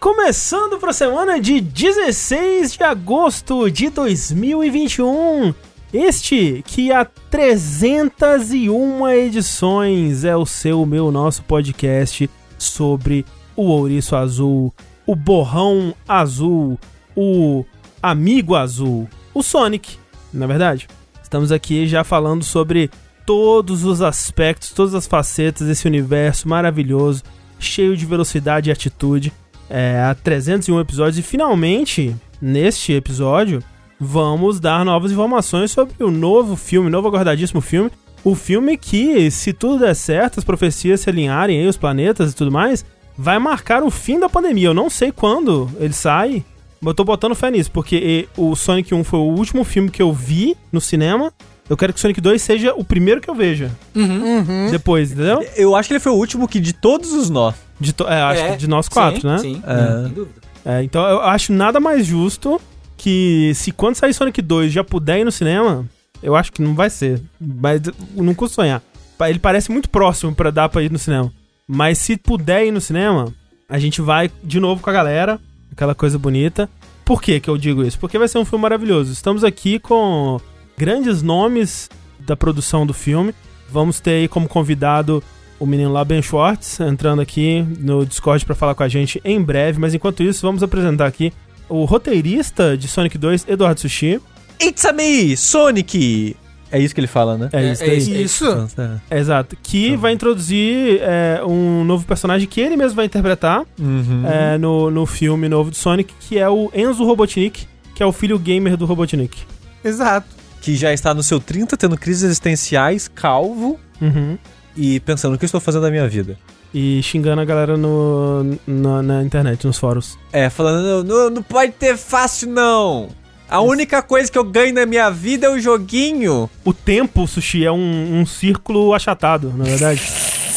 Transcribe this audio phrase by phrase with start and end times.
[0.00, 5.54] Começando para a semana de 16 de agosto de 2021.
[5.92, 14.72] Este que há 301 edições é o seu, meu, nosso podcast sobre o ouriço azul,
[15.06, 16.80] o borrão azul,
[17.14, 17.62] o
[18.02, 19.98] amigo azul, o Sonic,
[20.32, 20.88] na é verdade.
[21.22, 22.90] Estamos aqui já falando sobre
[23.26, 27.22] todos os aspectos, todas as facetas desse universo maravilhoso,
[27.62, 29.32] cheio de velocidade e atitude.
[29.70, 33.62] É, há 301 episódios e finalmente, neste episódio,
[33.98, 37.90] vamos dar novas informações sobre o novo filme, novo aguardadíssimo filme.
[38.24, 42.36] O filme que, se tudo der certo, as profecias se alinharem aí, os planetas e
[42.36, 42.84] tudo mais,
[43.16, 44.68] vai marcar o fim da pandemia.
[44.68, 46.44] Eu não sei quando ele sai,
[46.80, 50.02] mas eu tô botando fé nisso, porque o Sonic 1 foi o último filme que
[50.02, 51.32] eu vi no cinema
[51.72, 53.70] eu quero que Sonic 2 seja o primeiro que eu veja.
[53.94, 54.40] Uhum.
[54.40, 54.70] Uhum.
[54.70, 55.42] Depois, entendeu?
[55.56, 57.54] Eu acho que ele foi o último que de todos os nós.
[57.80, 58.06] De to...
[58.06, 58.50] É, acho é.
[58.50, 59.38] que de nós quatro, sim, né?
[59.38, 60.02] Sim, é.
[60.02, 60.34] sem dúvida.
[60.66, 62.60] É, então eu acho nada mais justo
[62.94, 65.86] que se quando sair Sonic 2 já puder ir no cinema,
[66.22, 67.22] eu acho que não vai ser.
[67.40, 67.80] Mas
[68.14, 68.82] não custa sonhar.
[69.26, 71.32] Ele parece muito próximo para dar pra ir no cinema.
[71.66, 73.32] Mas se puder ir no cinema,
[73.66, 75.40] a gente vai de novo com a galera,
[75.72, 76.68] aquela coisa bonita.
[77.02, 77.98] Por que que eu digo isso?
[77.98, 79.10] Porque vai ser um filme maravilhoso.
[79.10, 80.38] Estamos aqui com
[80.82, 81.88] grandes nomes
[82.18, 83.32] da produção do filme.
[83.70, 85.22] Vamos ter aí como convidado
[85.60, 89.40] o menino lá, Ben Schwartz, entrando aqui no Discord para falar com a gente em
[89.40, 89.78] breve.
[89.78, 91.32] Mas enquanto isso, vamos apresentar aqui
[91.68, 94.20] o roteirista de Sonic 2, Eduardo Sushi.
[94.60, 96.34] It's a me, Sonic!
[96.68, 97.48] É isso que ele fala, né?
[97.52, 97.84] É, isso.
[97.84, 98.68] É, é isso.
[99.08, 99.56] É, exato.
[99.62, 100.00] Que então.
[100.00, 104.24] vai introduzir é, um novo personagem que ele mesmo vai interpretar uhum.
[104.26, 108.10] É, no, no filme novo do Sonic, que é o Enzo Robotnik, que é o
[108.10, 109.42] filho gamer do Robotnik.
[109.84, 114.38] Exato que já está no seu 30, tendo crises existenciais, calvo uhum.
[114.76, 116.38] e pensando o que eu estou fazendo da minha vida.
[116.72, 120.16] E xingando a galera no, na, na internet, nos fóruns.
[120.32, 123.08] É, falando, não, não pode ter fácil não.
[123.50, 126.48] A única coisa que eu ganho na minha vida é o joguinho.
[126.64, 130.00] O tempo, Sushi, é um, um círculo achatado, na verdade.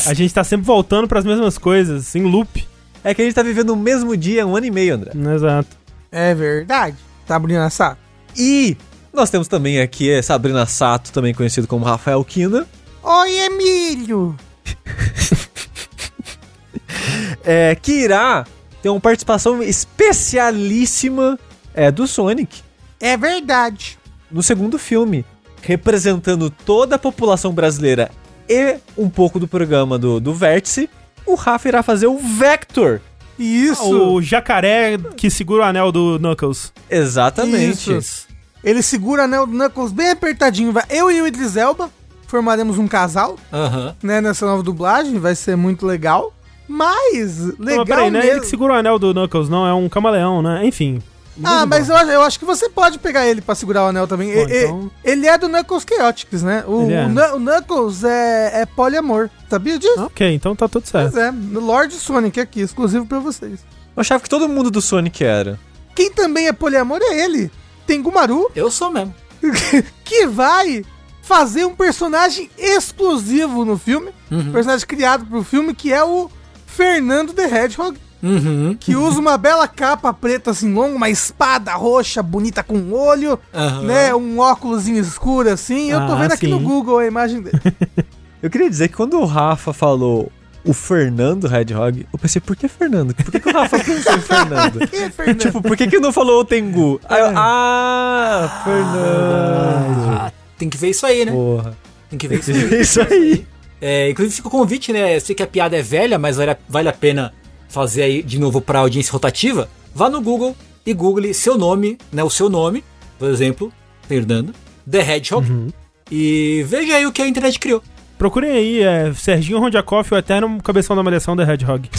[0.05, 2.65] a gente tá sempre voltando para as mesmas coisas, em loop.
[3.03, 5.11] É que a gente tá vivendo o mesmo dia um ano e meio, André.
[5.33, 5.75] Exato.
[6.11, 6.95] É verdade.
[7.27, 7.99] Tá abrindo a saco.
[8.37, 8.77] E
[9.15, 12.67] nós temos também aqui Sabrina Sato, também conhecido como Rafael Kina.
[13.01, 14.35] Oi, Emílio!
[17.43, 18.45] é, que irá
[18.81, 21.39] ter uma participação especialíssima
[21.73, 22.61] é, do Sonic.
[22.99, 23.97] É verdade.
[24.29, 25.25] No segundo filme,
[25.61, 28.11] representando toda a população brasileira
[28.49, 30.89] e um pouco do programa do, do Vértice,
[31.25, 32.99] o Rafa irá fazer o Vector.
[33.39, 33.83] Isso!
[33.83, 36.73] O jacaré que segura o anel do Knuckles.
[36.89, 37.95] Exatamente.
[37.95, 38.24] Isso.
[38.65, 40.73] Ele segura o anel do Knuckles bem apertadinho.
[40.89, 41.91] Eu e o Idris Elba
[42.27, 43.93] formaremos um casal, uhum.
[44.01, 46.33] né, nessa nova dublagem, vai ser muito legal.
[46.67, 49.73] Mas, legal não, peraí, não é ele que segura o anel do Knuckles, não, é
[49.73, 50.65] um camaleão, né?
[50.65, 50.99] Enfim.
[51.43, 54.33] Ah, mas eu, eu, acho que você pode pegar ele pra segurar o anel também.
[54.33, 54.91] Pô, então...
[55.03, 56.63] Ele é do Knuckles Chaotix, né?
[56.65, 57.33] O, é.
[57.33, 59.29] o, Knuckles é, é poliamor.
[59.47, 60.01] Sabia disso?
[60.01, 61.11] Ok, então tá tudo certo.
[61.11, 63.59] Pois é, Lord Sonic aqui, exclusivo pra vocês.
[63.95, 65.59] Eu achava que todo mundo do Sonic era.
[65.93, 67.51] Quem também é poliamor é ele.
[67.85, 68.49] Tengumaru.
[68.55, 69.13] Eu sou mesmo.
[70.03, 70.83] que vai
[71.21, 74.11] fazer um personagem exclusivo no filme.
[74.29, 74.51] Uhum.
[74.51, 76.29] personagem criado pro filme, que é o
[76.65, 77.97] Fernando the Hedgehog.
[78.21, 78.75] Uhum.
[78.79, 83.81] Que usa uma bela capa preta assim longa, uma espada roxa bonita com olho, uhum.
[83.83, 84.15] né?
[84.15, 85.91] Um óculos escuro assim.
[85.91, 86.51] Eu tô ah, vendo aqui sim.
[86.51, 87.59] no Google a imagem dele.
[88.41, 90.31] Eu queria dizer que quando o Rafa falou
[90.65, 93.13] o Fernando Hedgehog, eu pensei, por que Fernando?
[93.13, 94.79] Por que, que o Rafa pensou em Fernando?
[94.79, 95.39] por que Fernando?
[95.39, 96.99] tipo, por que, que não falou o Tengu?
[97.07, 97.33] Aí eu, é.
[97.35, 100.19] ah, Fernando.
[100.19, 101.31] Ah, tem que ver isso aí, né?
[101.31, 101.77] Porra.
[102.09, 102.81] Tem que ver isso aí.
[102.81, 103.47] isso aí.
[103.79, 105.15] É, inclusive fica o convite, né?
[105.15, 107.33] Eu sei que a piada é velha, mas vale a, vale a pena
[107.67, 109.69] fazer aí de novo para audiência rotativa.
[109.93, 110.55] Vá no Google
[110.85, 112.23] e google seu nome, né?
[112.23, 112.83] O seu nome,
[113.19, 113.71] por exemplo,
[114.07, 114.53] Fernando,
[114.89, 115.67] The Hedgehog, uhum.
[116.09, 117.83] e veja aí o que a internet criou.
[118.17, 121.89] Procurem aí, é Serginho Rondiakoff, o eterno cabeção da malhação The Hedgehog.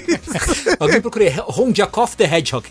[0.80, 2.68] Alguém procure Rondiakoff The Hedgehog.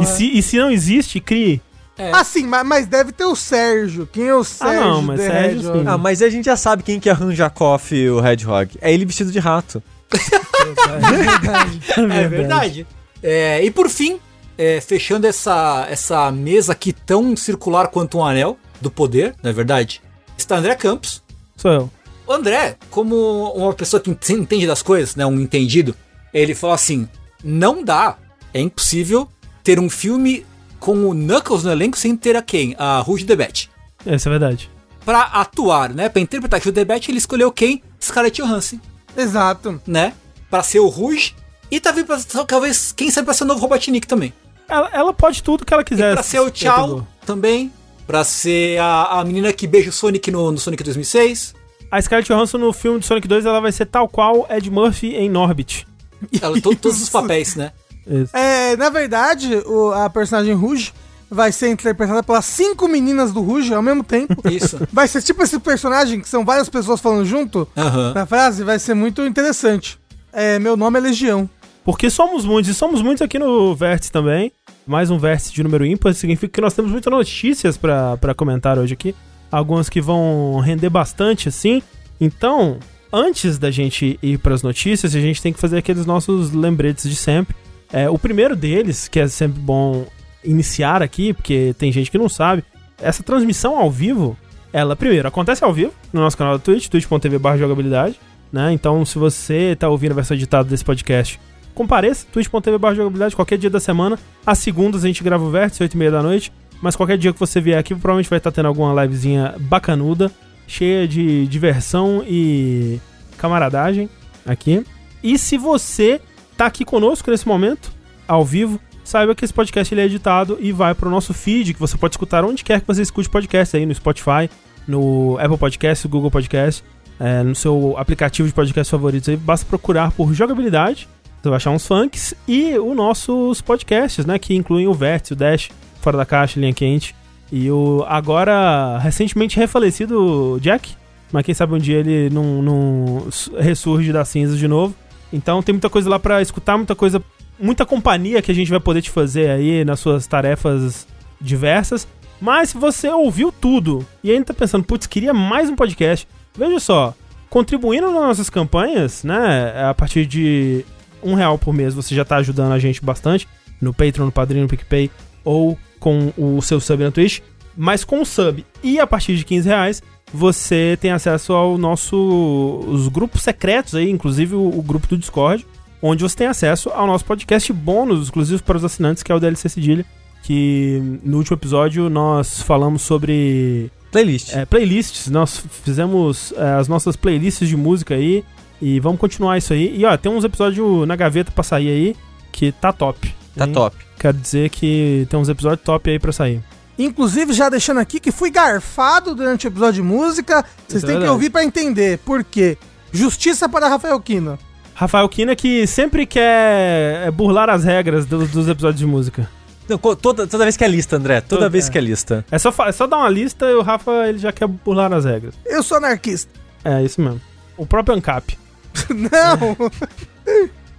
[0.00, 1.60] e, se, e se não existe, crie.
[1.98, 2.10] É.
[2.12, 4.08] Ah, sim, mas, mas, deve ter o Sérgio.
[4.12, 4.80] Quem é o Sérgio?
[4.80, 5.78] Ah, não, mas The Sérgio Hedgehog?
[5.78, 5.84] sim.
[5.86, 8.78] Ah, mas a gente já sabe quem que é Rondiakoff o Hedgehog.
[8.80, 9.82] É ele vestido de rato.
[10.14, 11.82] é verdade.
[11.96, 12.86] É verdade.
[13.22, 14.20] É, e por fim,
[14.56, 19.52] é, fechando essa, essa mesa aqui tão circular quanto um anel do poder, não é
[19.52, 20.02] verdade?
[20.36, 21.22] Está André Campos,
[21.56, 21.90] Sou eu.
[22.26, 25.94] O André, como uma pessoa que entende das coisas, né, um entendido,
[26.32, 27.08] ele falou assim:
[27.42, 28.16] não dá,
[28.52, 29.28] é impossível
[29.62, 30.44] ter um filme
[30.80, 32.74] com o Knuckles no elenco sem ter a quem?
[32.78, 33.70] A Rouge the Bat.
[34.06, 34.70] Essa é verdade.
[35.04, 37.82] Pra atuar, né, pra interpretar Rouge the Bat, ele escolheu quem?
[38.00, 38.78] Scarlett Johansson.
[39.16, 39.80] Exato.
[39.86, 40.14] Né?
[40.54, 41.34] pra ser o Rouge.
[41.68, 42.16] E tá vindo pra,
[42.46, 44.32] talvez, quem sabe pra ser o novo Robotnik também.
[44.68, 46.12] Ela, ela, pode tudo que ela quiser.
[46.12, 47.72] E pra ser o Tchau também.
[48.06, 51.54] Pra ser a, a menina que beija o Sonic no, no Sonic 2006.
[51.90, 55.14] A Scarlett Johansson no filme de Sonic 2 ela vai ser tal qual Ed Murphy
[55.14, 55.86] em Norbit.
[56.40, 57.72] Ela, to, todos os papéis, né?
[58.06, 58.36] Isso.
[58.36, 60.92] É, na verdade, o, a personagem Rouge
[61.30, 64.36] vai ser interpretada pelas cinco meninas do Rouge ao mesmo tempo.
[64.48, 64.78] Isso.
[64.92, 68.14] Vai ser tipo esse personagem que são várias pessoas falando junto uhum.
[68.14, 69.98] na frase, vai ser muito interessante.
[70.32, 71.48] É, meu nome é Legião.
[71.84, 74.50] Porque somos muitos, e somos muitos aqui no Vértice também.
[74.86, 78.92] Mais um vértice de número ímpar, significa que nós temos muitas notícias para comentar hoje
[78.92, 79.14] aqui.
[79.50, 81.82] Algumas que vão render bastante, assim.
[82.20, 82.78] Então,
[83.12, 87.08] antes da gente ir para as notícias, a gente tem que fazer aqueles nossos lembretes
[87.08, 87.56] de sempre.
[87.92, 90.06] É, o primeiro deles, que é sempre bom
[90.42, 92.64] iniciar aqui, porque tem gente que não sabe,
[92.98, 94.36] essa transmissão ao vivo,
[94.72, 98.20] ela primeiro acontece ao vivo no nosso canal da Twitch, twitch.tv jogabilidade,
[98.52, 98.72] né?
[98.72, 101.40] Então, se você tá ouvindo a versão editada desse podcast,
[101.74, 104.18] compareça, twitch.tv jogabilidade, qualquer dia da semana.
[104.46, 106.52] Às segundas a gente grava o vértice, 8 e meia da noite.
[106.80, 110.30] Mas qualquer dia que você vier aqui, provavelmente vai estar tendo alguma livezinha bacanuda,
[110.66, 113.00] cheia de diversão e
[113.38, 114.08] camaradagem
[114.44, 114.84] aqui.
[115.22, 116.20] E se você
[116.56, 117.90] tá aqui conosco nesse momento,
[118.28, 121.74] ao vivo, saiba que esse podcast ele é editado e vai para o nosso feed,
[121.74, 124.50] que você pode escutar onde quer que você escute podcast aí, no Spotify,
[124.86, 126.84] no Apple Podcast, no Google Podcast,
[127.18, 131.08] é, no seu aplicativo de podcast favorito aí, basta procurar por jogabilidade,
[131.44, 135.36] você vai achar uns funks e os nossos podcasts, né, que incluem o Vértice, o
[135.36, 135.70] Dash,
[136.00, 137.14] Fora da Caixa, Linha Quente,
[137.52, 140.94] e o agora recentemente refalecido Jack,
[141.30, 144.94] mas quem sabe um dia ele não, não ressurge das cinzas de novo.
[145.32, 147.22] Então tem muita coisa lá para escutar, muita coisa,
[147.60, 151.06] muita companhia que a gente vai poder te fazer aí nas suas tarefas
[151.40, 152.08] diversas.
[152.40, 156.26] Mas se você ouviu tudo e ainda tá pensando, putz, queria mais um podcast,
[156.56, 157.14] veja só,
[157.50, 160.84] contribuindo nas nossas campanhas, né, a partir de
[161.24, 163.48] um real por mês você já tá ajudando a gente bastante
[163.80, 165.10] no Patreon, no Padrinho, no PicPay
[165.44, 167.40] ou com o seu sub na Twitch.
[167.76, 172.84] Mas com o sub e a partir de 15 reais você tem acesso ao nosso
[172.88, 175.64] os grupos secretos aí, inclusive o, o, grupo do Discord,
[176.02, 179.40] onde você tem acesso ao nosso podcast bônus exclusivo para os assinantes, que é o
[179.40, 180.04] DLC Cedilha,
[180.42, 184.54] que no último episódio nós falamos sobre playlists.
[184.54, 188.44] É, playlists, nós fizemos é, as nossas playlists de música aí
[188.84, 189.96] e vamos continuar isso aí.
[189.96, 192.16] E ó, tem uns episódios na gaveta para sair aí
[192.52, 193.34] que tá top.
[193.56, 193.72] Tá hein?
[193.72, 193.96] top.
[194.18, 196.62] Quero dizer que tem uns episódios top aí para sair.
[196.98, 200.62] Inclusive, já deixando aqui que fui garfado durante o episódio de música.
[200.86, 202.18] Vocês é têm que ouvir para entender.
[202.18, 202.76] Por quê?
[203.10, 204.58] Justiça para Rafael Kina.
[204.94, 209.48] Rafael Kina que sempre quer é, burlar as regras dos, dos episódios de música.
[209.88, 211.40] Não, toda, toda vez que é lista, André.
[211.40, 211.90] Toda, toda vez é.
[211.90, 212.44] que é lista.
[212.50, 215.24] É só, é só dar uma lista e o Rafa ele já quer burlar as
[215.24, 215.54] regras.
[215.64, 216.52] Eu sou anarquista.
[216.84, 217.40] É, isso mesmo.
[217.78, 218.58] O próprio ANCAP.
[219.10, 219.76] Não!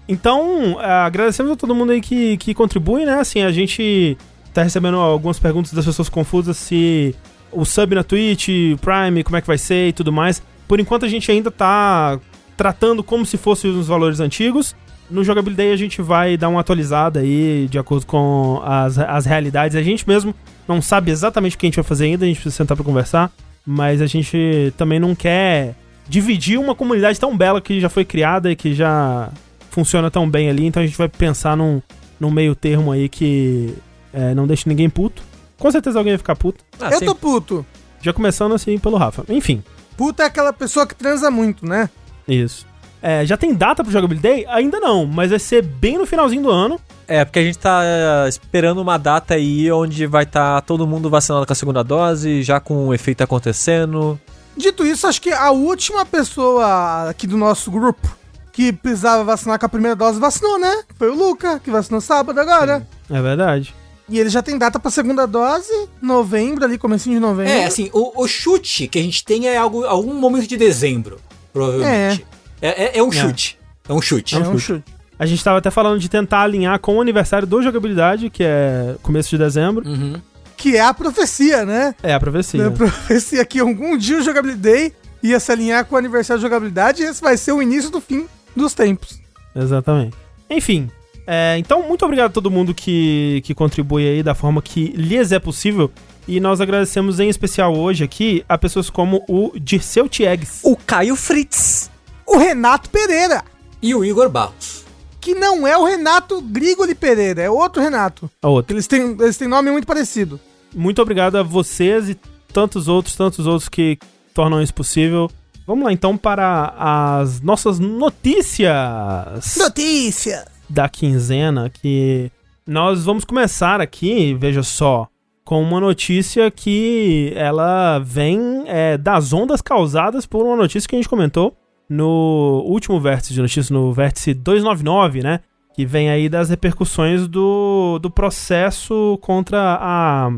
[0.07, 3.19] então, é, agradecemos a todo mundo aí que, que contribui, né?
[3.19, 4.17] Assim, a gente
[4.53, 7.15] tá recebendo algumas perguntas das pessoas confusas se
[7.51, 8.47] o sub na Twitch,
[8.81, 10.41] Prime, como é que vai ser e tudo mais.
[10.67, 12.19] Por enquanto a gente ainda tá
[12.57, 14.75] tratando como se fossem os valores antigos.
[15.09, 19.75] No Jogabilidade a gente vai dar uma atualizada aí de acordo com as, as realidades.
[19.75, 20.33] A gente mesmo
[20.67, 22.85] não sabe exatamente o que a gente vai fazer ainda, a gente precisa sentar para
[22.85, 23.31] conversar,
[23.65, 25.75] mas a gente também não quer
[26.07, 29.29] dividir uma comunidade tão bela que já foi criada e que já
[29.69, 31.81] funciona tão bem ali, então a gente vai pensar num,
[32.19, 33.73] num meio termo aí que
[34.13, 35.21] é, não deixe ninguém puto.
[35.57, 36.63] Com certeza alguém vai ficar puto.
[36.79, 37.05] Ah, eu sim.
[37.05, 37.65] tô puto.
[38.01, 39.25] Já começando assim pelo Rafa.
[39.29, 39.63] Enfim.
[39.97, 41.89] Puta é aquela pessoa que transa muito, né?
[42.27, 42.65] Isso.
[43.01, 44.45] É, já tem data pro Jogabilidade?
[44.47, 46.79] Ainda não, mas vai ser bem no finalzinho do ano.
[47.07, 50.87] É, porque a gente tá é, esperando uma data aí onde vai estar tá todo
[50.87, 54.19] mundo vacinado com a segunda dose, já com o efeito acontecendo.
[54.57, 58.15] Dito isso, acho que a última pessoa aqui do nosso grupo
[58.51, 60.83] que precisava vacinar com a primeira dose vacinou, né?
[60.97, 62.87] Foi o Luca, que vacinou sábado agora.
[63.07, 63.75] Sim, é verdade.
[64.07, 67.51] E ele já tem data pra segunda dose, novembro, ali, comecinho de novembro.
[67.51, 71.19] É, assim, o, o chute que a gente tem é algo, algum momento de dezembro,
[71.51, 72.25] provavelmente.
[72.61, 73.57] É, é, é, é um chute.
[73.89, 73.91] É.
[73.91, 74.35] é um chute.
[74.35, 74.83] É um chute.
[75.17, 78.95] A gente tava até falando de tentar alinhar com o aniversário do jogabilidade, que é
[79.01, 79.87] começo de dezembro.
[79.87, 80.21] Uhum.
[80.65, 81.93] Que é a profecia, né?
[82.01, 82.63] É a profecia.
[82.63, 86.47] É a profecia que algum dia o Jogabilidade ia se alinhar com o aniversário de
[86.47, 89.21] jogabilidade e esse vai ser o início do fim dos tempos.
[89.55, 90.17] Exatamente.
[90.49, 90.89] Enfim,
[91.27, 95.31] é, então, muito obrigado a todo mundo que, que contribui aí da forma que lhes
[95.31, 95.91] é possível.
[96.27, 101.15] E nós agradecemos em especial hoje aqui a pessoas como o Dirceu Tiegs, o Caio
[101.15, 101.91] Fritz,
[102.25, 103.43] o Renato Pereira
[103.83, 104.83] e o Igor Barros.
[105.21, 108.27] Que não é o Renato Grigoli Pereira, é outro Renato.
[108.41, 108.75] É outro.
[108.75, 110.39] Eles têm, eles têm nome muito parecido.
[110.75, 112.15] Muito obrigado a vocês e
[112.51, 113.97] tantos outros, tantos outros que
[114.33, 115.31] tornam isso possível.
[115.65, 119.55] Vamos lá então para as nossas notícias.
[119.57, 120.45] Notícia!
[120.69, 122.29] Da quinzena, que
[122.67, 125.07] nós vamos começar aqui, veja só,
[125.45, 130.99] com uma notícia que ela vem é, das ondas causadas por uma notícia que a
[130.99, 131.55] gente comentou
[131.87, 135.39] no último vértice de notícias, no vértice 299, né?
[135.73, 140.31] Que vem aí das repercussões do, do processo contra a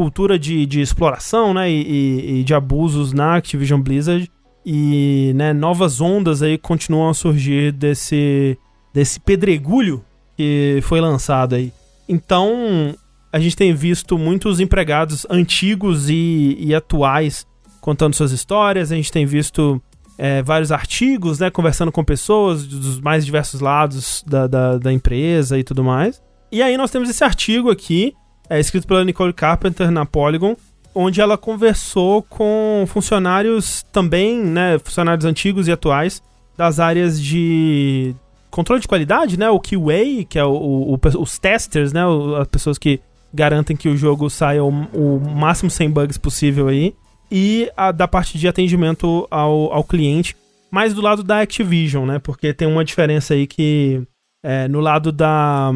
[0.00, 1.70] cultura de, de exploração, né?
[1.70, 4.32] E, e, de abusos na Activision Blizzard.
[4.64, 8.56] E né, novas ondas aí continuam a surgir desse,
[8.94, 10.02] desse pedregulho
[10.38, 11.70] que foi lançado aí.
[12.08, 12.94] Então,
[13.30, 17.46] a gente tem visto muitos empregados antigos e, e atuais
[17.78, 19.82] contando suas histórias, a gente tem visto
[20.16, 25.58] é, vários artigos, né, conversando com pessoas dos mais diversos lados da, da, da, empresa
[25.58, 26.22] e tudo mais.
[26.50, 28.14] E aí nós temos esse artigo aqui,
[28.50, 30.56] é, escrito pela Nicole Carpenter na Polygon,
[30.92, 36.20] onde ela conversou com funcionários também, né, funcionários antigos e atuais
[36.58, 38.12] das áreas de
[38.50, 42.02] controle de qualidade, né, o QA, que é o, o, os testers, né,
[42.40, 43.00] as pessoas que
[43.32, 46.92] garantem que o jogo saia o, o máximo sem bugs possível aí
[47.30, 50.36] e a da parte de atendimento ao, ao cliente,
[50.70, 52.18] mais do lado da Activision, né?
[52.18, 54.02] Porque tem uma diferença aí que
[54.42, 55.70] é, no lado da,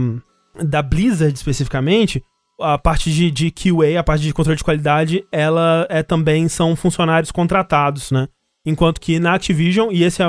[0.61, 2.23] da Blizzard especificamente,
[2.61, 6.77] a parte de, de QA, a parte de controle de qualidade, ela é também são
[6.77, 8.29] funcionários contratados, né?
[8.65, 10.29] Enquanto que na Activision, e esse é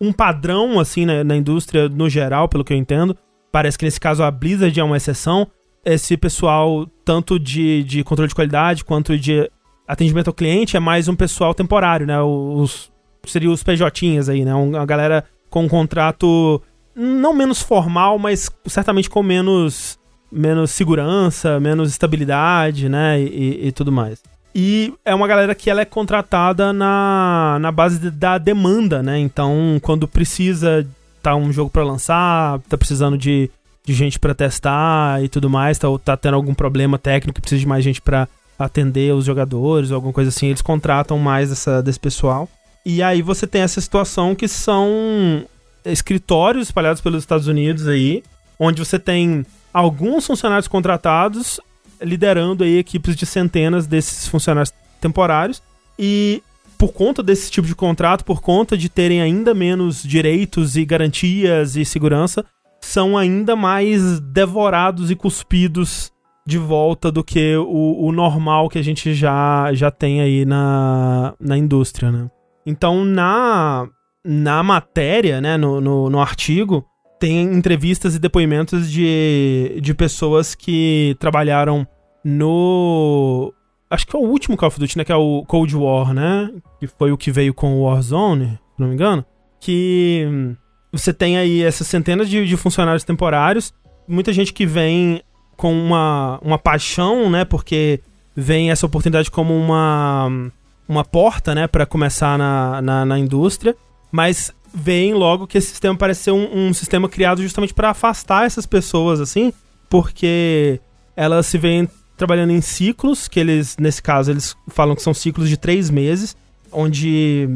[0.00, 3.16] um padrão assim né, na indústria no geral, pelo que eu entendo,
[3.52, 5.46] parece que nesse caso a Blizzard é uma exceção.
[5.84, 9.50] Esse pessoal, tanto de, de controle de qualidade quanto de
[9.88, 12.20] atendimento ao cliente é mais um pessoal temporário, né?
[12.20, 12.92] Os,
[13.26, 14.54] seria os PJinhas aí, né?
[14.54, 16.62] Uma galera com um contrato
[16.94, 19.98] não menos formal, mas certamente com menos,
[20.30, 23.20] menos segurança, menos estabilidade, né?
[23.20, 24.20] E, e tudo mais.
[24.54, 29.18] E é uma galera que ela é contratada na, na base da demanda, né?
[29.18, 30.86] Então, quando precisa
[31.22, 33.50] tá um jogo para lançar, tá precisando de,
[33.84, 37.66] de gente para testar e tudo mais, tá, tá tendo algum problema técnico precisa de
[37.66, 38.26] mais gente para
[38.58, 42.48] atender os jogadores ou alguma coisa assim, eles contratam mais essa, desse pessoal.
[42.84, 45.44] E aí você tem essa situação que são
[45.84, 48.22] escritórios espalhados pelos Estados Unidos aí,
[48.58, 51.60] onde você tem alguns funcionários contratados
[52.00, 55.62] liderando aí equipes de centenas desses funcionários temporários
[55.98, 56.42] e
[56.78, 61.76] por conta desse tipo de contrato, por conta de terem ainda menos direitos e garantias
[61.76, 62.42] e segurança,
[62.80, 66.10] são ainda mais devorados e cuspidos
[66.46, 71.34] de volta do que o, o normal que a gente já, já tem aí na,
[71.38, 72.30] na indústria, né?
[72.64, 73.86] Então, na,
[74.24, 76.86] na matéria, né, no, no, no artigo,
[77.20, 81.86] tem entrevistas e depoimentos de, de pessoas que trabalharam
[82.24, 83.52] no.
[83.90, 85.04] Acho que é o último Call of Duty, né?
[85.04, 86.50] Que é o Cold War, né?
[86.80, 89.24] Que foi o que veio com o Warzone, se não me engano.
[89.60, 90.56] Que
[90.90, 93.74] você tem aí essas centenas de, de funcionários temporários,
[94.08, 95.22] muita gente que vem
[95.56, 97.44] com uma, uma paixão, né?
[97.44, 98.00] Porque
[98.34, 100.50] vem essa oportunidade como uma,
[100.88, 101.66] uma porta, né?
[101.66, 103.76] para começar na, na, na, indústria.
[104.10, 108.46] Mas vem logo que esse sistema parece ser um, um sistema criado justamente para afastar
[108.46, 109.52] essas pessoas, assim.
[109.88, 110.80] Porque
[111.16, 115.48] elas se veem trabalhando em ciclos, que eles, nesse caso, eles falam que são ciclos
[115.48, 116.36] de três meses,
[116.70, 117.48] onde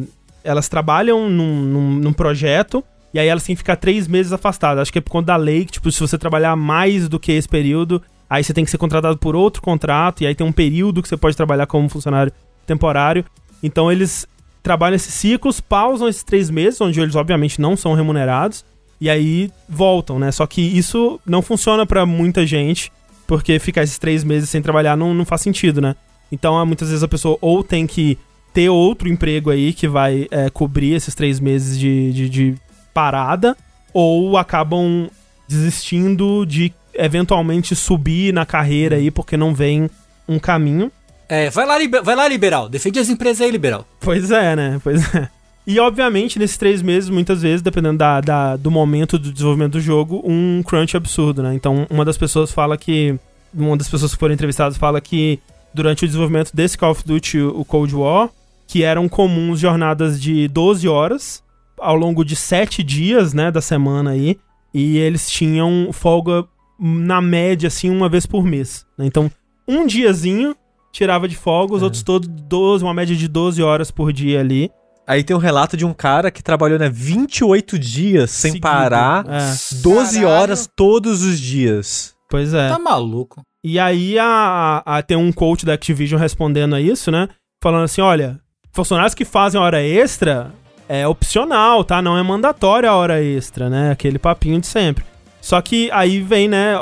[0.43, 4.83] elas trabalham num, num, num projeto e aí elas têm que ficar três meses afastadas.
[4.83, 7.31] Acho que é por conta da lei que, tipo, se você trabalhar mais do que
[7.31, 10.53] esse período, aí você tem que ser contratado por outro contrato, e aí tem um
[10.53, 12.33] período que você pode trabalhar como funcionário
[12.67, 13.25] temporário.
[13.63, 14.27] Então eles
[14.65, 18.65] trabalham esses ciclos, pausam esses três meses, onde eles obviamente não são remunerados,
[18.99, 20.33] e aí voltam, né?
[20.33, 22.91] Só que isso não funciona para muita gente,
[23.27, 25.95] porque ficar esses três meses sem trabalhar não, não faz sentido, né?
[26.33, 28.19] Então muitas vezes a pessoa ou tem que
[28.55, 32.55] ter outro emprego aí que vai é, cobrir esses três meses de, de, de
[32.95, 33.55] parada
[33.93, 35.11] ou acabam
[35.47, 39.91] desistindo de eventualmente subir na carreira aí porque não vem
[40.27, 40.91] um caminho.
[41.35, 43.85] É, vai lá, vai lá liberal, defende as empresas aí, liberal.
[44.01, 44.81] Pois é, né?
[44.85, 45.29] Pois é.
[45.67, 49.81] E obviamente, nesses três meses, muitas vezes, dependendo da, da, do momento do desenvolvimento do
[49.81, 51.55] jogo, um crunch absurdo, né?
[51.55, 53.19] Então, uma das pessoas fala que.
[53.53, 55.41] Uma das pessoas que foram entrevistadas fala que
[55.73, 58.31] durante o desenvolvimento desse Call of Duty, o Cold War,
[58.67, 61.43] que eram comuns jornadas de 12 horas
[61.79, 64.39] ao longo de sete dias, né, da semana aí,
[64.73, 66.45] e eles tinham folga
[66.79, 68.85] na média, assim, uma vez por mês.
[68.99, 69.07] Né?
[69.07, 69.31] Então,
[69.67, 70.55] um diazinho
[70.95, 71.85] tirava de folga, os é.
[71.85, 74.71] outros todos 12, uma média de 12 horas por dia ali.
[75.07, 78.63] Aí tem um relato de um cara que trabalhou, né, 28 dias sem Seguido.
[78.63, 79.55] parar, é.
[79.83, 80.29] 12 Caralho.
[80.29, 82.15] horas todos os dias.
[82.31, 82.69] Pois é.
[82.69, 83.43] Tá maluco.
[83.63, 87.29] E aí a, a, tem um coach da Activision respondendo a isso, né?
[87.63, 88.39] Falando assim, olha,
[88.73, 90.53] funcionários que fazem hora extra
[90.89, 92.01] é opcional, tá?
[92.01, 93.91] Não é mandatória a hora extra, né?
[93.91, 95.05] Aquele papinho de sempre.
[95.41, 96.75] Só que aí vem, né,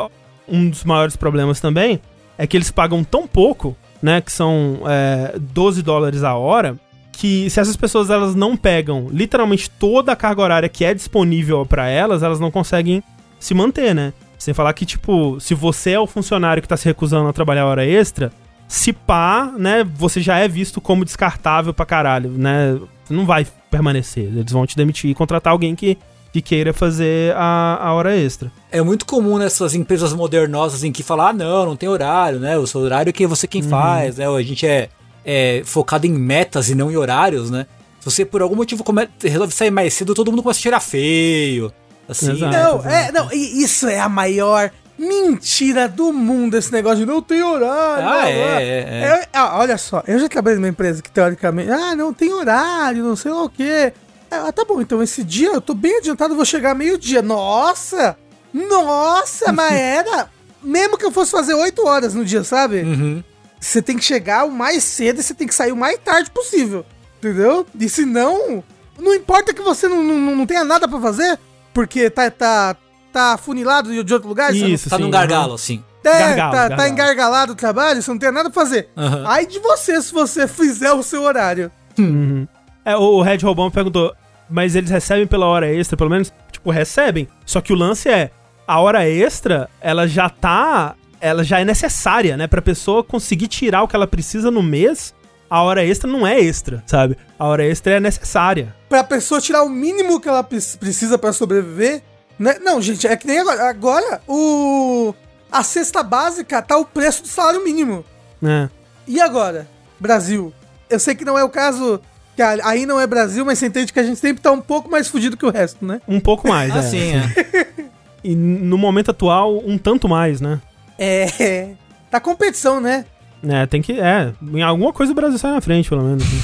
[0.47, 2.00] um dos maiores problemas também,
[2.38, 6.76] é que eles pagam tão pouco, né, que são é, 12 dólares a hora,
[7.12, 11.64] que se essas pessoas elas não pegam literalmente toda a carga horária que é disponível
[11.64, 13.02] para elas, elas não conseguem
[13.38, 14.12] se manter, né?
[14.38, 17.66] Sem falar que, tipo, se você é o funcionário que tá se recusando a trabalhar
[17.66, 18.32] hora extra,
[18.66, 22.76] se pá, né, você já é visto como descartável pra caralho, né?
[23.09, 24.25] Não vai permanecer.
[24.25, 25.97] Eles vão te demitir e contratar alguém que,
[26.33, 28.51] que queira fazer a, a hora extra.
[28.71, 32.57] É muito comum nessas empresas modernosas em que falar, ah, não, não tem horário, né?
[32.57, 33.69] O seu horário é que você quem uhum.
[33.69, 34.27] faz, né?
[34.27, 34.89] A gente é,
[35.25, 37.67] é focado em metas e não em horários, né?
[38.01, 39.07] Se você por algum motivo come...
[39.23, 41.71] resolve sair mais cedo, todo mundo começa a cheirar feio.
[42.09, 42.89] Assim, exato, não, exato.
[42.89, 48.09] é, não, isso é a maior mentira do mundo esse negócio de não tem horário.
[48.09, 49.29] Ah, é, é, é.
[49.33, 53.17] ah, olha só, eu já trabalhei numa empresa que teoricamente, ah, não tem horário, não
[53.17, 53.93] sei lá o quê.
[54.33, 57.21] Ah, tá bom, então esse dia eu tô bem adiantado, vou chegar meio-dia.
[57.21, 58.17] Nossa!
[58.53, 60.31] Nossa, mas era.
[60.62, 62.81] Mesmo que eu fosse fazer 8 horas no dia, sabe?
[62.81, 63.23] Uhum.
[63.61, 66.31] Você tem que chegar o mais cedo e você tem que sair o mais tarde
[66.31, 66.85] possível.
[67.19, 67.67] Entendeu?
[67.79, 68.65] E se não.
[68.99, 71.39] Não importa que você não, não, não tenha nada para fazer,
[71.73, 72.77] porque tá, tá,
[73.12, 74.55] tá funilado de outro lugar.
[74.55, 75.55] Isso, tá sim, num gargalo, uhum.
[75.55, 75.85] assim.
[76.05, 76.83] É, gargalo, tá, gargalo.
[76.83, 78.89] tá engargalado o trabalho, você não tem nada pra fazer.
[78.97, 79.29] Uhum.
[79.29, 81.71] Aí de você se você fizer o seu horário.
[81.99, 82.47] Uhum.
[82.85, 84.12] É, o Red Robão perguntou,
[84.52, 86.32] mas eles recebem pela hora extra, pelo menos?
[86.52, 87.26] Tipo, recebem.
[87.47, 88.30] Só que o lance é,
[88.66, 90.94] a hora extra, ela já tá.
[91.21, 92.47] Ela já é necessária, né?
[92.47, 95.14] Pra pessoa conseguir tirar o que ela precisa no mês.
[95.49, 97.16] A hora extra não é extra, sabe?
[97.38, 98.75] A hora extra é necessária.
[98.88, 102.02] Pra pessoa tirar o mínimo que ela precisa para sobreviver.
[102.38, 102.56] Né?
[102.61, 103.68] Não, gente, é que nem agora.
[103.68, 105.14] Agora, o.
[105.50, 108.05] A cesta básica tá o preço do salário mínimo.
[108.42, 108.68] É.
[109.07, 109.68] E agora?
[110.00, 110.53] Brasil.
[110.90, 112.00] Eu sei que não é o caso
[112.35, 114.90] que aí não é Brasil, mas você entende que a gente sempre tá um pouco
[114.90, 116.01] mais fudido que o resto, né?
[116.09, 117.16] Um pouco mais, ah, é.
[117.16, 117.85] É.
[118.25, 120.61] e no momento atual, um tanto mais, né?
[120.99, 121.71] É.
[122.11, 123.05] Tá competição, né?
[123.47, 123.99] É, tem que.
[124.01, 126.25] É, em alguma coisa o Brasil sai na frente, pelo menos.
[126.25, 126.40] Né?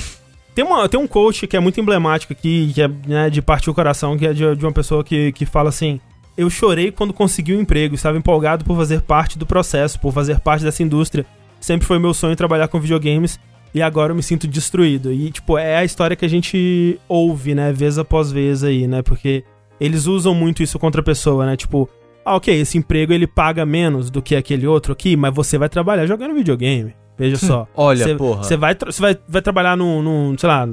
[0.54, 3.70] tem, uma, tem um coach que é muito emblemático aqui, que é né, de partir
[3.70, 6.00] o coração, que é de, de uma pessoa que, que fala assim.
[6.36, 10.38] Eu chorei quando consegui um emprego, estava empolgado por fazer parte do processo, por fazer
[10.40, 11.26] parte dessa indústria.
[11.60, 13.38] Sempre foi meu sonho trabalhar com videogames
[13.74, 15.12] e agora eu me sinto destruído.
[15.12, 19.02] E, tipo, é a história que a gente ouve, né, vez após vez aí, né?
[19.02, 19.44] Porque
[19.80, 21.56] eles usam muito isso contra a pessoa, né?
[21.56, 21.88] Tipo,
[22.24, 25.68] ah, ok, esse emprego ele paga menos do que aquele outro aqui, mas você vai
[25.68, 26.94] trabalhar jogando videogame.
[27.16, 27.68] Veja hum, só.
[27.74, 28.42] Olha, cê, porra.
[28.42, 30.68] Você vai, vai, vai trabalhar no, no, sei lá,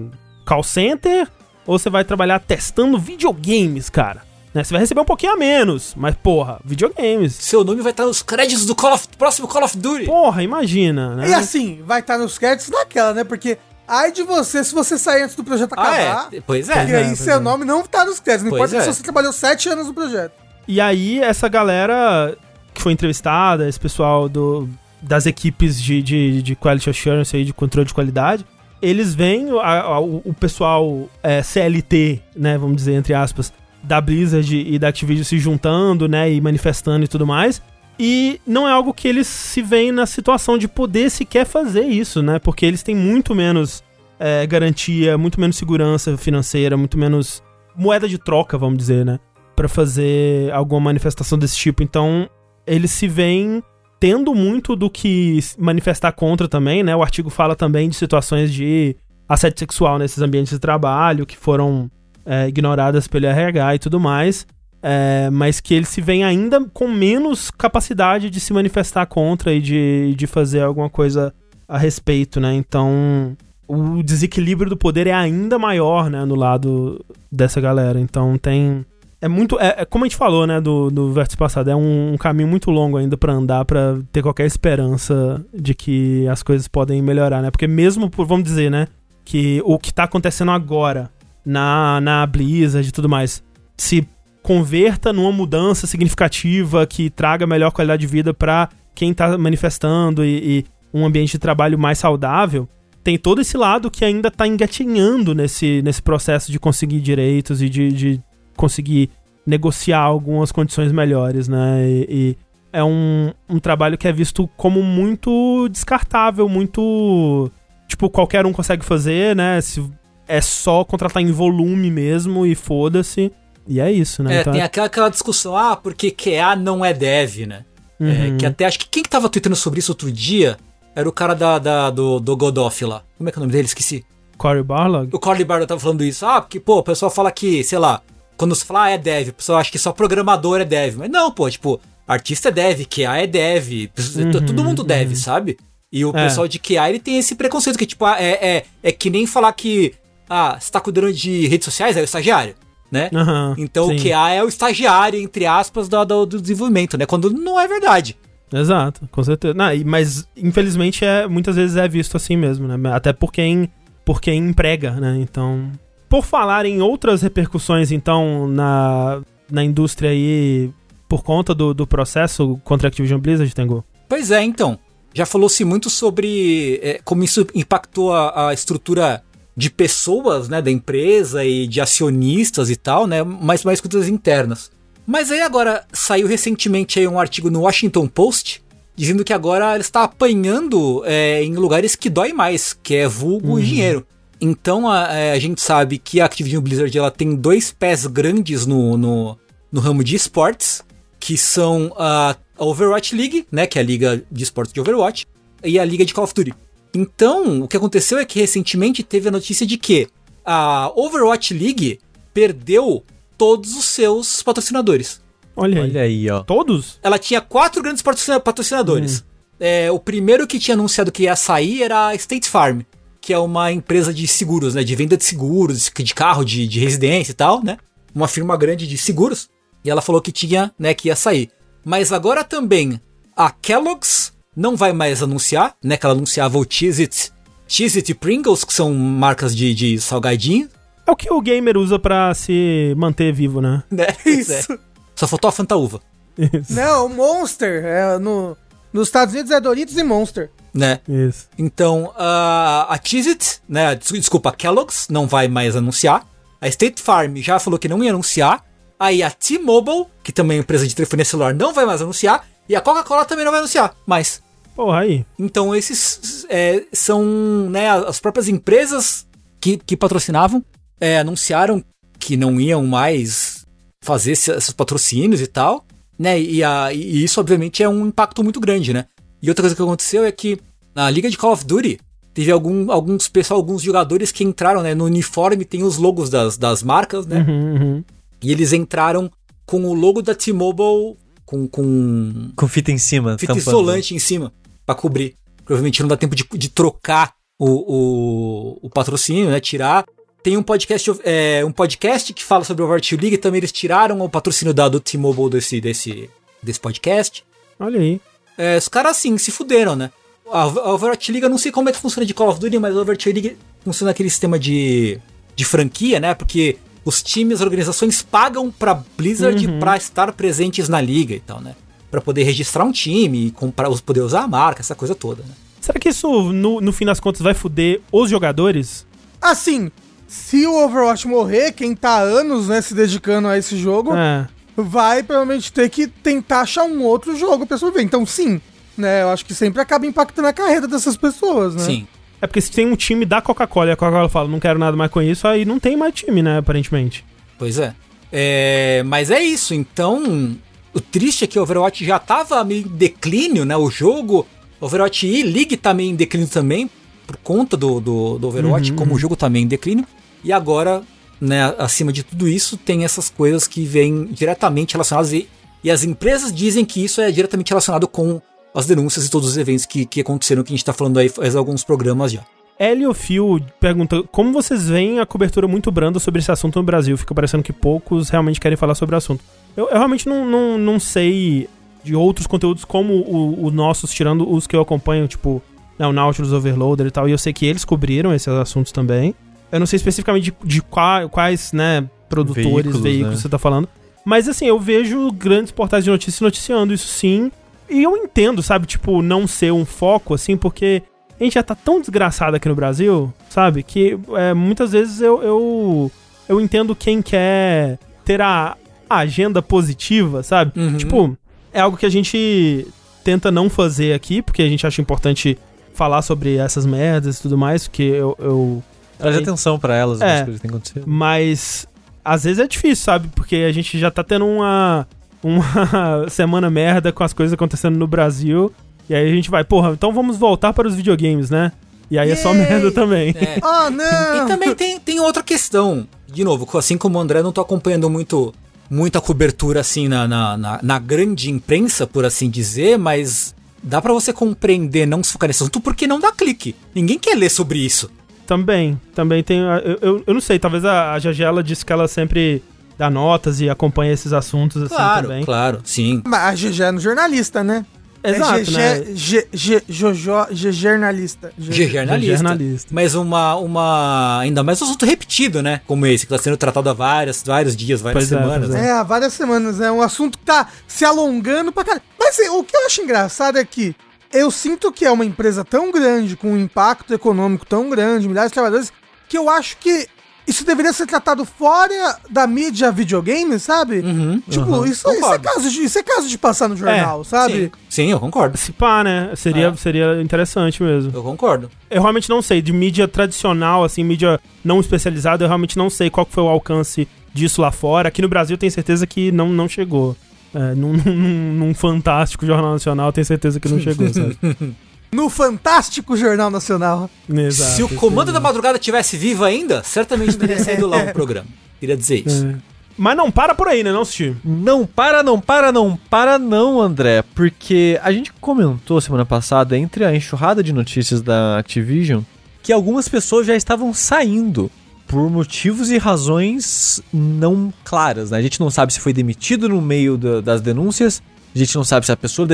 [0.45, 1.27] call center
[1.65, 4.23] ou você vai trabalhar testando videogames, cara?
[4.55, 4.63] Né?
[4.63, 7.35] Você vai receber um pouquinho a menos, mas porra, videogames.
[7.35, 10.05] Seu nome vai estar nos créditos do Call of, próximo Call of Duty.
[10.05, 11.29] Porra, imagina, né?
[11.29, 13.25] E assim, vai estar nos créditos daquela, né?
[13.25, 16.29] Porque Ai de você se você sair antes do projeto ah, acabar.
[16.33, 16.41] É.
[16.41, 16.73] Pois é.
[16.73, 17.39] Porque é, aí seu é.
[17.39, 18.49] nome não tá nos créditos.
[18.49, 18.91] Não pois importa é.
[18.91, 20.31] se você trabalhou sete anos no projeto.
[20.67, 22.35] E aí, essa galera
[22.73, 24.67] que foi entrevistada, esse pessoal do,
[25.01, 28.43] das equipes de, de, de quality assurance aí, de controle de qualidade,
[28.81, 33.53] eles veem a, a, o pessoal é, CLT, né, vamos dizer, entre aspas,
[33.85, 37.61] da Blizzard e da Activision se juntando, né, e manifestando e tudo mais.
[37.97, 42.21] E não é algo que eles se veem na situação de poder sequer fazer isso,
[42.21, 42.39] né?
[42.39, 43.81] Porque eles têm muito menos
[44.19, 47.41] é, garantia, muito menos segurança financeira, muito menos
[47.75, 49.17] moeda de troca, vamos dizer, né?
[49.55, 51.81] Pra fazer alguma manifestação desse tipo.
[51.81, 52.29] Então,
[52.67, 53.63] eles se veem
[53.97, 56.93] tendo muito do que manifestar contra também, né?
[56.93, 58.95] O artigo fala também de situações de
[59.27, 61.89] assédio sexual nesses ambientes de trabalho que foram
[62.25, 64.45] é, ignoradas pelo RH e tudo mais
[64.87, 69.59] é, mas que ele se vem ainda com menos capacidade de se manifestar contra e
[69.59, 71.33] de, de fazer alguma coisa
[71.67, 72.53] a respeito, né?
[72.53, 73.35] Então,
[73.67, 77.99] o desequilíbrio do poder é ainda maior, né, no lado dessa galera.
[77.99, 78.85] Então, tem.
[79.19, 79.59] É muito.
[79.59, 82.47] É, é como a gente falou, né, do, do vértice passado, é um, um caminho
[82.47, 87.41] muito longo ainda para andar, para ter qualquer esperança de que as coisas podem melhorar,
[87.41, 87.49] né?
[87.49, 88.87] Porque, mesmo por, vamos dizer, né,
[89.23, 91.09] que o que tá acontecendo agora
[91.45, 93.43] na, na Blizzard e tudo mais,
[93.77, 94.07] se
[94.41, 100.59] converta numa mudança significativa que traga melhor qualidade de vida para quem está manifestando e,
[100.59, 102.69] e, um ambiente de trabalho mais saudável,
[103.03, 107.67] tem todo esse lado que ainda está engatinhando nesse, nesse processo de conseguir direitos e
[107.67, 108.21] de, de
[108.55, 109.09] conseguir
[109.45, 111.87] negociar algumas condições melhores, né?
[111.87, 112.37] E, e
[112.71, 117.51] é um, um trabalho que é visto como muito descartável, muito.
[117.87, 119.61] Tipo, qualquer um consegue fazer, né?
[119.61, 119.83] Se
[120.27, 123.31] é só contratar em volume mesmo e foda-se.
[123.67, 124.37] E é isso, né?
[124.37, 124.65] É, então, tem é...
[124.65, 127.65] Aquela, aquela discussão, ah, porque QA não é dev, né?
[127.99, 128.35] É, uhum.
[128.35, 130.57] É, que até acho que quem que tava tweetando sobre isso outro dia
[130.95, 133.03] era o cara da, da do, do Godoff lá.
[133.17, 133.67] Como é que é o nome dele?
[133.67, 134.05] Esqueci.
[134.37, 135.09] Cory Barlog?
[135.13, 136.25] O Cory Barlog tava falando isso.
[136.25, 138.01] Ah, porque, pô, o pessoal fala que, sei lá,
[138.37, 140.97] quando se fala ah, é dev, o pessoal acha que só programador é dev.
[140.97, 144.85] Mas não, pô, tipo, artista é dev, QA é dev, uhum, todo mundo uhum.
[144.85, 145.57] dev, sabe?
[145.91, 146.23] E o é.
[146.25, 149.25] pessoal de QA, ele tem esse preconceito, que tipo, ah, é, é, é que nem
[149.25, 149.93] falar que,
[150.29, 152.55] ah, você tá cuidando de redes sociais, é o estagiário,
[152.91, 153.09] né?
[153.13, 153.95] Uhum, então sim.
[153.95, 157.05] o QA é o estagiário, entre aspas, do, do, do, desenvolvimento, né?
[157.05, 158.17] Quando não é verdade.
[158.53, 159.53] Exato, com certeza.
[159.53, 162.93] Não, mas, infelizmente, é, muitas vezes é visto assim mesmo, né?
[162.93, 163.69] Até por quem,
[164.03, 165.17] por quem emprega, né?
[165.19, 165.71] Então...
[166.07, 170.69] Por falar em outras repercussões, então, na, na indústria aí,
[171.09, 173.83] por conta do, do processo contra a Activision Blizzard, Tengu?
[174.07, 174.79] Pois é, então.
[175.13, 179.23] Já falou-se muito sobre é, como isso impactou a, a, estrutura
[179.55, 184.71] de pessoas, né, da empresa e de acionistas e tal, né, mas mais coisas internas.
[185.07, 188.63] Mas aí agora saiu recentemente aí um artigo no Washington Post
[188.95, 193.51] dizendo que agora ele está apanhando é, em lugares que dói mais, que é vulgo
[193.51, 193.59] uhum.
[193.59, 194.07] e dinheiro.
[194.39, 198.65] Então a, é, a, gente sabe que a Activision Blizzard ela tem dois pés grandes
[198.65, 199.37] no, no,
[199.71, 200.81] no ramo de esportes,
[201.19, 205.27] que são a Overwatch League, né, que é a liga de esportes de Overwatch,
[205.63, 206.53] e a liga de Call of Duty.
[206.95, 210.07] Então, o que aconteceu é que recentemente teve a notícia de que
[210.45, 211.99] a Overwatch League
[212.33, 213.03] perdeu
[213.37, 215.21] todos os seus patrocinadores.
[215.55, 216.29] Olha, Olha aí.
[216.29, 216.43] ó.
[216.43, 216.99] Todos?
[217.01, 219.19] Ela tinha quatro grandes patrocinadores.
[219.19, 219.35] Hum.
[219.59, 222.81] É, o primeiro que tinha anunciado que ia sair era a State Farm,
[223.21, 224.83] que é uma empresa de seguros, né?
[224.83, 227.77] De venda de seguros, de carro, de, de residência e tal, né?
[228.13, 229.49] Uma firma grande de seguros.
[229.83, 231.49] E ela falou que tinha, né, que ia sair.
[231.83, 232.99] Mas agora também
[233.35, 235.97] a Kellogg's não vai mais anunciar, né?
[235.97, 237.31] Que ela anunciava o Cheez-It,
[237.67, 240.69] Cheez-It e Pringles, que são marcas de, de salgadinho.
[241.05, 243.83] É o que o gamer usa para se manter vivo, né?
[243.91, 244.07] né?
[244.25, 244.73] Isso.
[244.73, 244.79] É.
[245.15, 246.01] Só faltou a Fanta Uva.
[246.37, 246.73] Isso.
[246.73, 247.83] Não, o Monster.
[247.85, 248.57] É, no,
[248.91, 250.49] nos Estados Unidos é Doritos e Monster.
[250.73, 250.99] Né?
[251.07, 251.47] Isso.
[251.57, 253.95] Então, uh, a Cheez-It, né?
[253.95, 256.27] Desculpa, a Kellogg's não vai mais anunciar.
[256.59, 258.63] A State Farm já falou que não ia anunciar.
[258.99, 262.47] Aí a T-Mobile, que também é empresa de telefonia celular, não vai mais anunciar.
[262.67, 264.41] E a Coca-Cola também não vai anunciar mais.
[264.75, 265.25] Porra, aí.
[265.39, 267.23] Então esses é, são
[267.69, 269.25] né, as próprias empresas
[269.59, 270.63] que, que patrocinavam
[270.99, 271.83] é, anunciaram
[272.19, 273.65] que não iam mais
[274.03, 275.85] fazer esses patrocínios e tal.
[276.17, 279.05] Né, e, a, e isso, obviamente, é um impacto muito grande, né?
[279.41, 280.57] E outra coisa que aconteceu é que
[280.93, 281.99] na liga de Call of Duty
[282.33, 284.95] teve algum, alguns pessoal, alguns jogadores que entraram, né?
[284.95, 287.45] No uniforme tem os logos das, das marcas, né?
[287.45, 288.03] Uhum, uhum.
[288.41, 289.29] E eles entraram
[289.65, 292.51] com o logo da T-Mobile com, com.
[292.55, 293.37] Com fita em cima.
[293.37, 293.67] Fita tampando.
[293.67, 294.53] isolante em cima
[294.85, 295.35] para cobrir.
[295.63, 299.59] Provavelmente não dá tempo de, de trocar o, o, o, patrocínio, né?
[299.59, 300.05] Tirar.
[300.43, 304.21] Tem um podcast, é, um podcast que fala sobre o Overwatch League, também eles tiraram
[304.21, 306.29] o patrocínio da, do T-Mobile desse, desse,
[306.61, 307.43] desse podcast.
[307.79, 308.21] Olha aí.
[308.57, 310.11] É, os caras assim se fuderam, né?
[310.51, 312.95] A Overwatch League, eu não sei como é que funciona de Call of Duty, mas
[312.95, 315.19] a Overwatch League funciona aquele sistema de,
[315.55, 316.35] de franquia, né?
[316.35, 319.79] Porque os times, as organizações pagam pra Blizzard uhum.
[319.79, 321.75] pra estar presentes na liga e tal, né?
[322.15, 325.49] Pra poder registrar um time e comprar, poder usar a marca, essa coisa toda, né?
[325.81, 329.05] Será que isso, no, no fim das contas, vai foder os jogadores?
[329.41, 329.91] Assim,
[330.25, 334.47] se o Overwatch morrer, quem tá anos, né, se dedicando a esse jogo, é.
[334.77, 338.05] vai provavelmente ter que tentar achar um outro jogo pra sobreviver.
[338.05, 338.61] Então, sim,
[338.97, 341.83] né, eu acho que sempre acaba impactando a carreira dessas pessoas, né?
[341.83, 342.07] Sim.
[342.41, 344.95] É porque se tem um time da Coca-Cola e a Coca-Cola fala, não quero nada
[344.95, 347.25] mais com isso, aí não tem mais time, né, aparentemente.
[347.59, 347.93] Pois é.
[348.31, 350.55] é mas é isso, então.
[350.95, 353.75] O triste é que o Overwatch já tava meio em declínio, né?
[353.75, 354.47] O jogo.
[354.79, 356.89] Overwatch e League tá meio em declínio também,
[357.27, 358.97] por conta do, do, do Overwatch, uhum.
[358.97, 359.19] como o uhum.
[359.19, 360.05] jogo tá meio em declínio.
[360.41, 361.03] E agora,
[361.39, 365.49] né, acima de tudo isso, tem essas coisas que vêm diretamente relacionadas e,
[365.83, 368.41] e as empresas dizem que isso é diretamente relacionado com
[368.73, 371.29] as denúncias e todos os eventos que, que aconteceram, que a gente tá falando aí
[371.29, 372.45] faz alguns programas já.
[372.77, 377.17] Helio Phil pergunta como vocês veem a cobertura muito branda sobre esse assunto no Brasil?
[377.17, 379.43] Fica parecendo que poucos realmente querem falar sobre o assunto.
[379.75, 381.69] Eu, eu realmente não, não, não sei
[382.03, 385.61] de outros conteúdos como o, o nossos, tirando os que eu acompanho, tipo
[385.97, 389.33] né, o Nautilus Overloader e tal, e eu sei que eles cobriram esses assuntos também.
[389.71, 393.41] Eu não sei especificamente de, de quais, quais, né, produtores, veículos, veículos né?
[393.41, 393.87] você tá falando.
[394.23, 397.51] Mas assim, eu vejo grandes portais de notícias noticiando isso sim.
[397.89, 401.03] E eu entendo, sabe, tipo, não ser um foco, assim, porque
[401.39, 405.41] a gente já tá tão desgraçado aqui no Brasil, sabe, que é, muitas vezes eu,
[405.43, 406.11] eu,
[406.47, 408.77] eu entendo quem quer ter a,
[409.09, 410.71] agenda positiva, sabe?
[410.75, 410.97] Uhum.
[410.97, 411.37] Tipo,
[411.71, 412.87] é algo que a gente
[413.23, 415.57] tenta não fazer aqui, porque a gente acha importante
[415.93, 418.35] falar sobre essas merdas e tudo mais, porque eu.
[418.39, 418.83] eu
[419.17, 421.03] Traz atenção para elas, é, as coisas que têm acontecido.
[421.07, 421.87] Mas
[422.23, 423.29] às vezes é difícil, sabe?
[423.29, 425.07] Porque a gente já tá tendo uma
[425.41, 428.73] uma semana merda com as coisas acontecendo no Brasil.
[429.09, 431.71] E aí a gente vai, porra, então vamos voltar para os videogames, né?
[432.09, 432.59] E aí é só Yay!
[432.69, 433.29] merda também.
[433.37, 433.59] É.
[433.63, 434.43] Oh, não!
[434.45, 436.07] E também tem, tem outra questão.
[436.27, 438.53] De novo, assim como o André, não tô acompanhando muito
[438.89, 444.13] muita cobertura assim na, na, na, na grande imprensa, por assim dizer, mas dá pra
[444.13, 446.75] você compreender, não se focar nesse assunto, porque não dá clique.
[446.93, 448.11] Ninguém quer ler sobre isso.
[448.45, 449.59] Também, também tem.
[449.59, 452.61] Eu, eu, eu não sei, talvez a, a Jagé, ela disse que ela sempre
[452.97, 455.43] dá notas e acompanha esses assuntos assim Claro, também.
[455.43, 456.21] claro, sim.
[456.25, 457.83] Mas a GG é no jornalista, né?
[458.29, 459.81] Exato, é GG, né?
[459.87, 461.51] Jojo, jornalista.
[461.57, 462.37] Jornalista.
[462.37, 462.89] jornalista.
[462.93, 464.39] Mas uma, uma.
[464.39, 465.81] Ainda mais um assunto repetido, né?
[465.85, 468.69] Como esse, que tá sendo tratado há várias, vários dias, várias Pois é, semanas.
[468.69, 468.87] pois né?
[468.87, 469.79] É, há várias semanas.
[469.81, 472.03] É um assunto que tá se alongando pra caralho.
[472.19, 473.95] Mas assim, o que eu acho engraçado é que
[474.33, 478.51] eu sinto que é uma empresa tão grande, com um impacto econômico tão grande, milhares
[478.51, 478.91] de trabalhadores,
[479.29, 480.07] que eu acho que
[480.47, 483.99] isso deveria ser tratado fora da mídia videogame, sabe?
[483.99, 484.85] Uhum, Tipo, uhum.
[484.85, 487.53] isso, isso, é caso de, isso é caso de passar no jornal, sabe?
[487.65, 488.57] Sim, sim, eu concordo.
[488.57, 489.31] Se pá, né?
[489.35, 489.75] Seria, É.
[489.75, 491.11] seria interessante mesmo.
[491.13, 491.69] Eu concordo.
[491.89, 496.09] Eu realmente não sei, de mídia tradicional, assim, mídia não especializada, eu realmente não sei
[496.09, 498.07] qual foi o alcance disso lá fora.
[498.09, 500.15] Aqui no Brasil, eu tenho certeza que não, não chegou.
[500.53, 504.37] É, num, num- num fantástico Jornal Nacional, eu tenho certeza que não chegou, sabe?
[505.11, 507.09] No fantástico Jornal Nacional.
[507.29, 511.47] Exato, Se o comando da madrugada tivesse vivo ainda, certamente teria saído lá o programa.
[511.79, 512.45] Queria dizer isso.
[512.47, 512.55] É.
[512.97, 514.37] Mas não para por aí, né, não, Steve?
[514.43, 520.05] Não para, não para, não para não, André, porque a gente comentou semana passada, entre
[520.05, 522.21] a enxurrada de notícias da Activision,
[522.63, 524.71] que algumas pessoas já estavam saindo
[525.07, 528.37] por motivos e razões não claras, né?
[528.37, 531.21] A gente não sabe se foi demitido no meio da- das denúncias,
[531.53, 532.47] a gente não sabe se a pessoa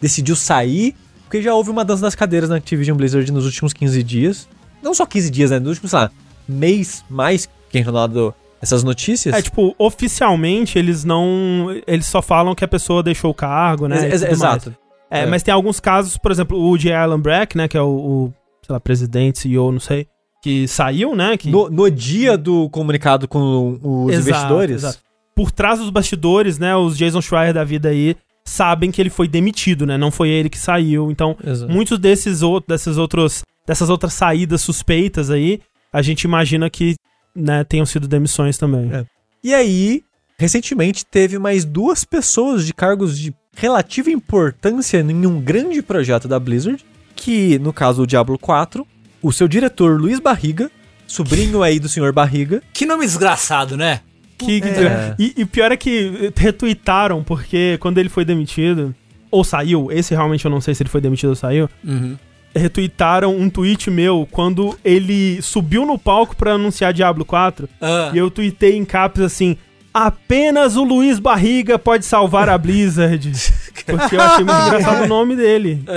[0.00, 0.94] decidiu sair,
[1.30, 4.48] porque já houve uma dança das cadeiras na Activision Blizzard nos últimos 15 dias.
[4.82, 5.60] Não só 15 dias, né?
[5.60, 6.10] Nos últimos, sei lá,
[6.48, 9.32] mês mais que tem rolado essas notícias.
[9.32, 11.68] É, tipo, oficialmente eles não.
[11.86, 14.08] Eles só falam que a pessoa deixou o cargo, né?
[14.10, 14.74] Ex- exato.
[15.08, 15.26] É, É.
[15.26, 16.92] mas tem alguns casos, por exemplo, o J.
[16.92, 17.68] Allen Brack, né?
[17.68, 18.34] Que é o, o,
[18.66, 20.08] sei lá, presidente, CEO, não sei.
[20.42, 21.36] Que saiu, né?
[21.36, 21.48] Que...
[21.48, 24.76] No, no dia do comunicado com os Exato, investidores.
[24.76, 24.98] exato.
[25.36, 26.74] Por trás dos bastidores, né?
[26.74, 28.16] Os Jason Schreier da vida aí
[28.50, 29.96] sabem que ele foi demitido, né?
[29.96, 31.10] Não foi ele que saiu.
[31.10, 31.72] Então, Exato.
[31.72, 35.60] muitos desses outros, desses outros, dessas outras saídas suspeitas aí,
[35.92, 36.96] a gente imagina que,
[37.34, 38.92] né, tenham sido demissões também.
[38.92, 39.04] É.
[39.42, 40.02] E aí,
[40.36, 46.38] recentemente teve mais duas pessoas de cargos de relativa importância em um grande projeto da
[46.38, 46.84] Blizzard,
[47.14, 48.86] que no caso o Diablo 4,
[49.22, 50.70] o seu diretor Luiz Barriga,
[51.06, 54.00] sobrinho aí do senhor Barriga, Que nome desgraçado, né?
[54.44, 55.14] Que, que- É.
[55.18, 58.94] e, e pior é que retweetaram, porque quando ele foi demitido,
[59.30, 62.16] ou saiu, esse realmente eu não sei se ele foi demitido ou saiu, Uhum.
[62.54, 68.18] retweetaram um tweet meu quando ele subiu no palco pra anunciar Diablo 4, Ah, e
[68.18, 69.56] eu tuitei em caps assim,
[69.94, 73.30] apenas o Luiz Barriga pode salvar a Blizzard.
[73.86, 75.82] Porque eu achei muito engraçado o nome dele.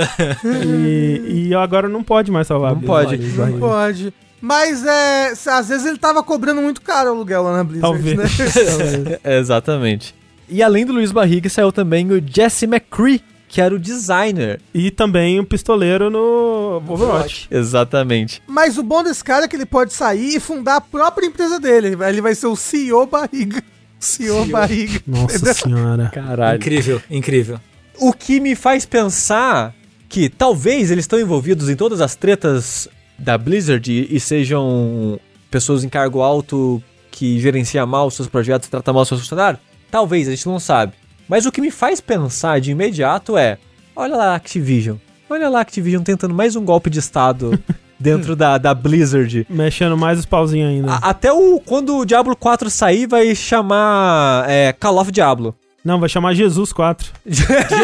[0.45, 3.17] E, e agora não pode mais salvar a Não Blizzard.
[3.17, 3.51] pode.
[3.51, 4.13] Não pode.
[4.45, 8.17] Mas é, às vezes ele tava cobrando muito caro o aluguel lá na Blizzard, Talvez.
[8.17, 8.25] né?
[8.67, 9.19] Talvez.
[9.23, 10.13] É, Exatamente.
[10.49, 14.59] E além do Luiz Barriga, saiu também o Jesse McCree, que era o designer.
[14.73, 17.47] E também o pistoleiro no Overwatch.
[17.49, 18.43] Exatamente.
[18.45, 21.57] Mas o bom desse cara é que ele pode sair e fundar a própria empresa
[21.57, 21.95] dele.
[22.05, 23.63] Ele vai ser o CEO Barriga.
[23.97, 24.99] CEO, Barriga.
[25.07, 26.11] Nossa senhora.
[26.13, 26.57] Caralho.
[26.57, 27.61] incrível, incrível.
[27.97, 29.73] O que me faz pensar
[30.09, 32.89] que talvez eles estão envolvidos em todas as tretas
[33.23, 36.81] da Blizzard e, e sejam pessoas em cargo alto
[37.11, 39.61] que gerenciam mal os seus projetos, tratam mal os seus funcionários.
[39.89, 40.93] Talvez, a gente não sabe.
[41.27, 43.57] Mas o que me faz pensar de imediato é:
[43.95, 44.97] olha lá a Activision.
[45.29, 47.57] Olha lá a Activision tentando mais um golpe de Estado
[47.99, 49.47] dentro da, da Blizzard.
[49.49, 50.91] Mexendo mais os pauzinhos ainda.
[50.93, 55.55] A- até o quando o Diablo 4 sair, vai chamar é, Call of Diablo.
[55.83, 57.11] Não, vai chamar Jesus 4.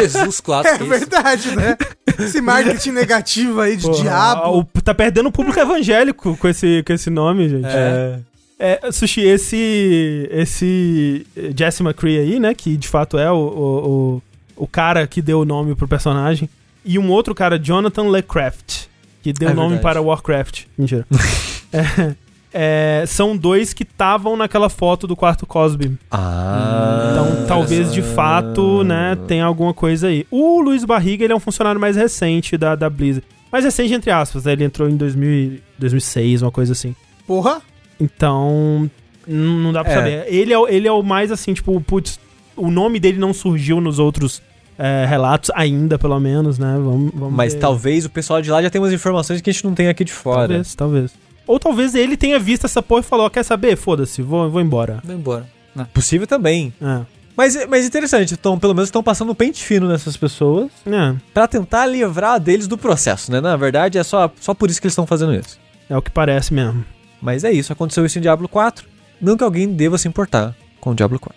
[0.00, 0.70] Jesus 4.
[0.72, 1.76] É verdade, né?
[2.18, 4.58] Esse marketing negativo aí de Porra, diabo.
[4.74, 7.66] o- tá perdendo o público evangélico com esse, com esse nome, gente.
[7.66, 8.18] É.
[8.62, 14.20] É, Sushi, esse, esse eh, Jesse McCree aí, né, que de fato é o, o,
[14.58, 16.46] o, o cara que deu o nome pro personagem,
[16.84, 18.84] e um outro cara, Jonathan LeCraft,
[19.22, 19.82] que deu É o nome verdade.
[19.82, 20.64] para Warcraft.
[20.76, 21.06] Mentira.
[21.72, 22.14] É,
[22.52, 25.96] é, são dois que estavam naquela foto do quarto Cosby.
[26.10, 27.10] Ah.
[27.12, 30.26] Então, talvez de fato, né, tenha alguma coisa aí.
[30.30, 33.26] O Luiz Barriga, ele é um funcionário mais recente da, da Blizzard.
[33.52, 34.52] Mais recente, entre aspas, né?
[34.52, 36.94] Ele entrou em 2000, e- 2006, uma coisa assim.
[37.26, 37.60] Porra.
[37.98, 38.88] Então,
[39.26, 39.96] não dá pra É.
[39.96, 40.24] saber.
[40.28, 42.18] Ele é, o- ele é o mais assim, tipo, putz,
[42.56, 44.42] o nome dele não surgiu nos outros
[44.82, 46.72] é, relatos ainda, pelo menos, né?
[46.82, 47.60] Vamos, vamos Mas ver.
[47.60, 50.04] talvez o pessoal de lá já tenha umas informações que a gente não tem aqui
[50.04, 50.38] de fora.
[50.48, 51.12] Talvez, talvez.
[51.50, 53.76] Ou talvez ele tenha visto essa porra e falou, quer saber?
[53.76, 55.00] Foda-se, vou, vou embora.
[55.02, 55.48] Vai embora.
[55.92, 56.72] Possível também.
[56.80, 57.00] É.
[57.36, 61.48] Mas, mas interessante, então, pelo menos estão passando um pente fino nessas pessoas É, pra
[61.48, 63.40] tentar livrar deles do processo, né?
[63.40, 65.58] Na verdade, é só, só por isso que eles estão fazendo isso.
[65.88, 66.84] é o que parece mesmo.
[67.20, 68.86] Mas é isso, aconteceu isso em Diablo 4.
[69.20, 71.36] Não que alguém deva se importar com o Diablo 4.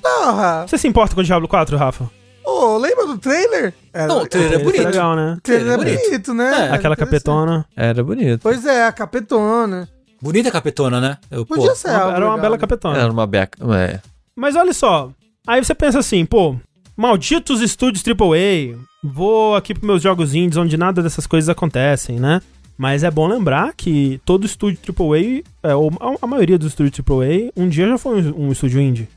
[0.00, 0.66] Porra!
[0.68, 2.08] Você se importa com o Diablo 4, Rafa?
[2.44, 3.72] Ô, lembra do trailer?
[3.92, 4.84] Era, Não, o trailer é bonito.
[4.84, 5.34] legal, né?
[5.38, 6.00] o trailer é bonito.
[6.04, 6.68] bonito, né?
[6.68, 7.64] É, Aquela capetona.
[7.76, 8.40] Era bonito.
[8.42, 9.88] Pois é, a capetona.
[10.20, 11.18] Bonita a capetona, né?
[11.30, 12.60] Eu, pô, Podia ser algo Era uma bela né?
[12.60, 12.98] capetona.
[12.98, 13.58] Era uma beca.
[13.76, 14.00] É.
[14.36, 15.10] Mas olha só,
[15.46, 16.56] aí você pensa assim, pô,
[16.96, 22.40] malditos estúdios AAA, vou aqui pros meus jogos indies onde nada dessas coisas acontecem, né?
[22.78, 26.98] Mas é bom lembrar que todo estúdio AAA, é, ou a, a maioria dos estúdios
[26.98, 29.08] AAA, um dia já foi um, um estúdio indie.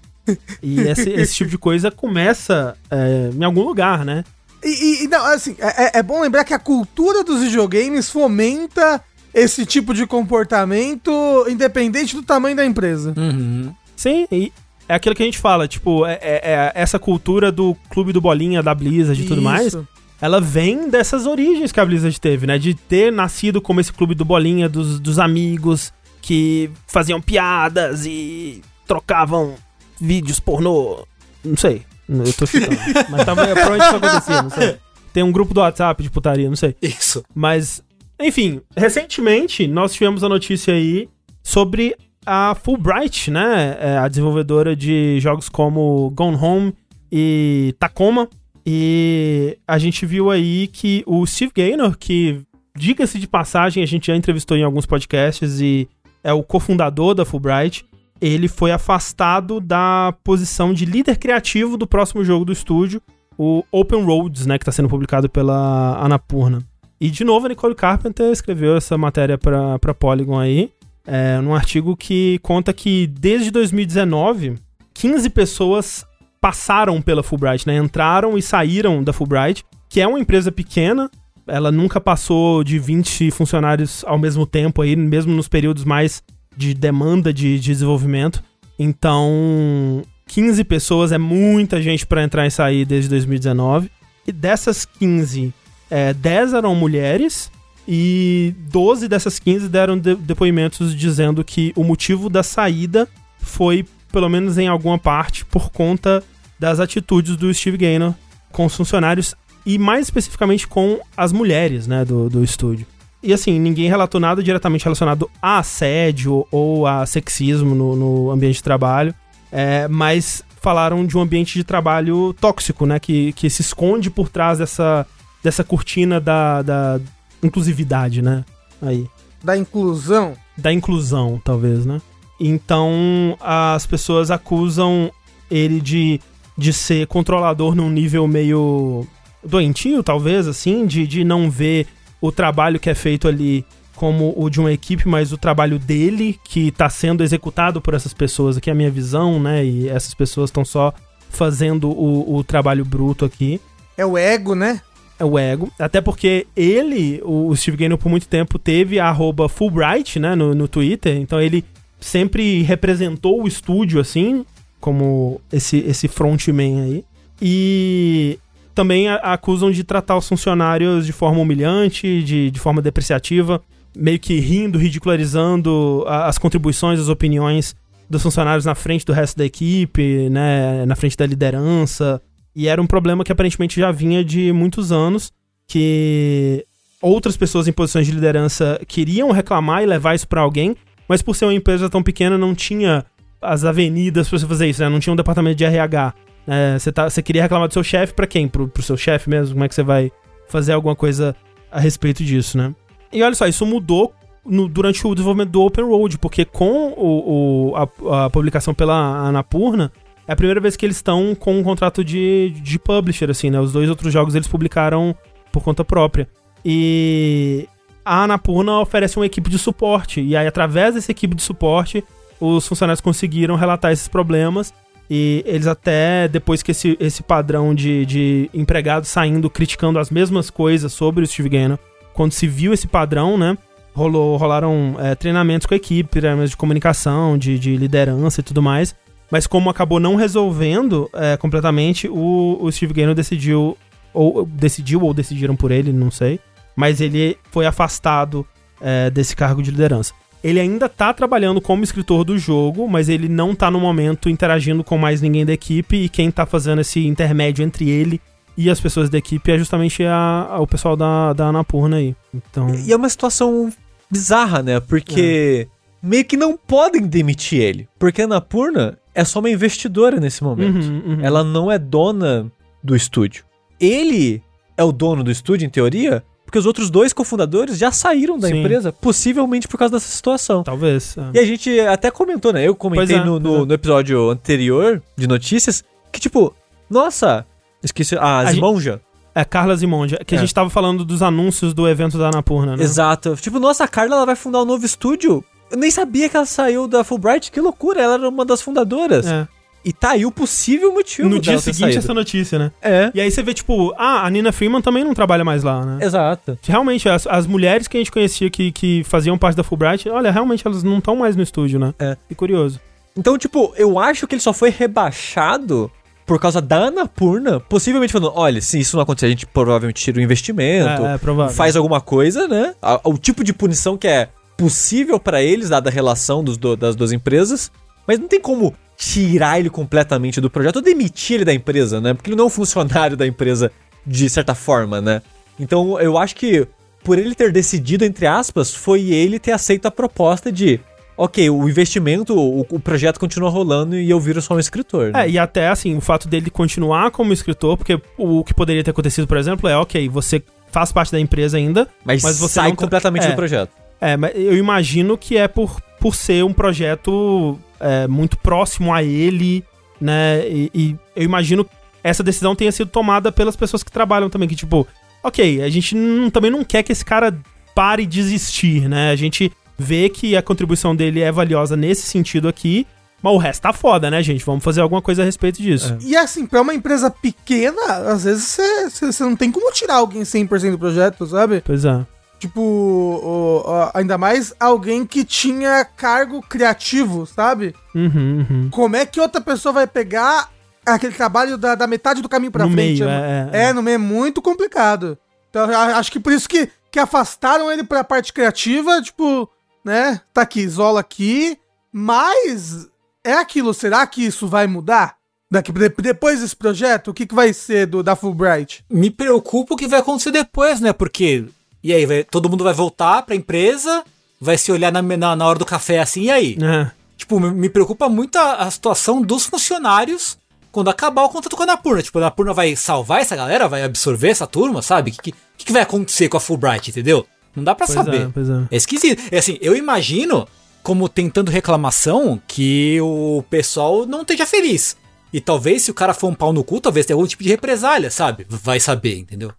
[0.62, 4.24] E esse, esse tipo de coisa começa é, em algum lugar, né?
[4.64, 9.04] E, e- não, assim, é, é- é bom lembrar que a cultura dos videogames fomenta
[9.34, 11.12] esse tipo de comportamento
[11.50, 13.14] independente do tamanho da empresa.
[13.18, 13.74] Uhum.
[13.96, 14.52] Sim, e
[14.88, 18.22] é aquilo que a gente fala, tipo, é, é- é essa cultura do clube do
[18.22, 19.78] bolinha, da Blizzard e tudo mais,
[20.22, 22.58] ela vem dessas origens que a Blizzard teve, né?
[22.58, 28.62] De ter nascido como esse clube do bolinha, dos, dos amigos que faziam piadas e
[28.88, 29.56] trocavam
[30.00, 31.06] vídeos pornô.
[31.44, 31.84] Não sei.
[32.08, 32.78] Eu tô chutando.
[33.10, 34.78] mas tava, provavelmente isso acontecia, não sei.
[35.14, 36.76] Tem um grupo do WhatsApp de putaria, não sei.
[36.82, 37.24] Isso.
[37.34, 37.82] Mas,
[38.20, 41.08] enfim, recentemente nós tivemos a notícia aí
[41.42, 43.78] sobre a Fulbright, né?
[43.80, 46.74] É, a desenvolvedora de jogos como Gone Home
[47.12, 48.28] e Tacoma.
[48.66, 52.42] E a gente viu aí que o Steve Gaynor, que,
[52.76, 55.88] diga-se de passagem, a gente já entrevistou em alguns podcasts e
[56.24, 57.86] é o cofundador da Fulbright,
[58.28, 63.02] ele foi afastado da posição de líder criativo do próximo jogo do estúdio,
[63.38, 66.60] o Open Roads, né, que está sendo publicado pela Anapurna.
[67.00, 70.72] E de novo a Nicole Carpenter escreveu essa matéria para Polygon aí,
[71.06, 74.56] é, num artigo que conta que desde 2019,
[74.94, 76.06] 15 pessoas
[76.42, 81.12] passaram pela Fulbright, né, entraram e saíram da Fulbright, que é uma empresa pequena,
[81.48, 86.24] ela nunca passou de 20 funcionários ao mesmo tempo aí, mesmo nos períodos mais
[86.56, 88.44] de demanda de, de desenvolvimento.
[88.78, 93.90] Então, 15 pessoas é muita gente para entrar e sair desde 2019.
[94.28, 95.54] E dessas 15,
[95.90, 97.52] é, 10 eram mulheres
[97.88, 103.08] e 12 dessas 15 deram de- depoimentos dizendo que o motivo da saída
[103.40, 106.24] foi, pelo menos em alguma parte, por conta
[106.60, 108.14] das atitudes do Steve Gaynor
[108.52, 112.88] com os funcionários e mais especificamente com as mulheres, né, do, do estúdio.
[113.26, 118.58] E assim, ninguém relatou nada diretamente relacionado a assédio ou a sexismo no, no ambiente
[118.58, 119.16] de trabalho,
[119.52, 124.30] é, mas falaram de um ambiente de trabalho tóxico, né, que, que se esconde por
[124.30, 125.08] trás dessa,
[125.44, 127.00] dessa cortina da, da
[127.42, 128.46] inclusividade, né,
[128.80, 129.08] aí
[129.44, 130.34] Da inclusão.
[130.56, 132.00] da inclusão, talvez, né?
[132.40, 135.10] Então as pessoas acusam
[135.50, 136.20] ele de,
[136.56, 139.08] de ser controlador num nível meio
[139.44, 141.88] doentio, talvez, assim, de, de não ver
[142.26, 146.38] o trabalho que é feito ali como o de uma equipe, mas o trabalho dele
[146.44, 149.64] que tá sendo executado por essas pessoas aqui, é a minha visão, né?
[149.64, 150.94] E essas pessoas estão só
[151.30, 153.60] fazendo o, o trabalho bruto aqui
[153.98, 154.82] É o ego, né?
[155.20, 155.72] é o ego.
[155.80, 160.36] Até porque ele, o o Steve Gaynor, por muito tempo, teve a arroba Fulbright, né,
[160.36, 161.18] no, no Twitter.
[161.18, 161.64] Então ele
[162.00, 164.46] sempre representou o estúdio, assim,
[164.80, 167.06] como esse, esse frontman aí.
[167.42, 168.40] E
[168.76, 173.62] também a- acusam de tratar os funcionários de forma humilhante, de, de forma depreciativa,
[173.98, 177.76] meio que rindo, ridicularizando a- as contribuições, as opiniões
[178.10, 182.22] dos funcionários na frente do resto da equipe, né, na frente da liderança.
[182.56, 185.32] E era um problema que aparentemente já vinha de muitos anos,
[185.68, 186.64] que
[187.02, 190.76] outras pessoas em posições de liderança queriam reclamar e levar isso pra alguém,
[191.08, 193.06] mas por ser uma empresa tão pequena não tinha
[193.42, 194.90] as avenidas pra você fazer isso, né?
[194.90, 196.14] Não tinha um departamento de RH.
[196.48, 196.78] Né?
[196.80, 198.48] Você, tá, você queria reclamar do seu chefe pra quem?
[198.48, 199.54] Pro, pro seu chefe mesmo?
[199.56, 200.12] Como é que você vai
[200.48, 201.36] fazer alguma coisa
[201.72, 202.74] a respeito disso, né?
[203.12, 204.14] E olha só, isso mudou
[204.46, 208.94] no- durante o desenvolvimento do Open Road, porque com o, o- a, a publicação pela
[209.28, 209.92] Anapurna,
[210.28, 213.60] é a primeira vez que eles estão com um contrato de, de publisher, assim, né?
[213.60, 215.16] Os dois outros jogos eles publicaram
[215.52, 216.28] por conta própria.
[216.64, 217.68] E
[218.04, 220.22] a Anapurna oferece uma equipe de suporte.
[220.22, 222.04] E aí, através dessa equipe de suporte,
[222.40, 224.74] os funcionários conseguiram relatar esses problemas.
[225.10, 230.50] E eles até, depois que esse, esse padrão de, de empregados saindo, criticando as mesmas
[230.50, 231.78] coisas sobre o Steve Gannon,
[232.14, 233.58] quando se viu esse padrão, né?
[233.94, 238.62] Rolou, rolaram é, treinamentos com a equipe, treinamentos de comunicação, de, de liderança e tudo
[238.62, 238.96] mais.
[239.32, 243.78] Mas como acabou não resolvendo é, completamente, o, o Steve Gannon decidiu,
[244.14, 246.40] ou decidiu, ou decidiram por ele, não sei.
[246.76, 248.46] Mas ele foi afastado
[248.82, 250.14] é, desse cargo de liderança.
[250.48, 254.84] Ele ainda tá trabalhando como escritor do jogo, mas ele não tá no momento interagindo
[254.84, 258.22] com mais ninguém da equipe e quem tá fazendo esse intermédio entre ele
[258.58, 262.16] e as pessoas da equipe é justamente a, a- o pessoal da, da Anapurna aí.
[262.34, 263.72] Então, E é uma situação
[264.10, 264.80] bizarra, né?
[264.80, 265.68] Porque
[266.02, 267.88] meio que não podem demitir ele.
[268.00, 270.86] Porque a Anapurna é só uma investidora nesse momento.
[270.86, 271.20] Uhum, uhum.
[271.22, 272.50] Ela não é dona
[272.84, 273.44] do estúdio.
[273.80, 274.42] Ele
[274.78, 276.24] é o dono do estúdio, em teoria,
[276.56, 278.62] porque os outros dois cofundadores já saíram da Sim.
[278.62, 280.64] empresa, possivelmente por causa dessa situação.
[280.64, 281.18] talvez.
[281.18, 281.32] é.
[281.38, 282.66] E a gente até comentou, né?
[282.66, 283.66] Eu comentei é, no, no, é.
[283.66, 285.84] no episódio anterior de notícias
[286.14, 286.56] que, tipo,
[286.90, 287.46] nossa,
[287.84, 288.16] esqueci.
[288.18, 289.02] Ah, A Zimonja.
[289.34, 290.42] É Carla Zimondia, que a É.
[290.42, 292.84] gente tava falando dos anúncios do evento da Anapurna, né?
[292.86, 293.36] Exato.
[293.36, 295.44] Tipo, nossa, a Carla ela vai fundar um novo estúdio.
[295.70, 299.28] Eu nem sabia que ela saiu da Fulbright, que loucura, ela era uma das fundadoras.
[299.28, 299.46] É.
[299.86, 302.00] E tá aí o possível motivo No dia seguinte, saído.
[302.00, 302.72] essa notícia, né?
[302.82, 303.12] É.
[303.14, 306.04] E aí você vê, tipo, ah, a Nina Freeman também não trabalha mais lá, né?
[306.04, 306.58] Exato.
[306.64, 310.32] Realmente, as, as mulheres que a gente conhecia que, que faziam parte da Fulbright, olha,
[310.32, 311.94] realmente elas não estão mais no estúdio, né?
[312.00, 312.18] É.
[312.28, 312.80] Que curioso.
[313.16, 314.72] Então, tipo, eu acho que ele só foi
[315.16, 315.90] rebaixado
[316.26, 320.18] por causa da Anapurna, possivelmente falando, olha, se isso não acontecer, a gente provavelmente tira
[320.18, 321.14] o investimento, É,
[321.46, 322.74] é faz alguma coisa, né?
[323.04, 326.96] O tipo de punição que é possível pra eles, dada a relação dos do- das
[326.96, 327.72] duas empresas,
[328.08, 328.74] mas não tem como
[329.06, 332.14] tirar ele completamente do projeto ou demitir ele da empresa, né?
[332.16, 333.72] Porque ele não é um funcionário da empresa
[334.06, 335.22] de certa forma, né?
[335.60, 336.68] Então, eu acho que
[337.04, 340.80] por ele ter decidido, entre aspas, foi ele ter aceito a proposta de
[341.16, 345.12] ok, o investimento, o, o projeto continua rolando e eu viro só um escritor.
[345.12, 345.26] né?
[345.26, 348.90] É, e até assim, o fato dele continuar como escritor, porque o, que poderia ter
[348.90, 350.42] acontecido, por exemplo, é, ok, você
[350.72, 353.30] faz parte da empresa ainda, mas, mas você sai não completamente é.
[353.30, 353.70] do projeto.
[354.02, 359.04] É, mas eu imagino que é por, por ser um projeto é, muito próximo a
[359.04, 359.64] ele,
[360.00, 360.48] né?
[360.48, 361.72] E, e eu imagino que
[362.04, 364.88] essa decisão tenha sido tomada pelas pessoas que trabalham também, que tipo,
[365.24, 367.36] ok, a gente não- também não quer que esse cara
[367.74, 369.12] pare de existir, né?
[369.12, 372.86] A gente vê que a contribuição dele é valiosa nesse sentido aqui,
[373.22, 374.46] mas o resto tá foda, né, gente?
[374.46, 375.98] Vamos fazer alguma coisa a respeito disso.
[376.02, 378.58] E assim, pra uma empresa pequena, às vezes
[378.94, 381.62] você não tem como tirar alguém 100% do projeto, sabe?
[381.66, 382.06] Pois é.
[382.40, 387.74] Tipo, o- o- ainda mais alguém que tinha cargo criativo, sabe?
[387.94, 388.70] Uhum, uhum.
[388.72, 390.50] Como é que outra pessoa vai pegar
[390.86, 393.00] aquele trabalho da, da metade do caminho pra No frente?
[393.02, 393.64] meio, é, é, é.
[393.70, 395.18] é, no meio é muito complicado.
[395.50, 399.50] Então, acho que por isso que, que afastaram ele pra parte criativa, tipo,
[399.84, 400.20] né?
[400.34, 401.58] Tá aqui, isola aqui.
[401.92, 402.88] Mas
[403.24, 405.16] é aquilo, será que isso vai mudar?
[405.50, 408.84] Daqui, de- depois desse projeto, o que, que vai ser do, da Fulbright?
[408.92, 410.92] Me preocupa o que vai acontecer depois, né?
[410.92, 411.46] Porque.
[411.86, 414.04] E aí, vai- todo mundo vai voltar pra empresa,
[414.42, 416.58] vai se olhar na, na, na hora do café assim, e aí?
[416.62, 416.90] É.
[417.16, 420.38] Tipo, me, me preocupa muito a, a situação dos funcionários
[420.72, 422.02] quando acabar o contrato com a Anapurna.
[422.02, 425.12] Tipo, a Anapurna vai salvar essa galera, vai absorver essa turma, sabe?
[425.12, 427.26] O que, que, que vai acontecer com a Fulbright, entendeu?
[427.56, 428.22] Não dá pra Pois saber.
[428.22, 428.68] é, é.
[428.72, 429.22] É esquisito.
[429.32, 430.46] É assim, eu imagino,
[430.84, 434.98] como tentando reclamação, que o pessoal não esteja feliz.
[435.32, 437.50] E talvez, se o cara for um pau no cu, talvez tenha algum tipo de
[437.50, 438.46] represália, sabe?
[438.50, 439.52] Vai saber, entendeu?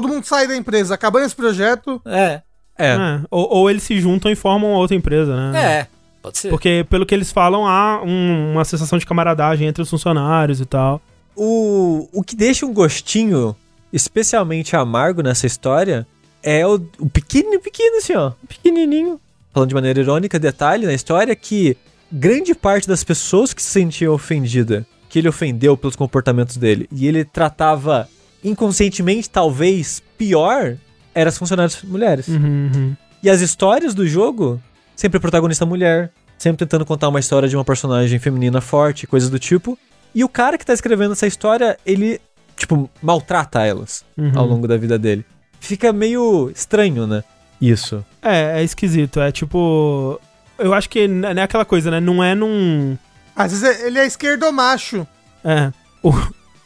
[0.00, 2.02] Todo mundo sai da empresa, acabando esse projeto.
[2.04, 2.42] É,
[2.76, 2.88] É.
[2.94, 5.62] É, Ou, ou eles se juntam e formam outra empresa, né?
[5.80, 5.86] é,
[6.20, 6.48] pode ser.
[6.50, 10.64] Porque, pelo que eles falam, há um- uma sensação de camaradagem entre os funcionários e
[10.66, 11.00] tal.
[11.36, 13.54] O, o que deixa um gostinho
[13.92, 16.04] especialmente amargo nessa história
[16.42, 18.32] é o, o pequeno, pequeno assim, ó.
[18.48, 19.20] Pequenininho.
[19.52, 21.76] Falando de maneira irônica, detalhe na história que
[22.10, 27.06] grande parte das pessoas que se sentiam ofendida, que ele ofendeu pelos comportamentos dele, e
[27.06, 28.08] ele tratava
[28.44, 30.76] inconscientemente, talvez, pior,
[31.14, 32.28] eram as funcionárias mulheres.
[32.28, 32.96] Uhum, uhum.
[33.22, 34.60] E as histórias do jogo,
[34.94, 39.30] sempre a protagonista mulher, sempre tentando contar uma história de uma personagem feminina forte, coisas
[39.30, 39.78] do tipo.
[40.14, 42.20] E o cara que tá escrevendo essa história, ele,
[42.56, 44.32] tipo, maltrata elas Uhum.
[44.36, 45.24] ao longo da vida dele.
[45.58, 47.24] Fica meio estranho, né?
[47.60, 48.04] Isso.
[48.20, 49.20] É, é esquisito.
[49.20, 50.20] É tipo.
[50.58, 51.98] Eu acho que não é aquela coisa, né?
[52.00, 52.98] Não é num.
[53.34, 55.06] Às vezes ele é esquerdomacho.
[55.42, 55.72] É.
[56.02, 56.12] O,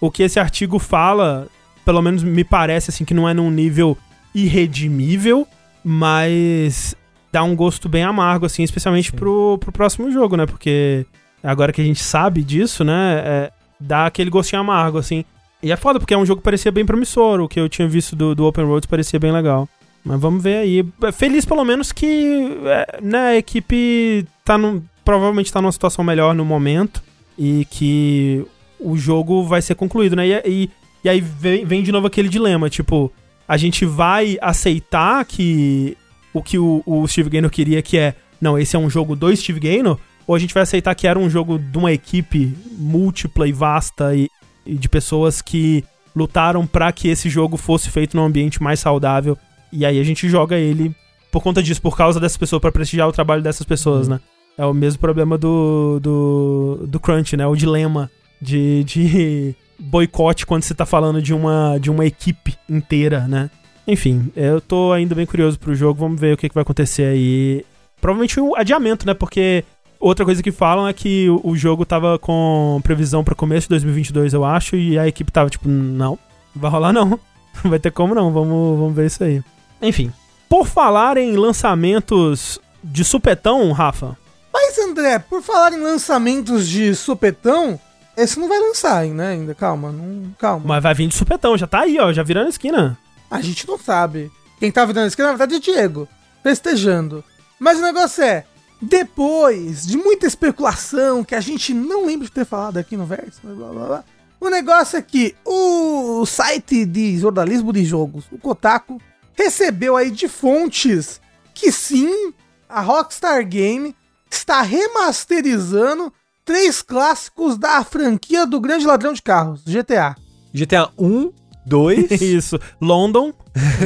[0.00, 1.46] o que esse artigo fala,
[1.88, 3.96] pelo menos me parece assim, que não é num nível
[4.34, 5.48] irredimível,
[5.82, 6.94] mas
[7.32, 10.44] dá um gosto bem amargo, assim, especialmente pro, pro próximo jogo, né?
[10.44, 11.06] Porque
[11.42, 13.22] agora que a gente sabe disso, né?
[13.24, 15.24] é, dá aquele gostinho amargo, assim.
[15.62, 17.40] E é foda, porque é um jogo que parecia bem promissor.
[17.40, 19.66] O que eu tinha visto do, do Open Road parecia bem legal.
[20.04, 20.84] Mas vamos ver aí.
[21.14, 26.34] Feliz pelo menos que é, né, a equipe tá num, provavelmente tá numa situação melhor
[26.34, 27.02] no momento
[27.38, 28.44] e que
[28.78, 30.28] o jogo vai ser concluído, né?
[30.28, 30.70] E, e,
[31.04, 33.12] e aí vem, vem de novo aquele dilema, tipo,
[33.46, 35.96] a gente vai aceitar que
[36.32, 39.34] o que o, o Steve Gaynor queria, que é, não, esse é um jogo do
[39.34, 43.48] Steve Gaynor, ou a gente vai aceitar que era um jogo de uma equipe múltipla
[43.48, 44.28] e vasta e,
[44.66, 45.82] e de pessoas que
[46.14, 49.38] lutaram pra que esse jogo fosse feito num ambiente mais saudável,
[49.72, 50.94] e aí a gente joga ele
[51.30, 54.20] por conta disso, por causa dessas pessoas, pra prestigiar o trabalho dessas pessoas, né?
[54.56, 57.46] É o mesmo problema do, do, do Crunch, né?
[57.46, 63.26] O dilema de, de boicote quando você tá falando de uma, de uma equipe inteira,
[63.28, 63.50] né?
[63.86, 67.04] Enfim, eu tô ainda bem curioso pro jogo, vamos ver o que, que vai acontecer
[67.04, 67.64] aí.
[68.00, 69.14] Provavelmente um adiamento, né?
[69.14, 69.64] Porque
[69.98, 73.70] outra coisa que falam é que o, o jogo tava com previsão para começo de
[73.70, 76.18] 2022, eu acho, e a equipe tava tipo, não,
[76.54, 77.18] não vai rolar não.
[77.64, 79.42] Não vai ter como não, vamos, vamos ver isso aí.
[79.82, 80.12] Enfim,
[80.48, 84.16] por falar em lançamentos de supetão, Rafa,
[84.52, 87.80] Mas, André, por falar em lançamentos de supetão,
[88.18, 89.28] esse não vai lançar ainda, né?
[89.30, 90.64] Ainda, calma, não, calma.
[90.66, 92.98] mas vai vir de supetão, já tá aí, ó, já virando a esquina.
[93.30, 94.30] A gente não sabe.
[94.58, 96.08] Quem tá virando a esquina, na verdade, é Diego,
[96.42, 97.24] festejando.
[97.60, 98.44] Mas o negócio é,
[98.82, 103.40] depois de muita especulação que a gente não lembra de ter falado aqui no Verso,
[103.42, 104.04] blá blá blá,
[104.40, 109.00] o negócio é que o site de jornalismo de jogos, o Kotaku,
[109.34, 111.20] recebeu aí de fontes
[111.54, 112.32] que sim,
[112.68, 113.96] a Rockstar Game
[114.30, 116.12] está remasterizando
[116.48, 120.16] três clássicos da franquia do Grande Ladrão de Carros, GTA.
[120.50, 121.30] GTA 1,
[121.66, 122.10] 2.
[122.22, 123.34] Isso, London.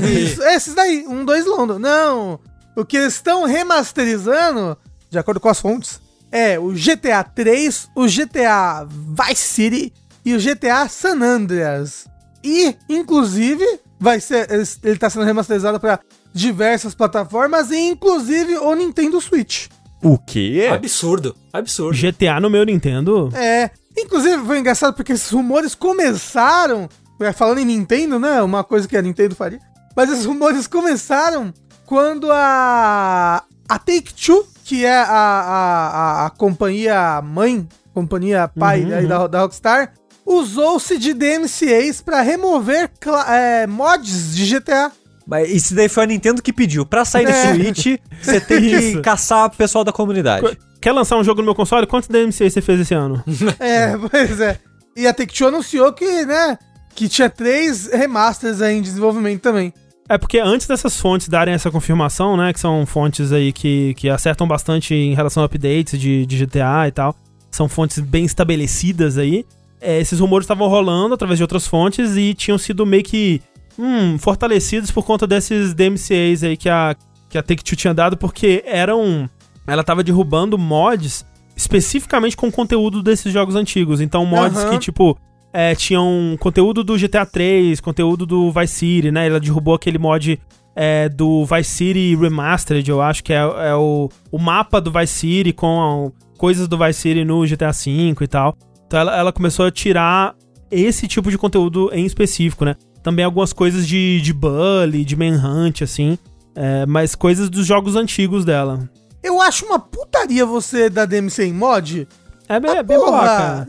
[0.00, 1.80] Isso, esses daí, um, dois London.
[1.80, 2.38] Não,
[2.76, 4.78] o que eles estão remasterizando,
[5.10, 6.00] de acordo com as fontes,
[6.30, 9.92] é o GTA 3, o GTA Vice City
[10.24, 12.06] e o GTA San Andreas.
[12.44, 15.98] E, inclusive, vai ser, ele ele tá sendo remasterizado para
[16.32, 19.66] diversas plataformas e inclusive o Nintendo Switch.
[20.02, 20.68] O quê?
[20.72, 21.96] Absurdo, absurdo.
[21.96, 23.30] GTA no meu Nintendo.
[23.34, 26.88] É, inclusive foi engraçado porque esses rumores começaram,
[27.20, 29.60] é, falando em Nintendo, né, uma coisa que a Nintendo faria,
[29.96, 31.52] mas esses rumores começaram
[31.86, 38.94] quando a a Take-Two, que é a, a, a, a companhia mãe, companhia pai Uhum,
[38.94, 39.92] aí da, da Rockstar,
[40.26, 42.90] usou-se de DMCAs para remover
[43.28, 44.92] é, mods de GTA.
[45.26, 46.84] Mas isso daí foi a Nintendo que pediu.
[46.84, 47.52] Pra sair É.
[47.52, 49.00] do Switch, você tem que Isso.
[49.02, 50.58] caçar o pessoal da comunidade.
[50.80, 51.86] Quer lançar um jogo no meu console?
[51.86, 53.22] Quantos DMC você fez esse ano?
[53.60, 54.58] É, pois é.
[54.96, 56.58] E a Take-Two anunciou que, né,
[56.94, 59.72] que tinha três remasters aí em desenvolvimento também.
[60.08, 62.52] É porque antes dessas fontes darem essa confirmação, né?
[62.52, 66.88] Que são fontes aí que, que acertam bastante em relação a updates de, de GTA
[66.88, 67.14] e tal.
[67.50, 69.46] São fontes bem estabelecidas aí.
[69.80, 73.40] é, esses rumores estavam rolando através de outras fontes e tinham sido meio que
[73.78, 76.94] hum, fortalecidos por conta desses DMCAs aí que a,
[77.28, 79.28] que a Take-Two tinha dado, porque eram.
[79.66, 81.24] Ela tava derrubando mods
[81.56, 84.00] especificamente com conteúdo desses jogos antigos.
[84.00, 84.70] Então, mods Aham.
[84.70, 85.16] que, tipo,
[85.52, 89.26] é, tinham conteúdo do GTA 3, conteúdo do Vice City, né?
[89.26, 90.40] Ela derrubou aquele mod
[90.74, 95.12] é, do Vice City Remastered, eu acho que é, é o, o mapa do Vice
[95.12, 98.56] City com a- coisas do Vice City no GTA V e tal.
[98.86, 100.34] Então ela, ela começou a tirar
[100.70, 102.74] esse tipo de conteúdo em específico, né?
[103.02, 106.16] Também algumas coisas de, de Bully, de Manhunt, assim.
[106.54, 108.88] é, mas coisas dos jogos antigos dela.
[109.22, 112.06] Eu acho uma putaria você dar DMC em mod.
[112.48, 113.68] É bem, Ah, é bem babaca.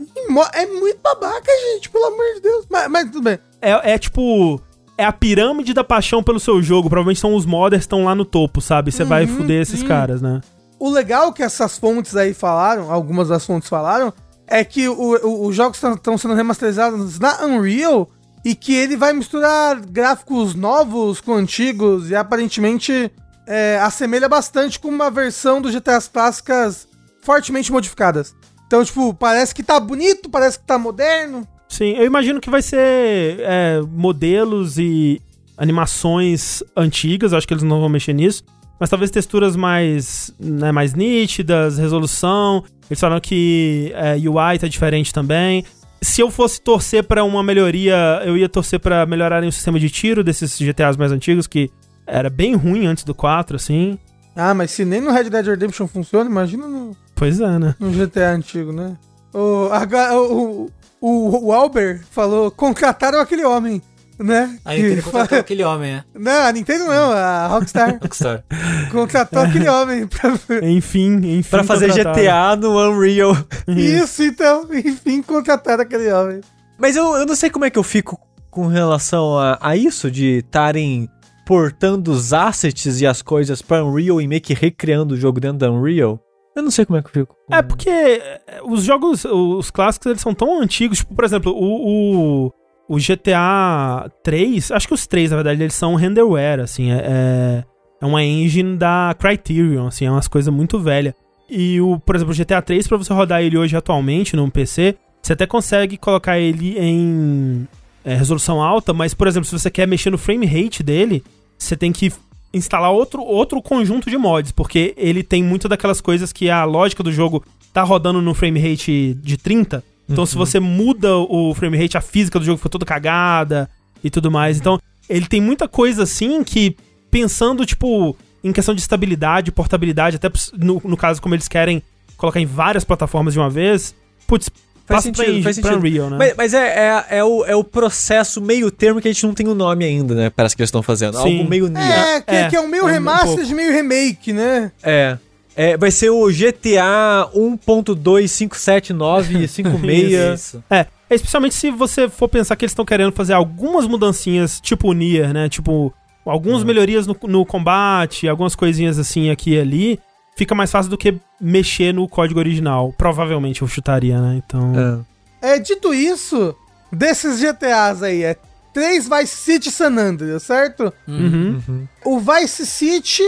[0.52, 2.66] É muito babaca, gente, pelo amor de Deus.
[2.70, 3.38] Mas, mas tudo bem.
[3.62, 4.60] É, é tipo.
[4.96, 6.88] É a pirâmide da paixão pelo seu jogo.
[6.88, 8.92] Provavelmente são os modders que estão lá no topo, sabe?
[8.92, 9.86] Você vai Uhum, fuder esses sim.
[9.86, 10.40] caras, né?
[10.78, 14.12] O legal que essas fontes aí falaram, algumas das fontes falaram,
[14.46, 18.08] é que os jogos estão sendo remasterizados na Unreal
[18.44, 23.10] e que ele vai misturar gráficos novos com antigos e aparentemente
[23.46, 26.86] é, assemelha bastante com uma versão do GTA as clássicas
[27.22, 28.34] fortemente modificadas.
[28.66, 31.46] Então, tipo, parece que tá bonito, parece que tá moderno.
[31.68, 35.20] Sim, eu imagino que vai ser é, modelos e
[35.56, 38.44] animações antigas, acho que eles não vão mexer nisso.
[38.78, 42.64] Mas talvez texturas mais, né, mais nítidas, resolução.
[42.90, 45.64] Eles falaram que é, UI tá diferente também.
[46.04, 49.88] Se eu fosse torcer pra uma melhoria, eu ia torcer pra melhorarem o sistema de
[49.88, 51.70] tiro desses GTAs mais antigos, que
[52.06, 53.98] era bem ruim antes do 4, assim.
[54.36, 57.74] Ah, mas se nem no Red Dead Redemption funciona, imagina no, Pois é, né?
[57.80, 58.98] no GTA antigo, né?
[59.32, 63.80] O, o, o, o Albert falou, contrataram aquele homem,
[64.18, 64.58] né?
[64.64, 66.04] A Nintendo contratou aquele homem, é.
[66.14, 68.44] Não, a Nintendo não, a Rockstar Rockstar.
[68.90, 70.32] contratou aquele homem pra...
[70.62, 71.50] Enfim, enfim.
[71.50, 71.92] Pra fazer.
[71.92, 73.36] GTA no Unreal.
[73.68, 76.40] Isso, então, enfim, contrataram aquele homem.
[76.78, 78.18] Mas eu, eu não sei como é que eu fico
[78.50, 81.08] com relação a, a isso, de estarem
[81.44, 85.58] portando os assets e as coisas pra Unreal e meio que recriando o jogo dentro
[85.58, 86.20] da Unreal.
[86.56, 87.36] Eu não sei como é que eu fico.
[87.50, 90.98] É, porque é, os jogos, os clássicos, eles são tão antigos.
[90.98, 92.52] Tipo, por exemplo, o, o,
[92.88, 96.90] o GTA 3, acho que os três, na verdade, eles são renderware, assim.
[96.90, 97.64] É, é,
[98.00, 101.14] é uma engine da Criterion, assim, é umas coisas muito velhas.
[101.48, 104.96] E, o, por exemplo, o GTA 3, pra você rodar ele hoje atualmente num PC,
[105.22, 107.66] você até consegue colocar ele em
[108.04, 111.24] é, resolução alta, mas, por exemplo, se você quer mexer no frame rate dele,
[111.58, 112.12] você tem que
[112.52, 117.02] instalar outro, outro conjunto de mods, porque ele tem muitas daquelas coisas que a lógica
[117.02, 119.82] do jogo tá rodando no frame rate de 30.
[120.08, 123.70] Então, se você muda o frame rate, a física do jogo ficou toda cagada
[124.02, 124.58] e tudo mais.
[124.58, 124.78] Então,
[125.08, 126.76] ele tem muita coisa assim que,
[127.10, 131.82] pensando, tipo, em questão de estabilidade, portabilidade, até no, no caso, como eles querem
[132.16, 133.94] colocar em várias plataformas de uma vez,
[134.26, 134.50] putz,
[134.86, 135.76] Faz passa sentido, pra, faz sentido.
[135.78, 136.16] Unreal, né?
[136.18, 139.32] Mas, mas é, é, é, o, é o processo meio termo que a gente não
[139.32, 140.28] tem o nome ainda, né?
[140.28, 141.16] Parece que eles estão fazendo.
[141.22, 141.38] Sim.
[141.38, 141.72] Algo meio.
[141.74, 143.44] É, que é, É, que é um meio um remaster pouco.
[143.46, 144.70] de meio remake, né?
[144.82, 145.16] É.
[145.56, 149.78] É, vai ser o GTA 1.2579556.
[150.34, 150.64] Isso.
[150.70, 154.92] É, especialmente se você for pensar que eles estão querendo fazer algumas mudancinhas, tipo o
[154.92, 155.48] Nier, né?
[155.48, 155.92] Tipo,
[156.24, 156.66] algumas Uhum.
[156.66, 160.00] melhorias no, no combate, algumas coisinhas assim aqui e ali.
[160.36, 162.92] Fica mais fácil do que mexer no código original.
[162.98, 164.42] Provavelmente eu chutaria, né?
[164.44, 165.06] Então.
[165.40, 165.54] É.
[165.54, 166.56] É, dito isso,
[166.90, 168.36] desses GTAs aí, é
[168.72, 170.92] 3 Vice City San Andreas, certo?
[171.06, 171.86] Uhum.
[172.04, 173.22] O Vice City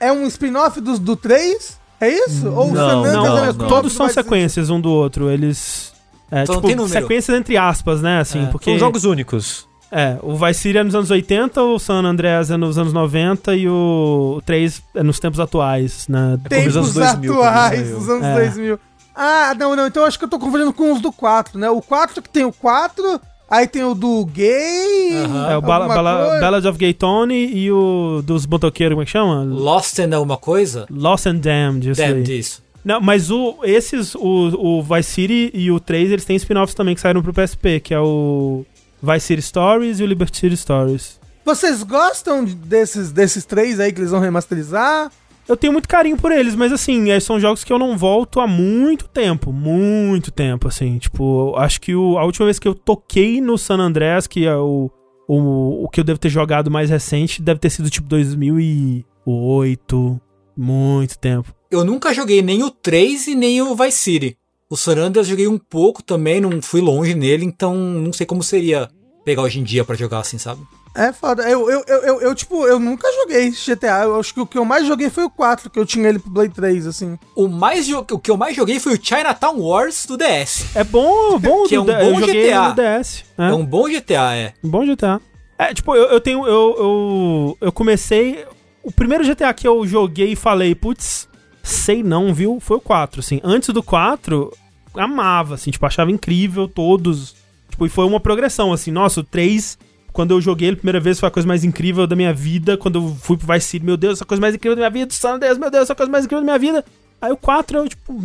[0.00, 1.78] é um spin-off do, do 3?
[2.00, 2.48] É isso?
[2.48, 3.68] Ou o Não, San Andreas não, é não.
[3.68, 5.30] Todos do são sequências um do outro.
[5.30, 5.92] Eles.
[6.30, 8.20] É, não tipo, sequências entre aspas, né?
[8.20, 8.46] Assim, É.
[8.46, 8.70] porque.
[8.70, 9.66] São jogos únicos.
[9.92, 13.54] É, o Vice City é nos anos 80, o San Andreas é nos anos 90
[13.54, 16.36] e o 3 é nos tempos atuais, né?
[16.50, 17.98] É como os anos Tempos 2000, quando atuais, saiu.
[17.98, 18.34] os anos É.
[18.34, 18.80] 2000.
[19.14, 21.70] Ah, não, não, então eu acho que eu tô confundindo com os do 4, né?
[21.70, 23.20] O 4 que tem o 4,
[23.50, 25.16] aí tem o do gay.
[25.24, 25.50] Aham.
[25.52, 26.40] É o Bala, Bala-.
[26.40, 29.42] Ballad of Gay Tony e o dos motoqueiros, como é que chama?
[29.44, 30.86] Lost and alguma coisa?
[30.90, 32.22] Lost and Damned, isso Damn aí.
[32.22, 32.62] disso.
[32.84, 36.94] Não, mas o, esses, o, o Vice City e o 3, eles têm spin-offs também
[36.94, 38.64] que saíram pro PSP, que é o
[39.02, 41.18] Vice City Stories e o Liberty City Stories.
[41.46, 45.10] Vocês gostam de- desses, desses três aí que eles vão remasterizar?
[45.48, 48.40] Eu tenho muito carinho por eles, mas assim, é, são jogos que eu não volto
[48.40, 50.98] há muito tempo, muito tempo, assim.
[50.98, 54.56] Tipo, acho que o- a última vez que eu toquei no San Andreas, que é
[54.56, 54.90] o,
[55.28, 60.20] o, o que eu devo ter jogado mais recente, deve ter sido tipo 2008,
[60.56, 61.54] muito tempo.
[61.70, 64.36] Eu nunca joguei nem o 3 e nem o Vice City.
[64.70, 68.42] O San Andreas joguei um pouco também, não fui longe nele, então não sei como
[68.42, 68.88] seria
[69.24, 70.60] pegar hoje em dia pra jogar assim, sabe?
[70.94, 71.42] É foda.
[71.42, 74.04] Eu, eu, eu, eu, eu, tipo, eu nunca joguei GTA.
[74.04, 76.20] Eu acho que o que eu mais joguei foi o 4, que eu tinha ele
[76.20, 77.18] pro Play 3, assim.
[77.34, 80.76] O, mais o que eu mais joguei foi o Chinatown Wars do DS.
[80.76, 82.68] É bom, bom Que é do um bom GTA.
[82.68, 83.24] no DS.
[83.36, 83.50] né?
[83.50, 84.52] É um bom GTA, é.
[84.62, 85.20] Um bom GTA.
[85.58, 86.46] É, tipo, eu, eu tenho.
[86.46, 88.44] Eu, eu, eu comecei.
[88.82, 91.28] O primeiro GTA que eu joguei e falei, putz,
[91.62, 92.58] sei não, viu?
[92.60, 93.40] Foi o 4, assim.
[93.42, 94.52] Antes do 4,
[94.94, 97.34] amava, assim, tipo, achava incrível todos.
[97.70, 98.92] Tipo, e foi uma progressão, assim.
[98.92, 99.76] Nossa, o 3,
[100.14, 102.78] quando eu joguei ele a primeira vez, foi a coisa mais incrível da minha vida.
[102.78, 105.12] Quando eu fui pro Vice City, meu Deus, essa coisa mais incrível da minha vida.
[105.12, 106.84] San Andreas, meu Deus, essa coisa mais incrível da minha vida.
[107.20, 108.24] Aí o 4, eu, tipo.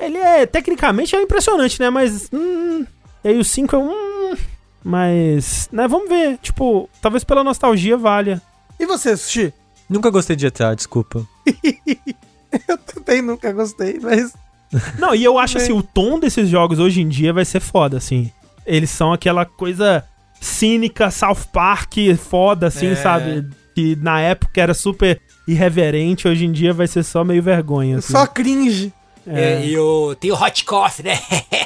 [0.00, 0.44] Ele é.
[0.46, 1.90] Tecnicamente é impressionante, né?
[1.90, 2.28] Mas.
[2.32, 2.84] Hum,
[3.22, 4.36] e aí o 5 é um.
[4.82, 5.68] Mas.
[5.70, 6.38] Né, vamos ver.
[6.38, 8.42] Tipo, talvez pela nostalgia valha.
[8.78, 9.54] E você, Sushi?
[9.88, 11.24] Nunca gostei de GTA, desculpa.
[12.68, 14.34] Eu também nunca gostei, mas.
[14.98, 17.96] Não, e eu acho assim, o tom desses jogos hoje em dia vai ser foda,
[17.96, 18.30] assim.
[18.66, 20.04] Eles são aquela coisa
[20.40, 22.96] cínica, South Park, foda, assim, É.
[22.96, 23.46] sabe?
[23.74, 27.98] Que na época era super irreverente, hoje em dia vai ser só meio vergonha.
[27.98, 28.12] Assim.
[28.12, 28.92] Só cringe.
[29.26, 31.18] É, e o, tem o Hot Coffee, né?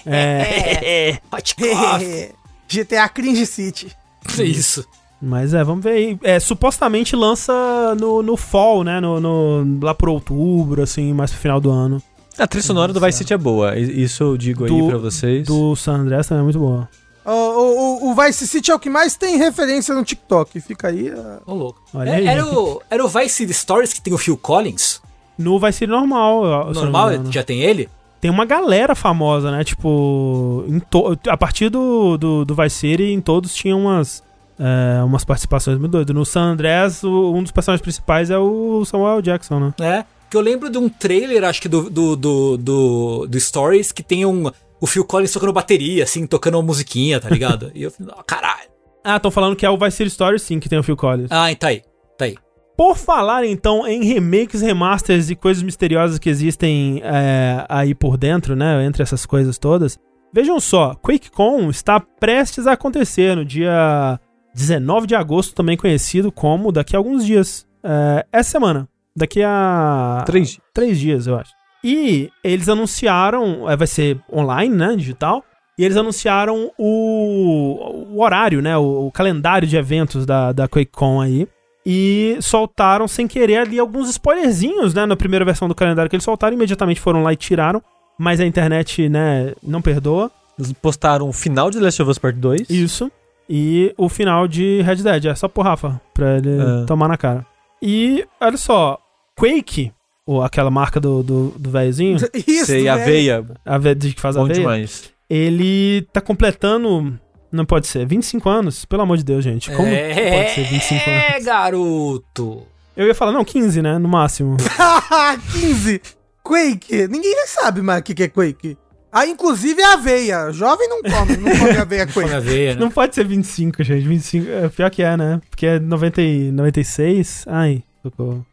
[0.04, 1.18] É.
[1.32, 2.30] Hot Coffee.
[2.68, 3.92] GTA Cringe City.
[4.38, 4.84] Isso.
[5.20, 6.18] Mas é, vamos ver aí.
[6.22, 7.52] É, supostamente lança
[8.00, 8.98] no, no fall, né?
[9.00, 12.02] No, no- lá por outubro, assim, mais pro final do ano.
[12.38, 13.78] A trilha sonora do Vice City é boa.
[13.78, 15.46] Isso eu digo aí Do- pra vocês.
[15.46, 16.88] Do San Andreas também é muito boa.
[17.24, 20.60] O, o, o- o Vice City é o que mais tem referência no TikTok.
[20.60, 21.10] Fica aí.
[21.10, 21.80] ah, Ô, louco.
[21.94, 22.26] Olha É, aí.
[22.26, 25.00] era, o, era o Vice City Stories que tem o Phil Collins?
[25.38, 26.72] No vai ser normal.
[26.72, 27.88] Normal, já tem ele?
[28.20, 29.64] Tem uma galera famosa, né?
[29.64, 34.22] Tipo, em to- a partir do, do, do Vice City, em todos tinham umas,
[34.58, 36.14] é, umas participações muito doidas.
[36.14, 39.74] No San Andreas, o- um dos personagens principais é o Samuel Jackson, né?
[39.80, 40.04] É.
[40.30, 44.02] Que eu lembro de um trailer, acho que do, do, do, do, do Stories, que
[44.02, 44.50] tem um,
[44.82, 47.70] o Phil Collins tocando bateria, assim, tocando uma musiquinha, tá ligado?
[47.72, 48.68] e eu falei, oh, caralho.
[49.04, 51.30] Ah, estão falando que é o Vice City Story, sim, que tem o Phil Collins.
[51.30, 51.82] Ah, tá aí,
[52.18, 52.34] tá aí.
[52.76, 58.56] Por falar, então, em remakes, remasters e coisas misteriosas que existem é, aí por dentro,
[58.56, 58.84] né?
[58.84, 59.96] Entre essas coisas todas.
[60.32, 64.18] Vejam só, QuakeCon está prestes a acontecer no dia
[64.52, 67.68] 19 de agosto, também conhecido como daqui a alguns dias.
[67.84, 68.88] É, essa semana.
[69.14, 70.24] Daqui a.
[70.26, 70.58] Três.
[70.74, 71.52] Três dias, eu acho.
[71.84, 73.68] E eles anunciaram.
[73.70, 74.94] é, vai ser online, né?
[74.96, 75.44] Digital.
[75.78, 78.76] E eles anunciaram o, o horário, né?
[78.76, 81.48] O, o calendário de eventos da, da QuakeCon aí.
[81.84, 85.04] E soltaram sem querer ali alguns spoilerzinhos, né?
[85.06, 86.54] Na primeira versão do calendário que eles soltaram.
[86.54, 87.82] Imediatamente foram lá e tiraram.
[88.18, 89.52] Mas a internet, né?
[89.62, 90.30] Não perdoa.
[90.58, 92.68] Eles postaram o final de Last of Us Part 2.
[92.70, 93.10] Isso.
[93.48, 95.24] E o final de Red Dead.
[95.24, 96.84] É só pro Rafa, pra ele É.
[96.86, 97.44] tomar na cara.
[97.82, 98.98] E, olha só,
[99.36, 99.90] Quake,
[100.26, 102.16] ou aquela marca do, do, do véiozinho,
[102.46, 102.90] Isso, Sei, né?
[102.90, 103.44] aveia.
[103.64, 105.10] a ve- de que faz a Bom veia, demais.
[105.28, 107.18] ele tá completando,
[107.50, 109.70] não pode ser, 25 anos, pelo amor de Deus, gente.
[109.72, 111.22] Como é, pode ser 25 anos?
[111.22, 112.62] É, garoto.
[112.96, 114.56] Eu ia falar, não, 15, né, no máximo.
[115.52, 116.00] 15.
[116.42, 117.08] Quake.
[117.08, 118.76] Ninguém sabe mais o que é Quake.
[119.10, 120.50] Ah, inclusive a aveia.
[120.52, 122.46] Jovem não come, não come aveia Come a Quake.
[122.46, 122.80] veia, né?
[122.80, 126.50] Não pode ser 25, gente, 25, é, pior que é, né, porque é 90, e
[126.52, 128.44] 96, ai, socorro.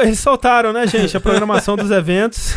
[0.00, 2.54] Eles soltaram, né, gente, a programação dos eventos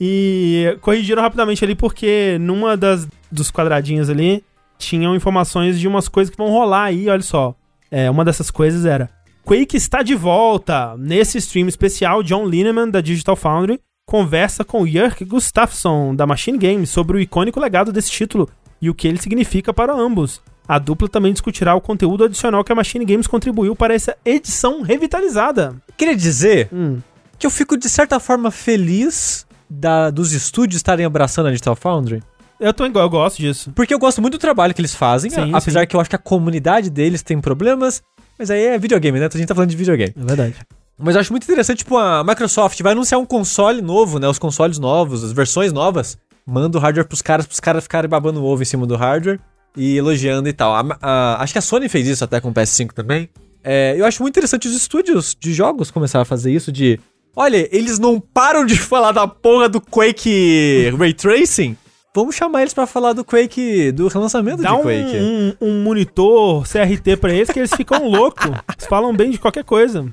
[0.00, 4.44] e corrigiram rapidamente ali porque numa das dos quadradinhos ali
[4.78, 7.54] tinham informações de umas coisas que vão rolar aí, olha só.
[7.90, 9.08] É, uma dessas coisas era
[9.44, 10.96] Quake está de volta.
[10.98, 16.90] Nesse stream especial, John Lineman da Digital Foundry conversa com Jörg Gustafsson da Machine Games
[16.90, 18.48] sobre o icônico legado desse título
[18.80, 20.42] e o que ele significa para ambos.
[20.68, 24.82] A dupla também discutirá o conteúdo adicional que a Machine Games contribuiu para essa edição
[24.82, 25.76] revitalizada.
[25.96, 26.98] Queria dizer Hum.
[27.38, 32.22] que eu fico, de certa forma, feliz da- dos estúdios estarem abraçando a Digital Foundry.
[32.58, 33.70] Eu tô igual, eu gosto disso.
[33.74, 35.86] Porque eu gosto muito do trabalho que eles fazem, Sim, a- apesar sim.
[35.86, 38.02] que eu acho que a comunidade deles tem problemas.
[38.38, 39.28] Mas aí é videogame, né?
[39.32, 40.14] A gente tá falando de videogame.
[40.16, 40.54] É verdade.
[40.98, 44.26] Mas eu acho muito interessante, tipo, a Microsoft vai anunciar um console novo, né?
[44.28, 46.16] Os consoles novos, as versões novas.
[46.46, 49.38] Manda o hardware pros caras, pros caras ficarem babando o ovo em cima do hardware
[49.76, 50.74] e elogiando e tal.
[50.74, 53.28] A- a- acho que a Sony fez isso até com o PS5 também.
[53.62, 56.98] É, eu acho muito interessante os estúdios de jogos começar a fazer isso de...
[57.34, 61.76] Olha, eles não param de falar da porra do Quake Ray Tracing.
[62.14, 65.16] Vamos chamar eles pra falar do Quake, do relançamento Dá de um, Quake.
[65.18, 68.46] um, um monitor CRT pra eles que eles ficam loucos.
[68.46, 70.06] Eles falam bem de qualquer coisa.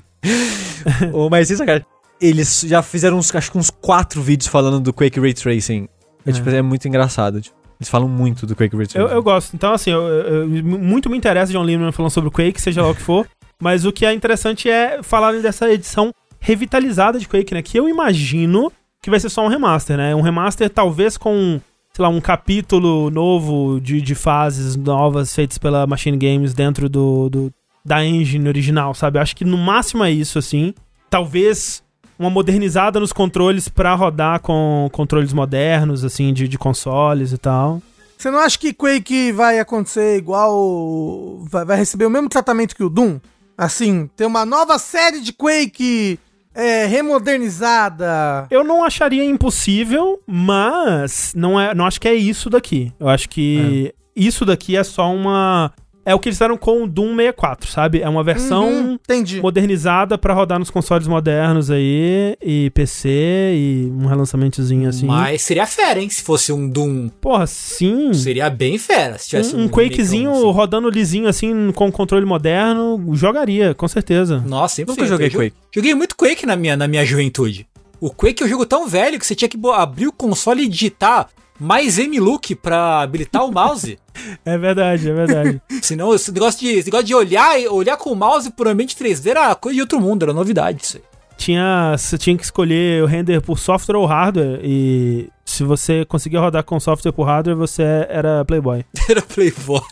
[1.12, 1.86] Ô, mas isso, cara,
[2.20, 5.88] eles já fizeram uns, acho que uns quatro vídeos falando do Quake Ray Tracing.
[6.26, 7.40] É, tipo, é muito engraçado.
[7.40, 8.98] tipo, eles falam muito do Quake Tracing.
[8.98, 9.54] Eu, eu gosto.
[9.54, 12.90] Então, assim, eu, eu- muito me interessa John Lineman falando sobre o Quake, seja lá
[12.90, 13.26] o que for.
[13.60, 16.10] Mas o que é interessante é falarem dessa edição
[16.40, 17.62] revitalizada de Quake, né?
[17.62, 18.70] Que eu imagino
[19.02, 20.14] que vai ser só um remaster, né?
[20.14, 21.60] Um remaster talvez com,
[21.92, 27.28] sei lá, um capítulo novo de, de fases novas feitas pela Machine Games dentro do,
[27.30, 27.52] do-
[27.84, 29.18] da engine original, sabe?
[29.18, 30.72] Eu acho que no máximo é isso, assim.
[31.10, 31.83] Talvez
[32.18, 37.82] uma modernizada nos controles pra rodar com controles modernos, assim, de, de consoles e tal.
[38.16, 41.40] Você não acha que Quake vai acontecer igual.
[41.50, 43.18] Vai, vai receber o mesmo tratamento que o Doom?
[43.56, 46.18] Assim, ter uma nova série de Quake
[46.54, 48.46] é, remodernizada.
[48.50, 52.92] Eu não acharia impossível, mas não, é, não acho que é isso daqui.
[52.98, 55.72] Eu acho que isso daqui é só uma.
[56.06, 58.00] É o que eles fizeram com o Doom 64, sabe?
[58.02, 58.98] É uma versão Uhum,
[59.42, 63.08] modernizada pra rodar nos consoles modernos aí, e PC,
[63.54, 65.06] e um relançamentozinho assim.
[65.06, 66.10] Mas seria fera, hein?
[66.10, 67.08] Se fosse um Doom.
[67.20, 68.12] Porra, sim.
[68.12, 69.16] Seria bem fera.
[69.18, 70.50] Se tivesse Um, um Quakezinho assim.
[70.52, 74.42] rodando lisinho assim, com controle moderno, jogaria, com certeza.
[74.46, 74.88] Nossa, 100%.
[74.88, 75.56] Nunca joguei Quake.
[75.74, 77.66] Joguei muito Quake na minha, na minha juventude.
[78.00, 80.68] O Quake é um jogo tão velho que você tinha que abrir o console e
[80.68, 81.28] digitar
[81.58, 83.98] mais M-Look pra habilitar o mouse.
[84.44, 85.62] É verdade, é verdade.
[85.82, 89.26] Senão, esse negócio de, esse negócio de olhar, olhar com o mouse por ambiente 3D
[89.30, 91.02] era coisa de outro mundo, era novidade isso aí.
[91.36, 94.60] tinha, você tinha que escolher o render por software ou hardware.
[94.62, 98.84] E se você conseguia rodar com software por hardware, você era Playboy.
[99.08, 99.82] Era Playboy.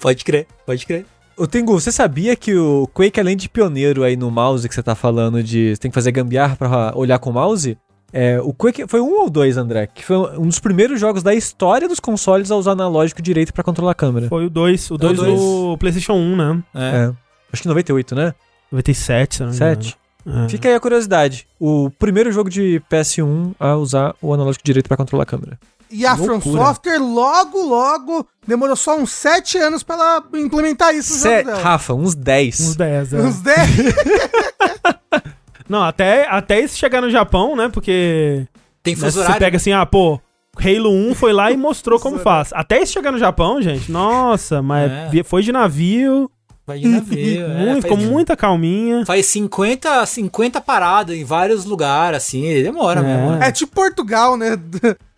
[0.00, 1.06] pode crer, pode crer.
[1.36, 4.82] Ô, Tengu, você sabia que o Quake, além de pioneiro aí no mouse que você
[4.82, 7.76] tá falando de você tem que fazer gambiarra pra olhar com o mouse?
[8.12, 9.86] É, o Quake foi um ou dois, André?
[9.86, 13.64] Que foi um dos primeiros jogos da história dos consoles a usar analógico direito pra
[13.64, 14.28] controlar a câmera.
[14.28, 15.40] Foi o 2, o 2 dois.
[15.40, 16.62] do PlayStation 1, né?
[16.74, 16.78] É.
[17.06, 17.12] É.
[17.52, 18.34] Acho que 98, né?
[18.70, 19.98] 97, se não me Sete.
[20.24, 20.44] engano.
[20.46, 20.48] É.
[20.48, 21.46] Fica aí a curiosidade.
[21.58, 25.58] O primeiro jogo de PS1 a usar o analógico direito pra controlar a câmera.
[25.90, 26.40] E a Loucura.
[26.40, 31.58] From Software logo, logo demorou só uns 7 anos pra ela implementar isso dela.
[31.58, 32.60] Rafa, uns 10.
[32.60, 33.20] Uns 10, é.
[33.20, 33.58] Uns 10.
[35.72, 37.68] Não, até, até isso chegar no Japão, né?
[37.72, 38.46] Porque
[38.82, 39.38] Tem né, fuso você horário.
[39.40, 40.20] pega assim, ah, pô,
[40.58, 42.50] Halo 1 foi lá e mostrou como faz.
[42.52, 45.22] Até isso chegar no Japão, gente, nossa, mas É.
[45.24, 46.30] foi de navio,
[46.64, 49.04] Vai de navio, é, muito, com faz- muita calminha.
[49.04, 53.02] Faz 50, 50 paradas em vários lugares, assim, demora É.
[53.02, 53.42] mesmo.
[53.42, 54.56] É tipo Portugal, né?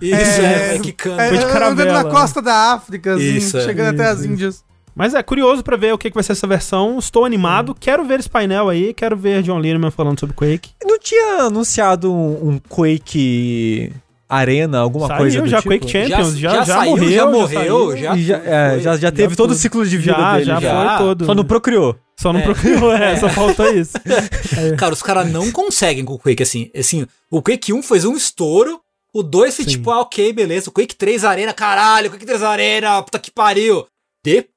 [0.01, 1.21] Isso, É, é, que cano.
[1.21, 2.11] É, Foi de andando na né?
[2.11, 3.61] costa da África, assim, Isso, é.
[3.65, 4.29] chegando até Isso, as isso.
[4.29, 4.65] Índias.
[4.95, 6.99] Mas é curioso pra ver o que, que vai ser essa versão.
[6.99, 10.71] Estou animado, quero ver esse painel aí, quero ver John Lineman falando sobre Quake.
[10.85, 13.93] Não tinha anunciado um, um Quake
[14.29, 15.69] Arena, alguma Saiu coisa do já tipo?
[15.71, 19.37] Quake Champions, já, já, saiu, morreu, já morreu, já, já, é, já, já teve Já
[19.37, 20.45] todo o ciclo de vida Já, dele.
[20.45, 20.97] já, já.
[20.99, 21.27] foi todo.
[21.27, 21.97] Só não procriou.
[22.19, 22.43] Só não É.
[22.45, 23.93] procurou, é, só faltou isso.
[24.79, 26.71] Cara, os caras não conseguem com o Quake assim.
[26.77, 28.81] Assim, o Quake 1 foi um estouro.
[29.13, 29.71] O 2 foi Sim.
[29.73, 30.71] tipo, ah, ok, beleza.
[30.71, 33.87] O Quake 3 Arena, caralho, o Quake 3 Arena, puta que pariu.
[34.25, 34.54] Depois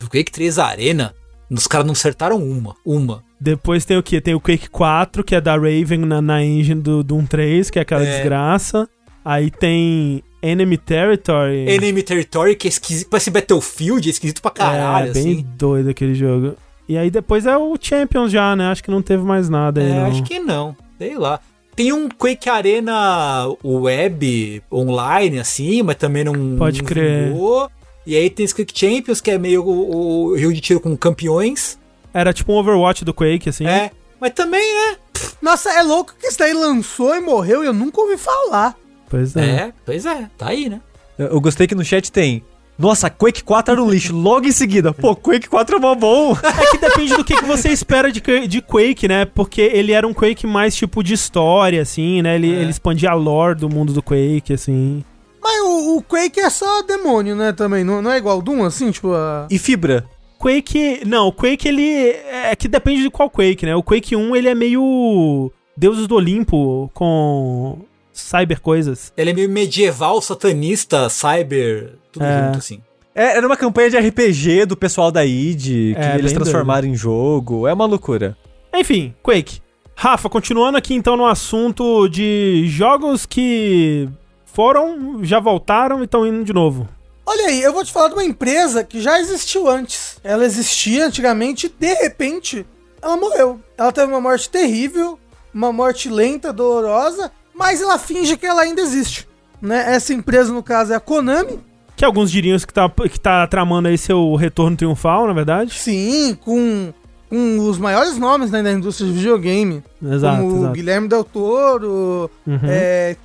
[0.00, 1.14] do Quake 3 Arena,
[1.50, 2.74] Os caras não acertaram uma.
[2.84, 3.22] Uma.
[3.38, 4.20] Depois tem o que?
[4.22, 7.78] Tem o Quake 4, que é da Raven na, na engine do Doom 3, que
[7.78, 8.10] é aquela É.
[8.16, 8.88] desgraça.
[9.24, 11.66] Aí tem Enemy Territory.
[11.68, 13.10] Enemy Territory, que é esquisito.
[13.10, 15.46] Parece Battlefield, é esquisito pra caralho, é, bem assim.
[15.56, 16.56] doido aquele jogo.
[16.88, 18.68] E aí depois é o Champions já, né?
[18.68, 20.06] Acho que não teve mais nada aí, É, não.
[20.06, 20.74] acho que não.
[20.98, 21.38] Sei lá.
[21.76, 26.56] Tem um Quake Arena web online, assim, mas também não.
[26.56, 27.28] Pode crer.
[27.28, 27.70] vingou.
[28.06, 31.78] E aí tem Quake Champions, que é meio o, o jogo de tiro com campeões.
[32.12, 33.66] Era tipo um Overwatch do Quake, assim.
[33.66, 33.90] É.
[34.20, 34.96] Mas também, né?
[35.40, 38.76] Nossa, é louco que isso daí lançou e morreu e eu nunca ouvi falar.
[39.08, 39.44] Pois é.
[39.44, 39.72] É.
[39.84, 40.28] pois é.
[40.36, 40.80] Tá aí, né?
[41.18, 42.42] Eu eu gostei que no chat tem.
[42.78, 44.14] Nossa, Quake 4 era um lixo.
[44.16, 46.34] Logo em seguida, pô, Quake 4 é mó bom.
[46.42, 49.24] É que depende do que, que você espera de, de Quake, né?
[49.24, 52.34] Porque ele era um Quake mais tipo de história, assim, né?
[52.34, 52.60] Ele, É.
[52.60, 55.04] ele expandia a lore do mundo do Quake, assim.
[55.42, 57.82] Mas o, o Quake é só demônio, né, também.
[57.82, 59.12] Não, não é igual o Doom, assim, tipo...
[59.12, 59.46] A...
[59.50, 60.04] E fibra.
[60.42, 61.02] Quake.
[61.06, 62.08] Não, o Quake ele.
[62.10, 63.76] É que depende de qual Quake, né?
[63.76, 65.52] O Quake 1 ele é meio.
[65.76, 67.78] Deuses do Olimpo com.
[68.12, 69.12] Cyber coisas.
[69.16, 72.46] Ele é meio medieval, satanista, cyber, tudo É.
[72.46, 72.80] junto, assim.
[73.14, 76.88] É, era uma campanha de RPG do pessoal da id, que É, eles bem transformaram
[76.88, 77.66] em jogo.
[77.66, 78.36] É uma loucura.
[78.74, 79.60] Enfim, Quake.
[79.94, 84.08] Rafa, continuando aqui então no assunto de jogos que
[84.52, 86.88] foram, já voltaram e estão indo de novo.
[87.24, 90.18] Olha aí, eu vou te falar de uma empresa que já existiu antes.
[90.24, 92.66] Ela existia antigamente e, de repente,
[93.00, 93.60] ela morreu.
[93.78, 95.18] Ela teve uma morte terrível,
[95.54, 99.28] uma morte lenta, dolorosa, mas ela finge que ela ainda existe.
[99.60, 99.84] Né?
[99.94, 101.60] Essa empresa, no caso, é a Konami.
[101.94, 105.72] Que alguns diriam que tá, que tá tramando aí seu retorno triunfal, na verdade.
[105.74, 106.92] Sim, com,
[107.30, 109.84] com os maiores nomes né, da indústria de videogame.
[110.02, 110.72] Exato, como exato.
[110.72, 112.58] Guilherme Del Toro, Uhum.
[112.66, 113.16] é,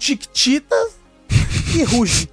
[1.84, 2.30] Ruge.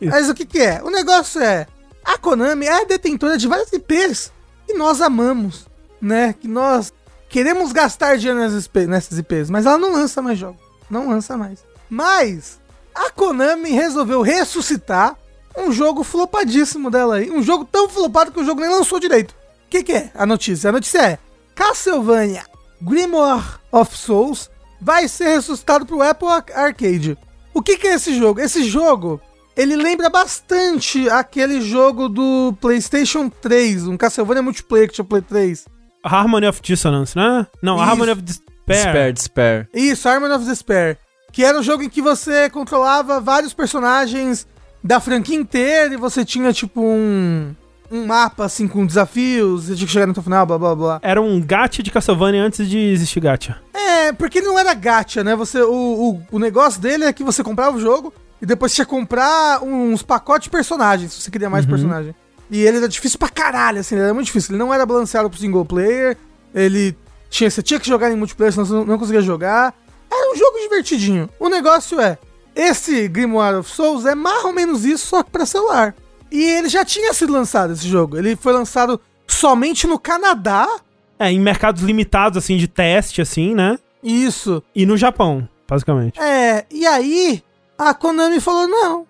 [0.00, 0.82] Mas o que, que é?
[0.82, 1.66] O negócio é:
[2.04, 4.32] a Konami é a detentora de várias IPs
[4.66, 5.66] que nós amamos,
[6.00, 6.34] né?
[6.38, 6.92] Que nós
[7.28, 10.60] queremos gastar dinheiro nessas IP nessas IPs, mas ela não lança mais jogos.
[10.90, 11.60] Não lança mais.
[11.88, 12.58] Mas
[12.94, 15.16] a Konami resolveu ressuscitar
[15.56, 17.30] um jogo flopadíssimo dela aí.
[17.30, 19.30] Um jogo tão flopado que o jogo nem lançou direito.
[19.32, 20.68] O que, que é a notícia?
[20.68, 21.18] A notícia é:
[21.54, 22.44] Castlevania
[22.82, 23.42] Grimoire
[23.72, 24.50] of Souls
[24.80, 27.16] vai ser ressuscitado pro Apple Ar- Arcade.
[27.54, 28.40] O que, que é esse jogo?
[28.40, 29.20] Esse jogo,
[29.56, 35.66] ele lembra bastante aquele jogo do PlayStation 3, um Castlevania multiplayer que tinha Play 3.
[36.02, 37.46] Harmony of Dissonance, né?
[37.62, 37.84] Não, Isso.
[37.84, 38.44] Harmony of Despair.
[38.66, 39.68] Despair, despair.
[39.72, 40.98] Isso, Harmony of Despair.
[41.32, 44.46] Que era um jogo em que você controlava vários personagens
[44.82, 47.54] da franquia inteira e você tinha, tipo, um,
[47.94, 51.00] um mapa, assim, com desafios, você tinha que chegar no final, blá, blá, blá.
[51.02, 53.58] Era um gacha de Castlevania antes de existir gacha.
[53.72, 55.36] É, porque ele não era gacha, né?
[55.36, 58.84] Você, o, o, o negócio dele é que você comprava o jogo e depois tinha
[58.84, 62.14] que comprar uns pacotes de personagens, se você queria mais personagem.
[62.50, 64.52] E ele era difícil pra caralho, assim, ele era muito difícil.
[64.52, 66.16] Ele não era balanceado pro single player,
[66.54, 66.96] ele
[67.30, 69.74] tinha, você tinha que jogar em multiplayer, senão você não, não conseguia jogar.
[70.10, 71.30] Era um jogo divertidinho.
[71.38, 72.18] O negócio é,
[72.54, 75.94] esse Grimoire of Souls é mais ou menos isso, só que pra celular.
[76.34, 78.18] E ele já tinha sido lançado, esse jogo.
[78.18, 80.68] Ele foi lançado somente no Canadá.
[81.16, 83.78] É, em mercados limitados, assim, de teste, assim, né?
[84.02, 84.60] Isso.
[84.74, 86.20] E no Japão, basicamente.
[86.20, 87.40] É, e aí
[87.78, 89.06] a Konami falou: não,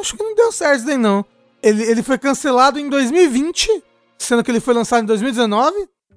[0.00, 1.24] acho que não deu certo isso daí não.
[1.62, 3.84] Ele, ele foi cancelado em 2020,
[4.18, 5.72] sendo que ele foi lançado em 2019.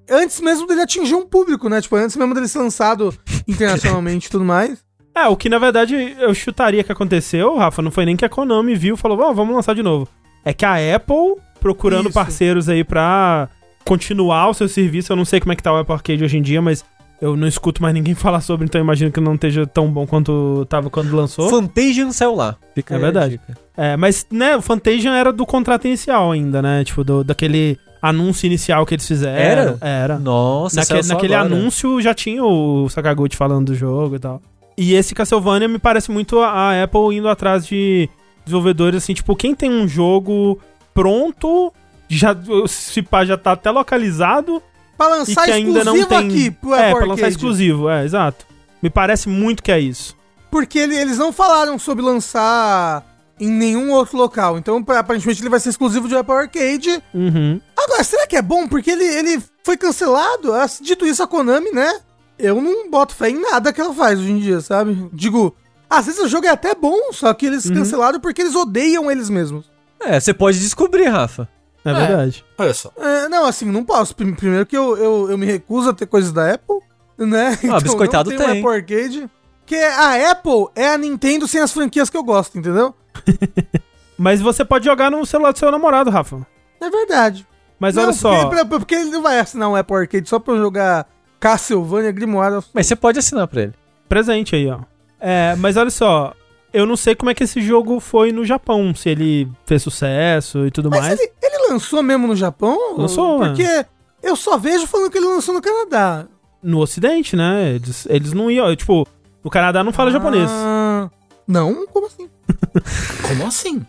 [0.09, 1.79] Antes mesmo dele atingir um público, né?
[1.79, 3.15] Tipo, antes mesmo dele ser lançado
[3.47, 4.83] internacionalmente e tudo mais.
[5.13, 8.29] É, o que na verdade eu chutaria que aconteceu, Rafa, não foi nem que a
[8.29, 10.07] Konami viu e falou, "Ó, vamos lançar de novo.
[10.45, 12.13] É que a Apple, procurando Isso.
[12.13, 13.49] parceiros aí pra
[13.85, 16.37] continuar o seu serviço, eu não sei como é que tá o Apple Arcade hoje
[16.37, 16.83] em dia, mas
[17.21, 20.05] eu não escuto mais ninguém falar sobre, então eu imagino que não esteja tão bom
[20.07, 21.49] quanto tava quando lançou.
[21.49, 22.55] Fantasian saiu lá.
[22.75, 23.39] Fica É verdade.
[23.75, 26.83] É, mas, né, o Fantasian era do contrato inicial ainda, né?
[26.83, 29.37] Tipo, do, daquele anúncio inicial que eles fizeram.
[29.37, 29.77] Era?
[29.81, 30.19] Era.
[30.19, 31.53] Nossa, Naque- naquele agora.
[31.55, 34.41] anúncio já tinha o Sakaguchi falando do jogo e tal.
[34.77, 38.07] E esse Castlevania me parece muito a Apple indo atrás de
[38.49, 40.59] desenvolvedores, assim, tipo, quem tem um jogo
[40.93, 41.71] pronto,
[42.07, 42.35] já,
[42.67, 44.61] se pá, já tá até localizado
[44.97, 46.17] Pra e lançar que ainda não exclusivo tem...
[46.27, 48.45] aqui pro é, pra lançar exclusivo, é, exato.
[48.81, 50.15] Me parece muito que é isso.
[50.51, 53.05] Porque ele- eles não falaram sobre lançar
[53.39, 54.57] em nenhum outro local.
[54.57, 57.01] Então, aparentemente, ele vai ser exclusivo de Apple Arcade.
[57.13, 57.61] Uhum.
[57.77, 58.67] Agora, será que é bom?
[58.67, 60.51] Porque ele, ele foi cancelado.
[60.81, 61.99] Dito isso, a Konami, né?
[62.37, 65.09] Eu não boto fé em nada que ela faz hoje em dia, sabe?
[65.13, 65.55] Digo,
[65.89, 69.29] às vezes o jogo é até bom, só que eles cancelaram porque eles odeiam eles
[69.29, 69.69] mesmos.
[69.99, 71.47] É, você pode descobrir, Rafa.
[71.83, 72.45] É, verdade.
[72.57, 72.91] Olha só.
[72.97, 74.15] É, não, assim, não posso.
[74.15, 76.77] Prim- Primeiro que eu, eu, eu me recuso a ter coisas da Apple,
[77.17, 77.57] né?
[77.71, 78.59] Ah, biscoitado não tem.
[78.59, 79.29] Apple Arcade.
[79.65, 82.93] Que a Apple é a Nintendo sem as franquias que eu gosto, entendeu?
[84.17, 86.45] Mas você pode jogar no celular do seu namorado, Rafa.
[86.81, 87.47] É verdade.
[87.79, 88.29] Mas Não, olha só.
[88.49, 91.07] Porque, pra- porque ele não vai assinar um Apple Arcade só pra jogar
[91.39, 92.61] Castlevania Grimoire.
[92.73, 93.73] Mas você pode assinar pra ele.
[94.09, 94.79] Presente aí, ó.
[95.19, 96.33] É, mas olha só.
[96.71, 100.67] Eu não sei como é que esse jogo foi no Japão, se ele fez sucesso
[100.67, 101.19] e tudo Mas mais.
[101.19, 102.95] ele, ele lançou mesmo no Japão?
[102.95, 103.85] Lançou, Porque
[104.21, 106.27] eu só vejo falando que ele lançou no Canadá.
[106.61, 107.71] No ocidente, né?
[107.73, 108.75] Eles, eles não iam.
[108.75, 109.07] Tipo,
[109.43, 110.47] no Canadá não fala japonês.
[110.51, 111.09] Ah,
[111.47, 111.87] não?
[111.87, 112.29] Como assim?
[113.27, 113.83] Como assim?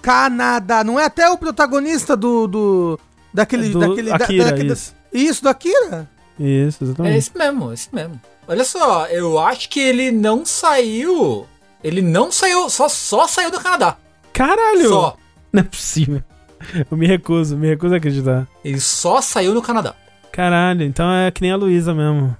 [0.00, 2.46] Canadá, não é até o protagonista do.
[2.48, 3.00] do
[3.32, 3.68] daquele.
[3.68, 4.94] Do daquele da- Akira, daquele- isso.
[5.12, 6.08] Isso, do Akira?
[6.40, 7.18] Isso, É exatamente.
[7.18, 8.20] esse mesmo, é esse mesmo.
[8.52, 11.46] Olha só, eu acho que ele não saiu.
[11.82, 13.96] Ele não saiu, só, só saiu do Canadá.
[14.30, 14.90] Caralho!
[14.90, 15.16] Só.
[15.50, 16.22] Não é possível.
[16.90, 18.46] Eu me recuso, me recuso a acreditar.
[18.62, 19.94] Ele só saiu no Canadá.
[20.30, 22.36] Caralho, então é que nem a Luísa mesmo.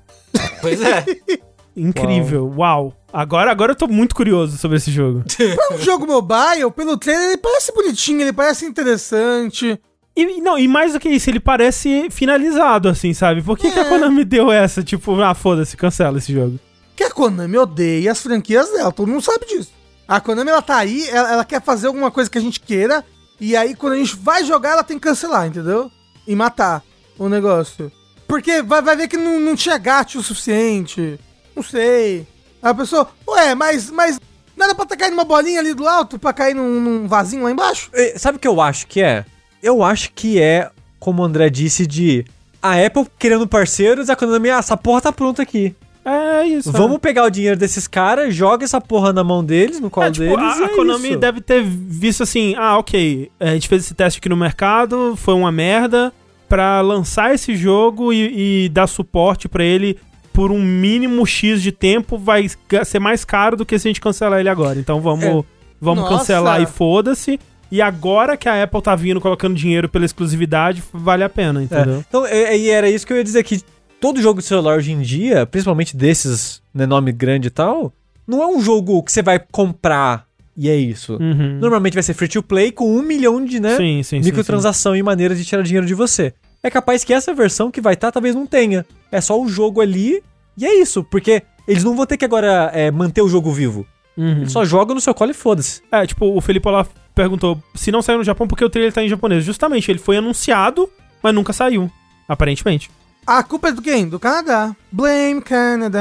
[0.60, 1.02] Pois é.
[1.74, 2.92] Incrível, uau.
[3.10, 5.24] Agora, agora eu tô muito curioso sobre esse jogo.
[5.40, 9.80] É um jogo mobile, pelo trailer, ele parece bonitinho, ele parece interessante.
[10.14, 13.42] E, não, e mais do que isso, ele parece finalizado, assim, sabe?
[13.42, 13.88] Por que, que a É.
[13.88, 14.82] Konami deu essa?
[14.82, 16.58] Tipo, ah, foda-se, cancela esse jogo.
[16.94, 19.72] Que a Konami odeia as franquias dela, todo mundo sabe disso.
[20.06, 23.02] A Konami, ela tá aí, ela, ela quer fazer alguma coisa que a gente queira,
[23.40, 25.90] e aí quando a gente vai jogar, ela tem que cancelar, entendeu?
[26.26, 26.82] E matar
[27.18, 27.90] o negócio.
[28.28, 31.18] Porque vai, vai ver que não, não tinha gato o suficiente.
[31.56, 32.26] Não sei.
[32.62, 34.20] Aí a pessoa, ué, mas, mas
[34.56, 37.42] não era pra ter caído uma bolinha ali do alto pra cair num, num vasinho
[37.42, 37.90] lá embaixo?
[38.18, 39.24] Sabe o que eu acho que é?
[39.62, 42.24] Eu acho que é, como o André disse, de
[42.62, 45.74] a Apple querendo parceiros, a Konami, ah, essa porra tá pronta aqui.
[46.04, 46.72] É isso.
[46.72, 50.10] Vamos pegar o dinheiro desses caras, joga essa porra na mão deles, no colo É,
[50.10, 50.56] tipo, deles.
[50.56, 51.18] a, e a é Konami isso.
[51.18, 55.34] deve ter visto assim, ah, ok, a gente fez esse teste aqui no mercado, foi
[55.34, 56.12] uma merda,
[56.48, 59.96] pra lançar esse jogo e, e dar suporte pra ele
[60.32, 62.50] por um mínimo X de tempo vai
[62.84, 64.78] ser mais caro do que se a gente cancelar ele agora.
[64.78, 65.44] Então vamos, É.
[65.80, 66.18] vamos Nossa.
[66.18, 67.38] cancelar e foda-se.
[67.72, 71.64] E agora que a Apple tá vindo colocando dinheiro pela exclusividade, vale a pena, É.
[71.64, 72.04] entendeu?
[72.06, 73.62] Então, é- e era isso que eu ia dizer que
[73.98, 77.90] todo jogo de celular hoje em dia, principalmente desses, né, nome grande e tal,
[78.26, 81.14] não é um jogo que você vai comprar e é isso.
[81.14, 81.58] Uhum.
[81.60, 84.94] Normalmente vai ser free to play com um milhão de, né, Sim, sim, sim, microtransação
[84.94, 86.34] e maneiras de tirar dinheiro de você.
[86.62, 88.84] É capaz que essa versão que vai estar talvez não tenha.
[89.10, 90.22] É só o jogo ali
[90.58, 93.86] e é isso, porque eles não vão ter que agora é, manter o jogo vivo.
[94.14, 94.22] sim.
[94.22, 94.30] Uhum.
[94.42, 95.80] Eles só jogam no seu colo e foda-se.
[95.90, 99.02] É, tipo, o Felipe Olaf perguntou se não saiu no Japão porque o trailer tá
[99.02, 99.44] em japonês.
[99.44, 100.88] Justamente, ele foi anunciado,
[101.22, 101.90] mas nunca saiu.
[102.28, 102.90] Aparentemente.
[103.26, 104.08] A culpa é do quem?
[104.08, 104.74] Do Canadá.
[104.90, 106.00] Blame Canada.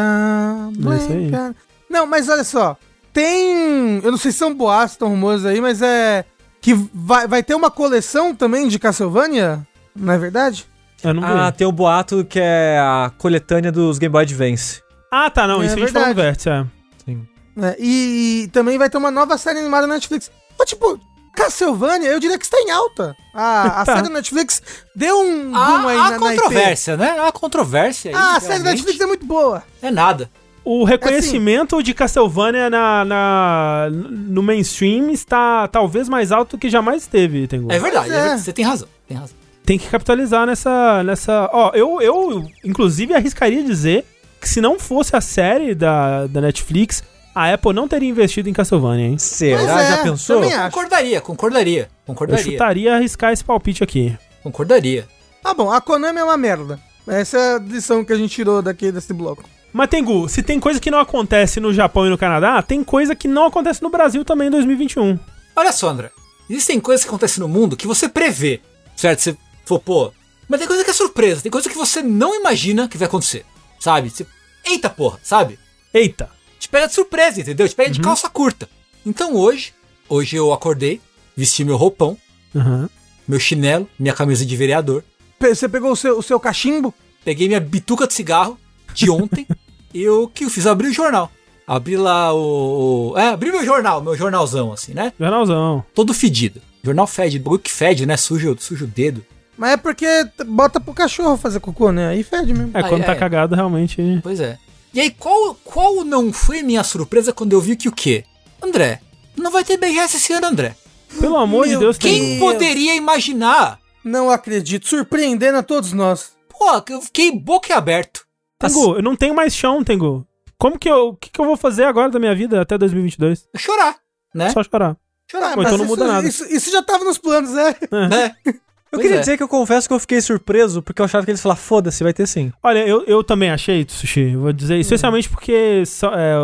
[0.72, 1.32] isso Blame aí.
[1.32, 1.55] Canada.
[1.89, 2.78] Não, mas olha só.
[3.14, 3.99] Tem.
[4.03, 6.26] Eu não sei se são boatos, estão rumores aí, mas é.
[6.62, 9.66] Que vai, vai ter uma coleção também de Castlevania?
[9.95, 10.66] Não é verdade?
[11.03, 11.28] Eu não vi.
[11.28, 14.82] Ah, tem o boato que é a coletânea dos Game Boy Advance.
[15.12, 15.62] Ah, tá, não.
[15.62, 16.28] É isso a gente falou no verdade.
[16.28, 16.66] Vértice, é.
[17.03, 17.28] Sim.
[17.62, 20.32] É, e, e também vai ter uma nova série animada na Netflix.
[20.62, 20.99] Mas, tipo,
[21.36, 23.16] Castlevania, eu diria que está em alta.
[23.34, 24.62] A, a série da Netflix
[24.95, 26.41] deu um boom Há, aí há na, na IP.
[26.41, 27.20] controvérsia, né?
[27.20, 28.16] Há controvérsia aí.
[28.16, 28.70] Ah, a série da.
[28.72, 29.64] Netflix é muito boa.
[29.82, 30.30] É nada.
[30.64, 37.07] O reconhecimento de Castlevania na, na- no mainstream está talvez mais alto do que jamais
[37.07, 37.72] teve, Tengu.
[37.72, 38.20] É verdade, é é.
[38.20, 38.88] verdade, você tem razão.
[39.07, 39.36] Tem razão.
[39.66, 41.01] Tem que capitalizar nessa.
[41.03, 41.49] nessa...
[41.51, 44.05] Ó, eu, eu, inclusive, arriscaria dizer
[44.39, 47.03] que se não fosse a série da, da Netflix,
[47.34, 49.18] a Apple não teria investido em Castlevania, hein?
[49.18, 49.58] Será?
[49.58, 50.36] Pois Já é, pensou?
[50.42, 50.76] também acho.
[50.76, 51.82] Concordaria, concordaria.
[51.84, 52.44] Eu Concordaria.
[52.44, 54.18] chutaria arriscar esse palpite aqui.
[54.44, 55.08] Concordaria.
[55.44, 56.80] Ah, bom, a Konami é uma merda.
[57.08, 59.44] Essa é a lição que a gente tirou daqui desse bloco.
[59.74, 63.16] Mas, Tengu, se tem coisa que não acontece no Japão e no Canadá, tem coisa
[63.16, 65.18] que não acontece no Brasil também em 2021.
[65.56, 66.12] Olha só, André.
[66.50, 68.60] Existem coisas que acontecem no mundo que você prevê,
[68.96, 69.20] certo?
[69.22, 70.12] Você falou, pô,
[70.50, 73.46] mas tem coisa que é surpresa, tem coisa que você não imagina que vai acontecer,
[73.80, 74.10] sabe?
[74.10, 74.28] Você,
[74.66, 75.58] eita porra, sabe?
[75.94, 76.30] Eita.
[76.62, 77.68] Te pega de surpresa, entendeu?
[77.68, 78.70] Te pega de calça curta.
[79.03, 79.74] Então hoje,
[80.07, 81.01] hoje eu acordei,
[81.36, 82.16] vesti meu roupão,
[82.55, 82.88] Aham.
[83.28, 85.03] meu chinelo, minha camisa de vereador,
[85.39, 86.93] Você pegou o seu, o seu cachimbo?
[87.26, 88.59] peguei minha bituca de cigarro
[88.93, 89.47] de ontem
[89.91, 90.68] e o que eu fiz?
[90.68, 91.32] Abri o jornal.
[91.66, 93.14] Abri lá o.
[93.18, 95.12] É, abri meu jornal, meu jornalzão, assim, né?
[95.20, 95.84] Jornalzão.
[95.95, 96.62] Todo fedido.
[96.84, 98.18] Jornal fede, bagulho que fede, né?
[98.18, 99.24] Suja, suja o dedo.
[99.57, 100.05] Mas é porque
[100.45, 102.09] bota pro cachorro fazer cocô, né?
[102.09, 102.72] Aí fede mesmo.
[102.76, 103.05] É, Ah, quando é.
[103.05, 104.20] tá cagado, realmente.
[104.22, 104.57] Pois é.
[104.94, 108.26] E aí, qual, qual não foi minha surpresa quando eu vi que o quê?
[108.62, 109.02] André,
[109.38, 110.76] não vai ter BGS esse ano, André.
[111.20, 112.39] Pelo amor de Meu Deus, Quem Tengu.
[112.39, 112.54] Deus.
[112.54, 113.80] poderia imaginar?
[114.04, 114.88] Não acredito.
[114.88, 116.34] Surpreendendo a todos nós.
[116.50, 118.26] Pô, eu fiquei boca aberto.
[118.60, 120.26] Tengu, eu não tenho mais chão, Tengu.
[120.58, 121.10] Como que eu.
[121.10, 123.48] O que, que eu vou fazer agora da minha vida até 2022?
[123.58, 123.98] Chorar,
[124.34, 124.52] né?
[124.52, 124.96] Só chorar.
[125.30, 125.58] Chorar.
[125.58, 126.28] Ou então não isso, muda nada.
[126.28, 127.76] Isso, isso já tava nos planos, né?
[128.10, 128.36] né?
[128.92, 129.20] Eu Pois queria é.
[129.22, 132.04] dizer que eu confesso que eu fiquei surpreso, porque eu achava que eles falaram, foda-se,
[132.04, 132.52] vai ter sim.
[132.62, 134.36] Olha, eu, eu também achei, Sushi.
[134.36, 136.36] Vou dizer, especialmente porque Sa- é,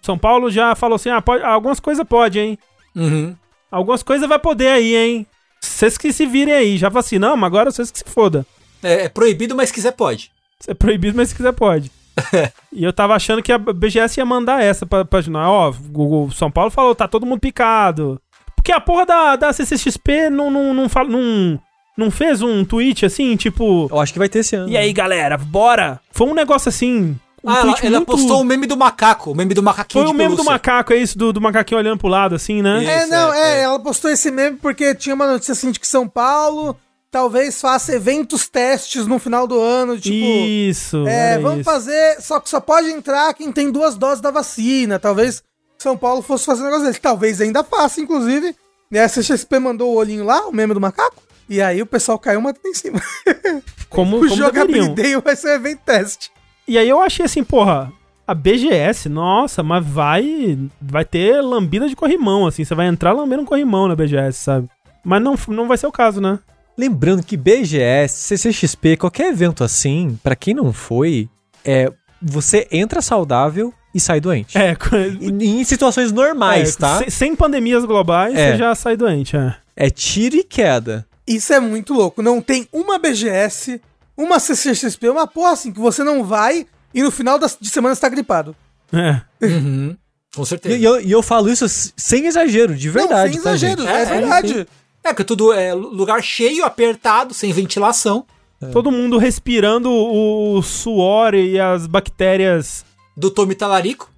[0.00, 2.58] São Paulo já falou assim: ah, pode- algumas coisas pode, hein?
[2.96, 3.36] Uhum.
[3.70, 5.26] Algumas coisas vai poder aí, hein?
[5.60, 8.46] Vocês que se virem aí, já vacinamos, agora vocês que se foda.
[8.82, 10.30] É, é proibido, mas se quiser pode.
[10.66, 11.92] É proibido, mas se quiser pode.
[12.72, 16.50] e eu tava achando que a BGS ia mandar essa pra, pra ó, o São
[16.50, 18.20] Paulo falou, tá todo mundo picado.
[18.56, 21.58] Porque a porra da, da CCXP não, não, não, fala, não,
[21.96, 23.88] não fez um tweet assim, tipo...
[23.90, 24.70] Eu acho que vai ter esse ano.
[24.70, 26.00] E aí, galera, bora!
[26.10, 27.16] Foi um negócio assim...
[27.42, 28.12] Um ah, ela, ela muito...
[28.12, 30.96] postou o meme do macaco, o meme do macaquinho Foi o meme do macaco, é
[30.96, 32.82] isso, do, do macaquinho olhando pro lado, assim, né?
[32.82, 35.80] Isso, é, não, é, é, ela postou esse meme porque tinha uma notícia assim de
[35.80, 36.76] que São Paulo
[37.10, 40.14] talvez faça eventos testes no final do ano, tipo...
[40.14, 41.64] Isso, É, vamos isso.
[41.64, 45.42] fazer, só que só pode entrar quem tem duas doses da vacina, talvez
[45.78, 48.54] São Paulo fosse fazer um negócio desse, talvez ainda faça, inclusive.
[48.92, 52.16] E a CXP mandou o olhinho lá, o meme do macaco, e aí o pessoal
[52.16, 53.02] caiu matando em cima.
[53.90, 56.30] Como, o como Jogabilidade vai ser um evento teste.
[56.68, 57.92] E aí eu achei assim, porra,
[58.24, 63.42] a BGS, nossa, mas vai vai ter lambida de corrimão, assim, você vai entrar lambendo
[63.42, 64.68] um corrimão na BGS, sabe?
[65.04, 66.38] Mas não, não vai ser o caso, né?
[66.78, 71.28] Lembrando que BGS, CCXP, qualquer evento assim, para quem não foi,
[71.64, 71.92] é
[72.22, 74.56] você entra saudável e sai doente.
[74.56, 74.76] É,
[75.20, 76.98] em, em situações normais, é, tá?
[76.98, 78.52] Sem, sem pandemias globais, é.
[78.52, 79.56] você já sai doente, é.
[79.74, 81.09] É tiro e queda.
[81.30, 82.20] Isso é muito louco.
[82.22, 83.80] Não tem uma BGS,
[84.16, 88.08] uma CCXP, uma porra assim, que você não vai e no final de semana está
[88.08, 88.56] gripado.
[88.92, 89.20] É.
[89.40, 89.96] Uhum.
[90.34, 90.76] Com certeza.
[90.76, 91.66] E eu, e eu falo isso
[91.96, 93.36] sem exagero, de verdade.
[93.36, 94.68] Não, sem exagero, tá, é, é, verdade.
[95.04, 98.26] É, que tudo é lugar cheio, apertado, sem ventilação.
[98.60, 98.66] É.
[98.66, 102.84] Todo mundo respirando o suor e as bactérias.
[103.16, 104.09] Do Tommy Talarico.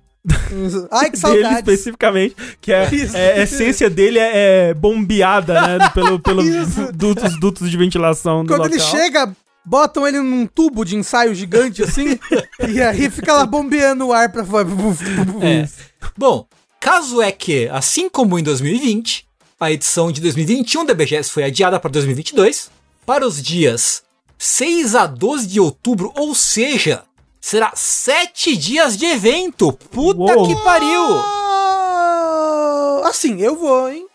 [0.90, 1.42] Ai, que saudade.
[1.42, 5.90] Dele especificamente, que é, é, a essência dele é, é bombeada, né?
[5.90, 6.46] Pelo, pelos
[6.94, 8.74] dutos, dutos de ventilação do Quando local.
[8.74, 12.18] ele chega, botam ele num tubo de ensaio gigante assim,
[12.68, 14.44] e aí fica lá bombeando o ar pra.
[15.42, 15.68] É.
[16.16, 16.46] Bom,
[16.80, 19.26] caso é que, assim como em 2020,
[19.58, 22.70] a edição de 2021 da BGS foi adiada para 2022,
[23.04, 24.02] para os dias
[24.38, 27.04] 6 a 12 de outubro, ou seja,
[27.42, 29.72] será 7 dias de evento.
[29.90, 30.46] Puta Uou.
[30.46, 31.02] que pariu!
[33.04, 34.06] Assim, eu vou, hein?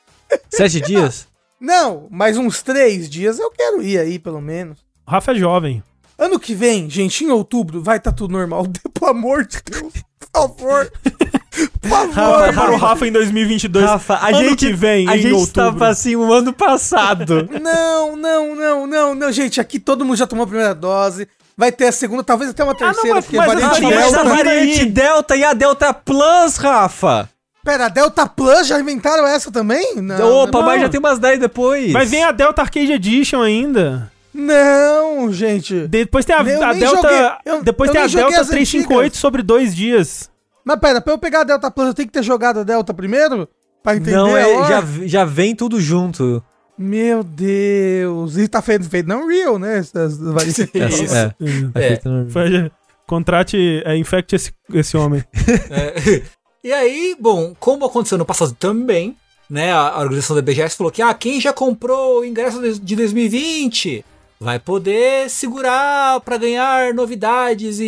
[0.50, 1.28] 7 dias?
[1.60, 4.80] Não, mais uns 3 dias eu quero ir aí, pelo menos.
[5.06, 5.84] O Rafa é jovem.
[6.18, 8.66] Ano que vem, gente, em outubro, vai estar tá tudo normal.
[8.94, 10.92] Pelo amor de Deus, por favor.
[11.82, 12.54] Por favor.
[12.54, 13.84] Para o Rafa em 2022.
[13.84, 15.48] Rafa, a ano gente que vem, a gente outubro.
[15.48, 17.50] estava assim o um ano passado.
[17.60, 21.28] Não, não, não, não, não, gente, aqui todo mundo já tomou a primeira dose.
[21.58, 24.00] Vai ter a segunda, talvez até uma terceira, ah, não, mas, porque mas variante Delta.
[24.00, 27.30] Mas a variante Delta e a Delta Plus, Rafa.
[27.66, 29.96] Pera, a Delta Plus já inventaram essa também?
[29.96, 30.66] Não, Opa, não.
[30.68, 31.92] mas já tem umas 10 depois.
[31.92, 34.12] Mas vem a Delta Arcade Edition ainda.
[34.32, 35.88] Não, gente.
[35.88, 36.86] Depois tem a, a Delta.
[36.86, 39.18] Joguei, eu, depois eu tem a Delta 358 antigas.
[39.20, 40.30] sobre dois dias.
[40.64, 42.94] Mas pera, pra eu pegar a Delta Plus, eu tenho que ter jogado a Delta
[42.94, 43.50] primeiro?
[43.82, 44.16] Pra entender?
[44.16, 46.44] Não, é, já, já vem tudo junto.
[46.78, 48.38] Meu Deus.
[48.38, 49.80] E tá feito, feito não real, né?
[49.80, 50.70] Essas variações.
[51.12, 51.34] é,
[51.76, 51.94] é.
[51.94, 52.72] é.
[53.08, 55.24] Contrate, é, infecte esse, esse homem.
[55.70, 56.22] É.
[56.64, 59.16] E aí, bom, como aconteceu no passado também,
[59.50, 59.72] né?
[59.72, 64.04] A, a organização da BGS falou que, ah, quem já comprou o ingresso de 2020
[64.40, 67.86] vai poder segurar para ganhar novidades e,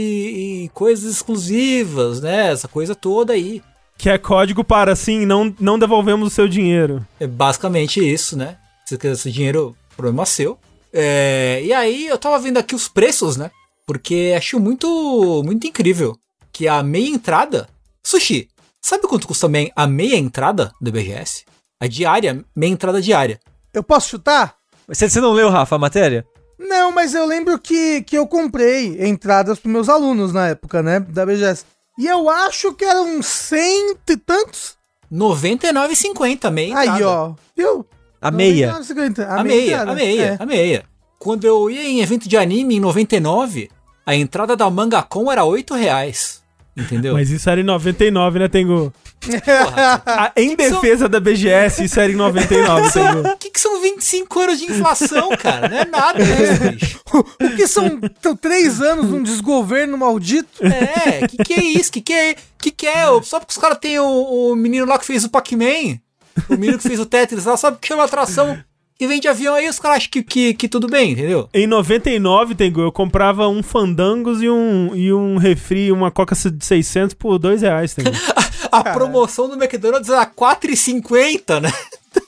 [0.64, 2.52] e, coisas exclusivas, né?
[2.52, 3.62] Essa coisa toda aí.
[3.98, 7.06] Que é código para, assim, não, não devolvemos o seu dinheiro.
[7.20, 8.56] É basicamente isso, né?
[8.90, 10.58] Se quer esse dinheiro, problema seu.
[10.92, 13.52] É, e aí eu tava vendo aqui os preços, né?
[13.86, 16.18] Porque acho muito, muito incrível
[16.52, 17.70] que a meia entrada...
[18.04, 18.50] Sushi,
[18.82, 21.46] sabe quanto custa a meia entrada do BGS?
[21.80, 23.40] A diária, meia entrada diária.
[23.72, 24.56] Eu posso chutar?
[24.88, 26.26] Você, você não leu, Rafa, a matéria?
[26.58, 31.00] Não, mas eu lembro que, que eu comprei entradas para meus alunos na época, né?
[31.00, 31.64] Da BGS.
[31.96, 34.80] E eu acho que eram cento e tantos.
[35.14, 36.92] 99,50 meia entrada.
[36.96, 37.34] Aí, ó.
[37.56, 37.86] Viu?
[38.22, 38.74] A meia.
[38.74, 40.38] 99, a, a, meia, a meia, é.
[40.44, 40.84] a meia.
[41.18, 43.70] Quando eu ia em evento de anime em 99,
[44.06, 46.42] a entrada da Mangacon era 8 reais.
[46.76, 47.14] Entendeu?
[47.14, 48.94] Mas isso era em 99, né, Tengu?
[49.20, 51.10] Porra, em defesa são...
[51.10, 53.28] da BGS, isso era em 99, Tengu.
[53.28, 55.68] O que, que são 25 anos de inflação, cara?
[55.68, 57.00] Não é nada isso, bicho.
[57.12, 60.64] O que são, são três anos de um desgoverno maldito?
[60.64, 61.92] É, que que é isso?
[61.92, 63.06] Que que é, que que é?
[63.24, 66.00] Só porque os caras têm o, o menino lá que fez o Pac-Man,
[66.48, 68.58] o menino que fez o Tetris lá, sabe que é uma atração
[69.00, 71.50] e vem de avião aí, os caras acham que, que, que, tudo bem, entendeu?
[71.54, 76.66] Em 99, Tengu, eu comprava um Fandangos e um, e um refri, uma Coca de
[76.66, 78.12] 600 por 2 reais, Tengu.
[78.70, 81.72] a, promoção do McDonald's era 4,50, né?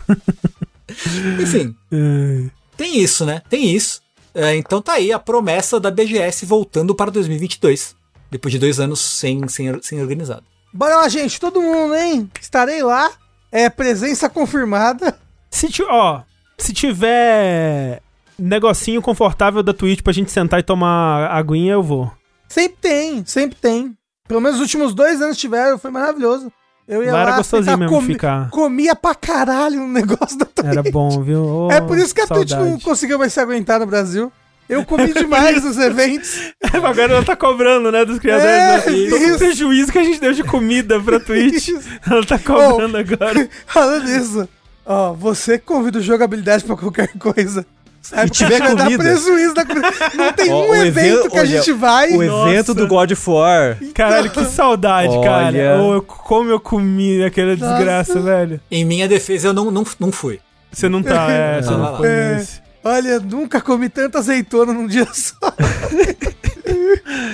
[1.44, 1.76] Enfim.
[1.92, 2.50] É.
[2.78, 3.42] Tem isso, né?
[3.50, 4.02] Tem isso.
[4.34, 7.98] É, então tá aí a promessa da BGS voltando para 2022.
[8.30, 10.44] Depois de dois anos sem, sem, sem organizado.
[10.74, 11.38] Bora lá, gente.
[11.38, 12.32] Todo mundo, hein?
[12.40, 13.12] Estarei lá.
[13.52, 15.18] É presença confirmada.
[15.50, 16.22] Se, ó,
[16.58, 18.02] Se tiver
[18.40, 22.12] negocinho confortável da Twitch pra gente sentar e tomar aguinha, eu vou.
[22.48, 23.96] Sempre tem, sempre tem.
[24.28, 26.52] Pelo menos os últimos dois anos tiveram, foi maravilhoso.
[26.88, 28.50] Eu ia Lá era lá, gostosinho mesmo de ficar.
[28.50, 30.68] comia pra caralho no negócio da Twitch.
[30.68, 31.44] Era bom, viu?
[31.46, 32.84] Ô, é por isso que a Twitch não saudade.
[32.84, 34.32] conseguiu mais se aguentar no Brasil.
[34.72, 36.54] Eu comi demais nos eventos.
[36.74, 38.50] Agora ela tá cobrando, né, dos criadores.
[38.52, 38.82] É, né?
[38.82, 39.36] Todo isso.
[39.36, 41.70] o prejuízo que a gente deu de comida pra Twitch.
[42.10, 43.50] ela tá cobrando agora.
[43.68, 44.48] Falando nisso,
[44.86, 47.66] ó, você que convida o jogabilidade pra qualquer coisa.
[48.02, 49.04] Sabe E tiver vai dar comida.
[49.04, 49.88] prejuízo da comida.
[50.16, 52.10] Não tem Ó, um o evento evento- que a olha, gente vai.
[52.14, 52.74] O evento Nossa.
[52.74, 53.78] do God of War.
[53.94, 55.30] Caralho, que saudade, Olha.
[55.30, 55.58] cara.
[55.58, 57.76] Eu- como eu comi aquela Nossa.
[57.76, 58.60] desgraça, velho.
[58.72, 60.40] Em minha defesa, eu não, não, não fui.
[60.72, 62.36] Você não tá, é, você Não, não foi É.
[62.36, 62.61] nesse.
[62.84, 65.36] Olha, nunca comi tanta azeitona num dia só.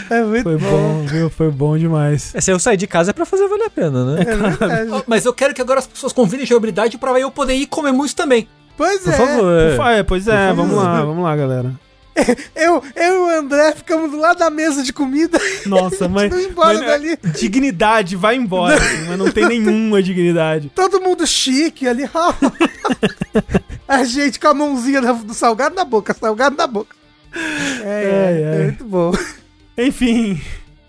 [0.10, 1.30] é muito Foi bom, viu?
[1.30, 2.34] Foi bom demais.
[2.36, 4.22] É, se eu sair de casa é pra fazer valer a pena, né?
[4.24, 7.92] É Mas eu quero que agora as pessoas convidem jogabilidade pra eu poder ir comer
[7.92, 8.48] muito também.
[8.76, 9.16] Pois Por é.
[9.18, 9.76] favor.
[9.78, 11.72] Fa- é, pois é, vamos lá, vamos lá, galera.
[12.56, 15.40] Eu, eu e o André ficamos do lado da mesa de comida.
[15.66, 17.18] Nossa, mas, não embora mas, é, dali.
[17.38, 20.72] dignidade vai embora, assim, mas não tem nenhuma dignidade.
[20.74, 22.04] Todo mundo chique ali.
[23.88, 26.96] a gente com a mãozinha do do salgado na boca, salgado na boca.
[27.84, 28.62] É, é, ai.
[28.62, 29.12] é muito bom.
[29.78, 30.42] Enfim,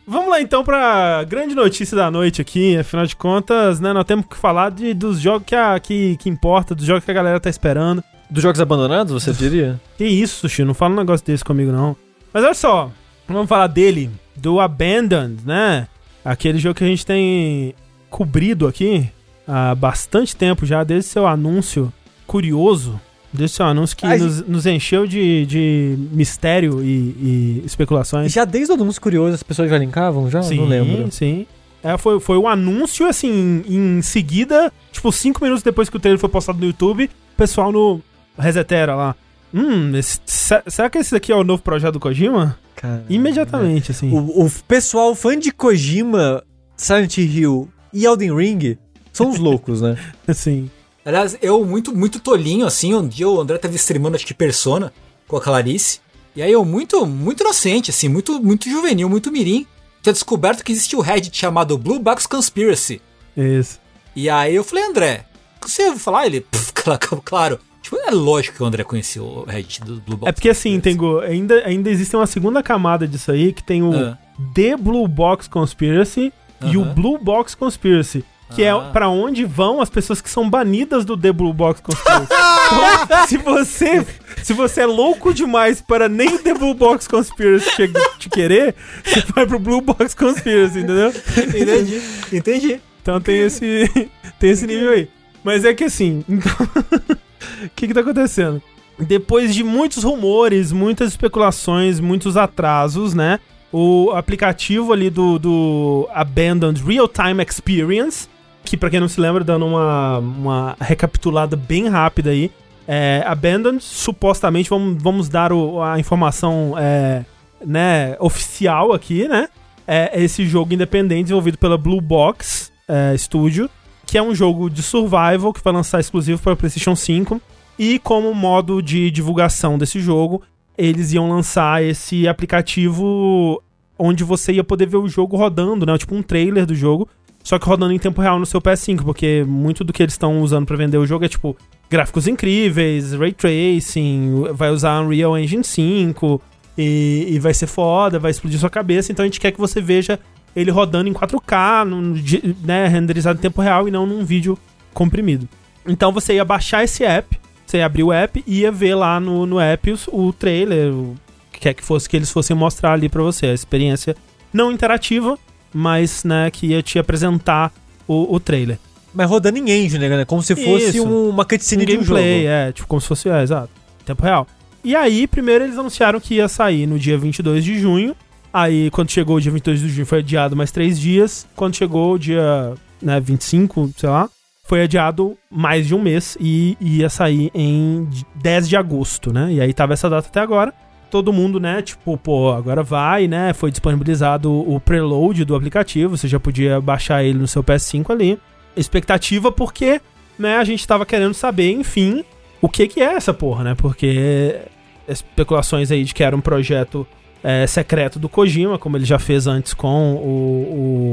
[0.06, 2.76] vamos lá então pra grande notícia da noite aqui.
[2.76, 6.28] Afinal de contas, né, nós temos que falar de, dos jogos que, a, que, que
[6.28, 8.02] importa, dos jogos que a galera tá esperando.
[8.30, 9.80] Dos jogos abandonados, você diria?
[9.96, 11.96] Que isso, Sushi, não fala um negócio desse comigo, não.
[12.32, 12.90] Mas olha só,
[13.26, 15.88] vamos falar dele, do Abandoned, né?
[16.24, 17.74] Aquele jogo que a gente tem
[18.10, 19.08] cobrido aqui
[19.46, 21.92] há bastante tempo já, desde seu anúncio
[22.26, 23.00] curioso,
[23.32, 28.30] desde seu anúncio que Ai, nos, nos encheu de, de mistério e, e especulações.
[28.30, 30.30] Já desde o anúncio curioso as pessoas já linkavam?
[30.30, 30.40] Já?
[30.40, 31.10] não lembro.
[31.10, 31.46] Sim.
[31.82, 36.18] É, foi, foi o anúncio, assim, em seguida, tipo, cinco minutos depois que o trailer
[36.18, 38.00] foi postado no YouTube, o pessoal no
[38.38, 39.16] Resetera lá.
[39.52, 42.58] Hum, esse- se- será que esse daqui é o novo projeto do Kojima?
[42.76, 44.10] Cara, Imediatamente, assim.
[44.12, 46.44] O, o pessoal fã de Kojima,
[46.76, 48.78] Silent Hill e Elden Ring
[49.12, 49.96] são os loucos, né?
[50.28, 50.70] Assim.
[51.04, 54.92] Aliás, eu muito, muito tolinho, assim, um dia o André tava streamando, acho que Persona,
[55.26, 56.00] com a Clarice.
[56.36, 59.66] E aí eu muito, muito inocente, assim, muito, muito juvenil, muito mirim,
[60.02, 63.00] tinha descoberto que existia o Reddit chamado Blue Box Conspiracy.
[63.34, 63.80] Isso.
[64.14, 65.24] E aí eu falei, André,
[65.62, 66.26] você ouviu falar?
[66.26, 67.58] Ele, "Pff, claro, claro.
[67.88, 70.72] Tipo, é lógico que o André conhecia o Reddit do Blue Box É porque assim,
[70.74, 70.98] Conspiracy.
[70.98, 74.18] Tengu, ainda, ainda existe uma segunda camada disso aí, que tem o Ah.
[74.54, 76.32] The Blue Box Conspiracy
[76.62, 76.84] e o.
[76.84, 78.22] Blue Box Conspiracy.
[78.54, 78.68] Que Ah.
[78.88, 82.26] é pra onde vão as pessoas que são banidas do The Blue Box Conspiracy.
[82.26, 84.06] então, se você
[84.42, 88.74] se você é louco demais para nem o The Blue Box Conspiracy te, te querer,
[89.02, 91.10] você vai pro Blue Box Conspiracy, entendeu?
[91.58, 92.02] Entendi,
[92.32, 92.80] entendi.
[93.02, 93.90] Então tem esse,
[94.38, 95.08] tem esse nível aí.
[95.42, 96.52] Mas é que assim, então.
[97.64, 98.62] O que que tá acontecendo?
[98.98, 103.38] Depois de muitos rumores, muitas especulações, muitos atrasos, né?
[103.72, 108.28] O aplicativo ali do, do Abandoned Real Time Experience,
[108.64, 112.50] que pra quem não se lembra, dando uma, uma recapitulada bem rápida aí.
[112.88, 117.24] É, Abandoned, supostamente, vamos, vamos dar o- a informação é,
[117.64, 119.48] né, oficial aqui, né?
[119.86, 123.68] É esse jogo independente desenvolvido pela Blue Box é, Studio,
[124.08, 127.38] que é um jogo de survival que vai lançar exclusivo para PlayStation 5.
[127.78, 130.42] E como modo de divulgação desse jogo,
[130.78, 133.62] eles iam lançar esse aplicativo
[133.98, 135.98] onde você ia poder ver o jogo rodando, né?
[135.98, 137.06] Tipo um trailer do jogo,
[137.44, 140.40] só que rodando em tempo real no seu PS5, porque muito do que eles estão
[140.40, 141.54] usando para vender o jogo é tipo
[141.90, 146.40] gráficos incríveis, ray tracing, vai usar Unreal Engine 5
[146.78, 149.12] e, e vai ser foda, vai explodir sua cabeça.
[149.12, 150.18] Então a gente quer que você veja
[150.58, 154.58] ele rodando em 4K, num di- né, renderizado em tempo real e não num vídeo
[154.92, 155.48] comprimido.
[155.86, 159.18] Então você ia baixar esse app, você ia abrir o app e ia ver lá
[159.20, 161.14] no, no app os- o, trailer, o
[161.52, 163.46] que quer que fosse que eles fossem mostrar ali pra você.
[163.46, 164.16] A experiência
[164.52, 165.38] não interativa,
[165.72, 167.72] mas né, que ia te apresentar
[168.06, 168.78] o, o trailer.
[169.14, 170.24] Mas rodando em engine, né?
[170.24, 172.20] Como se fosse um- uma cutscene Um de um jogo.
[172.20, 173.70] gameplay, é, tipo como se fosse, é, exato,
[174.04, 174.46] tempo real.
[174.84, 178.14] E aí, primeiro eles anunciaram que ia sair no dia 22 de junho.
[178.52, 181.46] Aí, quando chegou o dia 22 de junho, foi adiado mais três dias.
[181.54, 184.28] Quando chegou o dia né, 25, sei lá,
[184.64, 189.52] foi adiado mais de um mês e ia sair em 10 de agosto, né?
[189.52, 190.72] E aí tava essa data até agora.
[191.10, 193.54] Todo mundo, né, tipo, pô, agora vai, né?
[193.54, 198.38] Foi disponibilizado o preload do aplicativo, você já podia baixar ele no seu PS5 ali.
[198.76, 200.02] Expectativa porque,
[200.38, 202.22] né, a gente tava querendo saber, enfim,
[202.60, 203.74] o que que é essa porra, né?
[203.74, 204.60] Porque
[205.08, 207.06] especulações aí de que era um projeto
[207.42, 210.18] é, secreto do Kojima, como ele já fez antes com o,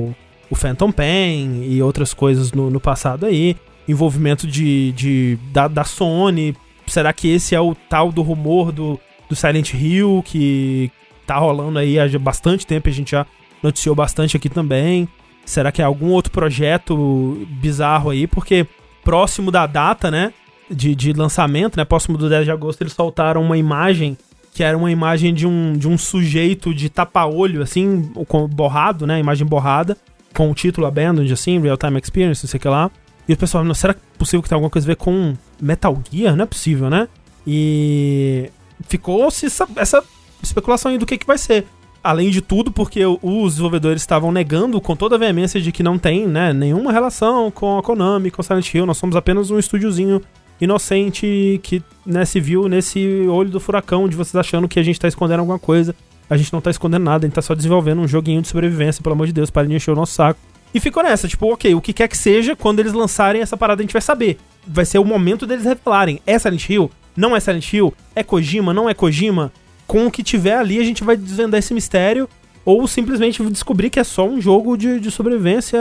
[0.09, 0.15] o,
[0.49, 3.55] o Phantom Pain e outras coisas no, no passado aí.
[3.87, 6.55] Envolvimento de, de, da, da Sony
[6.87, 8.99] será que esse é o tal do rumor do,
[9.29, 10.91] do Silent Hill que
[11.25, 13.25] tá rolando aí há bastante tempo, a gente já
[13.61, 15.07] noticiou bastante aqui também.
[15.43, 18.27] Será que é algum outro projeto bizarro aí?
[18.27, 18.65] Porque
[19.03, 20.33] próximo da data, né,
[20.69, 24.17] de, de lançamento, né, próximo do 10 de agosto, eles soltaram uma imagem
[24.55, 29.19] que era uma imagem de um, de um sujeito de tapa-olho, assim, com, borrado, né,
[29.19, 29.97] imagem borrada,
[30.33, 32.89] com o título Abandoned, assim, Real Time Experience, não sei o que lá.
[33.27, 36.01] E o pessoal, será que é possível que tenha alguma coisa a ver com Metal
[36.09, 36.37] Gear?
[36.37, 37.09] Não é possível, né?
[37.45, 38.49] E
[38.87, 40.01] ficou-se essa, essa
[40.41, 41.65] especulação aí do que, que vai ser.
[42.01, 45.97] Além de tudo, porque os desenvolvedores estavam negando com toda a veemência de que não
[45.97, 50.21] tem né, nenhuma relação com a Konami, com Silent Hill, nós somos apenas um estúdiozinho
[50.59, 54.99] inocente que né, se viu nesse olho do furacão de vocês achando que a gente
[54.99, 55.95] tá escondendo alguma coisa.
[56.29, 59.03] A gente não tá escondendo nada, a gente tá só desenvolvendo um joguinho de sobrevivência,
[59.03, 60.39] pelo amor de Deus, para de encher o nosso saco.
[60.73, 63.81] E ficou nessa, tipo, ok, o que quer que seja, quando eles lançarem essa parada
[63.81, 64.37] a gente vai saber.
[64.67, 66.19] Vai ser o momento deles revelarem.
[66.25, 66.91] É Silent Hill?
[67.15, 67.93] Não é Silent Hill?
[68.15, 68.73] É Kojima?
[68.73, 69.51] Não é Kojima?
[69.87, 72.27] com o que tiver ali a gente vai desvendar esse mistério
[72.63, 75.79] ou simplesmente descobrir que é só um jogo de, de sobrevivência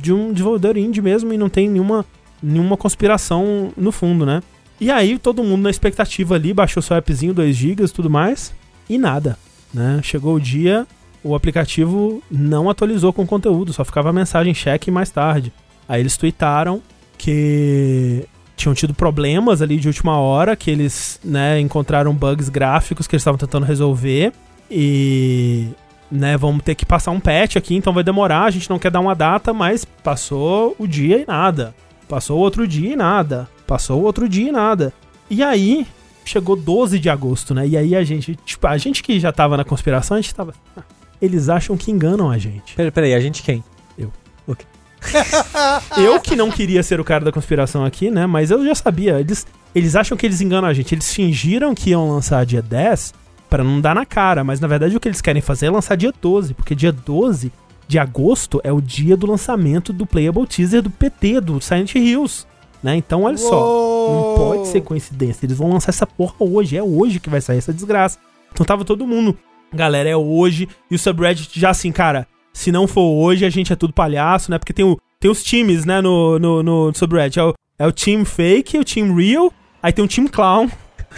[0.00, 2.04] de um desenvolvedor indie mesmo e não tem nenhuma,
[2.42, 4.42] nenhuma conspiração no fundo, né?
[4.80, 8.54] E aí todo mundo na expectativa ali, baixou seu appzinho 2 GB e tudo mais,
[8.88, 9.38] e nada,
[9.72, 10.00] né?
[10.02, 10.86] Chegou o dia,
[11.24, 15.52] o aplicativo não atualizou com conteúdo, só ficava a mensagem cheque mais tarde.
[15.88, 16.82] Aí eles tweetaram
[17.16, 18.26] que
[18.56, 23.22] tinham tido problemas ali de última hora, que eles, né, encontraram bugs gráficos que eles
[23.22, 24.32] estavam tentando resolver.
[24.70, 25.68] E,
[26.10, 28.90] né, vamos ter que passar um patch aqui, então vai demorar, a gente não quer
[28.90, 31.74] dar uma data, mas passou o dia e nada.
[32.08, 33.48] Passou outro dia e nada.
[33.66, 34.92] Passou outro dia e nada.
[35.28, 35.86] E aí,
[36.24, 37.66] chegou 12 de agosto, né?
[37.66, 40.54] E aí a gente, tipo, a gente que já tava na conspiração, a gente tava.
[40.76, 40.82] Ah,
[41.20, 42.74] eles acham que enganam a gente.
[42.74, 43.64] Peraí, peraí, a gente quem?
[43.96, 44.12] Eu.
[44.46, 44.64] Ok.
[45.98, 48.26] eu que não queria ser o cara da conspiração aqui, né?
[48.26, 49.20] Mas eu já sabia.
[49.20, 50.94] Eles, eles acham que eles enganam a gente.
[50.94, 53.14] Eles fingiram que iam lançar dia 10
[53.48, 54.44] para não dar na cara.
[54.44, 56.54] Mas na verdade o que eles querem fazer é lançar dia 12.
[56.54, 57.52] Porque dia 12
[57.88, 62.46] de agosto é o dia do lançamento do Playable Teaser do PT, do Silent Hills.
[62.82, 62.96] Né?
[62.96, 63.48] Então, olha Uou.
[63.48, 64.12] só.
[64.12, 65.46] Não pode ser coincidência.
[65.46, 66.76] Eles vão lançar essa porra hoje.
[66.76, 68.18] É hoje que vai sair essa desgraça.
[68.52, 69.36] Então tava todo mundo.
[69.72, 70.68] Galera, é hoje.
[70.90, 72.26] E o subreddit já assim, cara
[72.56, 74.58] se não for hoje, a gente é tudo palhaço, né?
[74.58, 77.38] Porque tem, o, tem os times, né, no, no, no subreddit.
[77.38, 79.52] É o, é o Team Fake, o Team Real,
[79.82, 80.66] aí tem o Team Clown.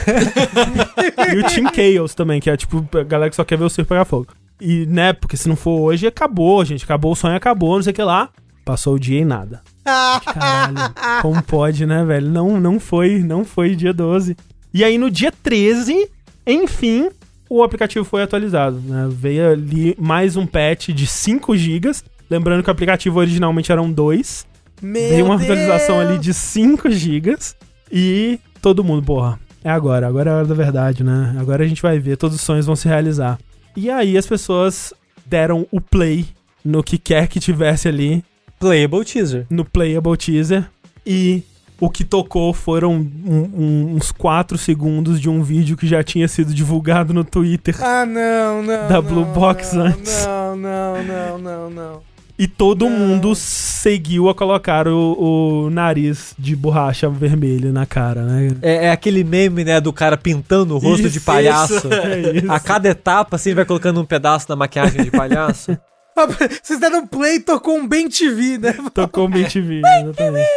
[1.32, 3.70] e o Team Chaos também, que é tipo a galera que só quer ver o
[3.70, 4.26] circo pegar fogo.
[4.60, 6.84] E, né, porque se não for hoje, acabou, gente.
[6.84, 8.30] Acabou o sonho, acabou, não sei o que lá.
[8.64, 9.62] Passou o dia e nada.
[9.84, 10.76] Caralho,
[11.22, 12.28] como pode, né, velho?
[12.28, 14.36] Não, não foi, não foi dia 12.
[14.74, 16.08] E aí no dia 13,
[16.46, 17.08] enfim,
[17.48, 18.80] o aplicativo foi atualizado.
[18.80, 19.08] Né?
[19.10, 21.90] Veio ali mais um patch de 5 GB.
[22.28, 24.46] Lembrando que o aplicativo originalmente eram 2.
[24.82, 25.50] Veio uma Deus.
[25.50, 27.36] atualização ali de 5 GB.
[27.90, 31.34] E todo mundo, porra, é agora, agora é a hora da verdade, né?
[31.38, 33.38] Agora a gente vai ver, todos os sonhos vão se realizar.
[33.78, 34.92] E aí as pessoas
[35.24, 36.26] deram o play
[36.64, 38.24] no que quer que tivesse ali.
[38.58, 39.46] Playable teaser.
[39.48, 40.68] No playable teaser.
[41.06, 41.44] E
[41.78, 46.26] o que tocou foram um, um, uns 4 segundos de um vídeo que já tinha
[46.26, 47.76] sido divulgado no Twitter.
[47.80, 48.88] Ah, não, não.
[48.88, 50.26] Da Blue Box não, antes.
[50.26, 52.07] Não, não, não, não, não.
[52.38, 52.96] E todo não.
[52.96, 58.56] mundo seguiu a colocar o, o, nariz de borracha vermelha na cara, né?
[58.62, 61.74] É, é, aquele meme, né, do cara pintando o rosto isso, de palhaço.
[61.74, 62.52] Isso, é isso.
[62.52, 65.76] A cada etapa, assim, vai colocando um pedaço da maquiagem de palhaço.
[66.62, 68.76] Vocês deram play e tocou um bem TV, né?
[68.94, 70.48] Tocou um bem TV, exatamente.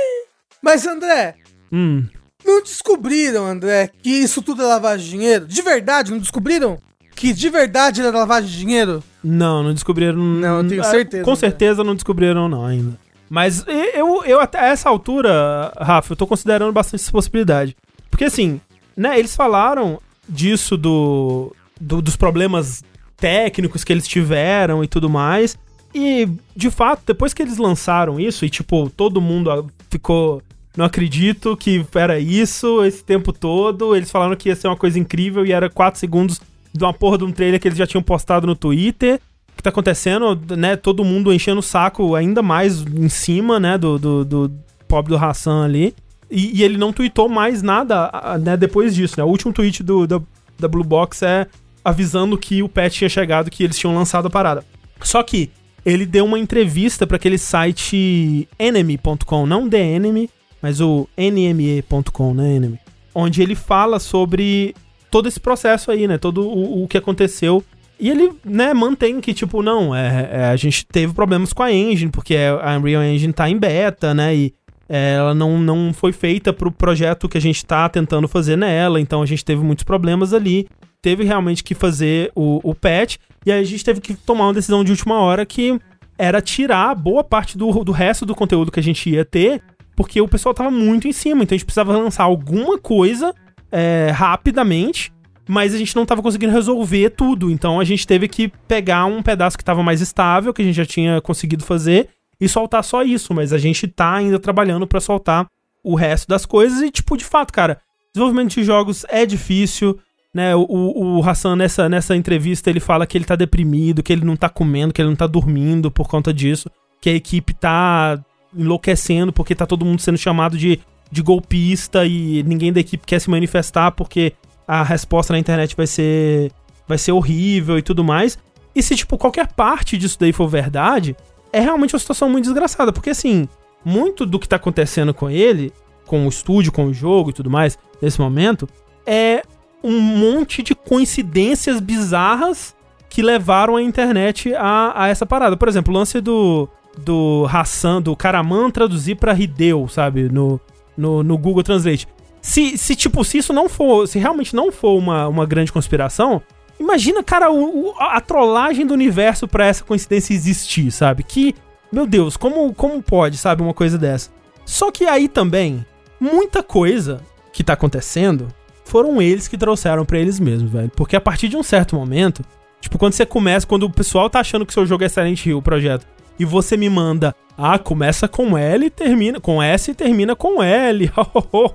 [0.61, 1.35] Mas, André,
[1.71, 2.05] hum.
[2.45, 5.47] não descobriram, André, que isso tudo é lavagem de dinheiro?
[5.47, 6.77] De verdade, não descobriram?
[7.15, 9.03] Que de verdade era lavagem de dinheiro?
[9.23, 10.17] Não, não descobriram.
[10.17, 11.23] Não, eu tenho certeza.
[11.23, 12.97] Com certeza não descobriram, não, ainda.
[13.29, 17.77] Mas eu, eu até essa altura, Rafa, eu tô considerando bastante essa possibilidade.
[18.09, 18.59] Porque assim,
[18.95, 22.83] né, eles falaram disso do, do dos problemas
[23.15, 25.57] técnicos que eles tiveram e tudo mais.
[25.93, 30.41] E, de fato, depois que eles lançaram isso, e tipo, todo mundo ficou
[30.75, 33.95] não acredito que era isso esse tempo todo.
[33.95, 36.39] Eles falaram que ia ser uma coisa incrível e era 4 segundos
[36.73, 39.19] de uma porra de um trailer que eles já tinham postado no Twitter.
[39.53, 40.75] O que tá acontecendo, né?
[40.75, 43.77] Todo mundo enchendo o saco ainda mais em cima, né?
[43.77, 44.51] Do, do, do
[44.87, 45.93] pobre do Hassan ali.
[46.29, 48.09] E, e, ele não tweetou mais nada,
[48.41, 48.55] né?
[48.55, 49.23] Depois disso, né?
[49.23, 50.21] O último tweet do, da,
[50.57, 51.47] da Blue Box é
[51.83, 54.63] avisando que o patch tinha chegado, que eles tinham lançado a parada.
[55.01, 55.51] Só que
[55.85, 60.29] ele deu uma entrevista para aquele site enemy.com, não The Enemy,
[60.61, 62.79] mas o nme.com, né, Enemy,
[63.15, 64.75] onde ele fala sobre
[65.11, 67.63] todo esse processo aí, né, todo o, o que aconteceu.
[67.99, 71.71] E ele, né, mantém que, tipo, não, é, é, a gente teve problemas com a
[71.71, 74.53] engine, porque a Unreal Engine tá em beta, né, e
[74.93, 78.99] É, ela não, não foi feita pro projeto que a gente tá tentando fazer nela,
[78.99, 80.67] então a gente teve muitos problemas ali.
[81.01, 83.15] Teve realmente que fazer o, o patch,
[83.45, 85.79] e aí a gente teve que tomar uma decisão de última hora que
[86.17, 89.61] era tirar boa parte do, do resto do conteúdo que a gente ia ter,
[89.95, 93.33] porque o pessoal tava muito em cima, então a gente precisava lançar alguma coisa
[93.71, 95.11] é, rapidamente
[95.47, 97.51] mas a gente não estava conseguindo resolver tudo.
[97.51, 100.75] Então a gente teve que pegar um pedaço que estava mais estável, que a gente
[100.75, 102.07] já tinha conseguido fazer,
[102.39, 103.33] e soltar só isso.
[103.33, 105.45] Mas a gente tá ainda trabalhando para soltar
[105.83, 106.81] o resto das coisas.
[106.81, 107.79] E, tipo, de fato, cara,
[108.13, 109.99] desenvolvimento de jogos é difícil.
[110.33, 114.23] Né, o, o, Hassan, nessa, nessa entrevista, ele fala que ele tá deprimido, que ele
[114.23, 116.71] não tá comendo, que ele não tá dormindo por conta disso,
[117.01, 118.17] que a equipe tá
[118.55, 120.79] enlouquecendo porque tá todo mundo sendo chamado de,
[121.11, 124.33] de golpista e ninguém da equipe quer se manifestar porque
[124.67, 126.51] a resposta na internet vai ser
[126.87, 128.37] vai ser horrível e tudo mais.
[128.75, 131.15] E se tipo qualquer parte disso daí for verdade,
[131.51, 133.47] é realmente uma situação muito desgraçada, porque assim,
[133.83, 135.73] muito do que tá acontecendo com ele,
[136.05, 138.67] com o estúdio, com o jogo e tudo mais, nesse momento,
[139.05, 139.43] é
[139.83, 142.75] um monte de coincidências bizarras
[143.09, 145.57] que levaram a internet a, a essa parada.
[145.57, 150.29] Por exemplo, o lance do, do Hassan, do Karaman traduzir pra Hideo, sabe?
[150.29, 150.59] No,
[151.01, 152.07] no, no Google Translate.
[152.41, 154.07] Se, se, tipo, se isso não for.
[154.07, 156.41] Se realmente não for uma, uma grande conspiração,
[156.79, 161.23] imagina, cara, o, o, a trollagem do universo para essa coincidência existir, sabe?
[161.23, 161.55] Que,
[161.91, 164.29] meu Deus, como, como pode, sabe, uma coisa dessa?
[164.65, 165.85] Só que aí também,
[166.19, 167.21] muita coisa
[167.51, 168.47] que tá acontecendo
[168.85, 170.91] foram eles que trouxeram para eles mesmos, velho.
[170.95, 172.43] Porque a partir de um certo momento,
[172.79, 175.57] tipo, quando você começa, quando o pessoal tá achando que seu jogo é Silent Hill,
[175.57, 176.05] o projeto,
[176.41, 180.61] e você me manda, ah, começa com L e termina com S e termina com
[180.63, 181.11] L.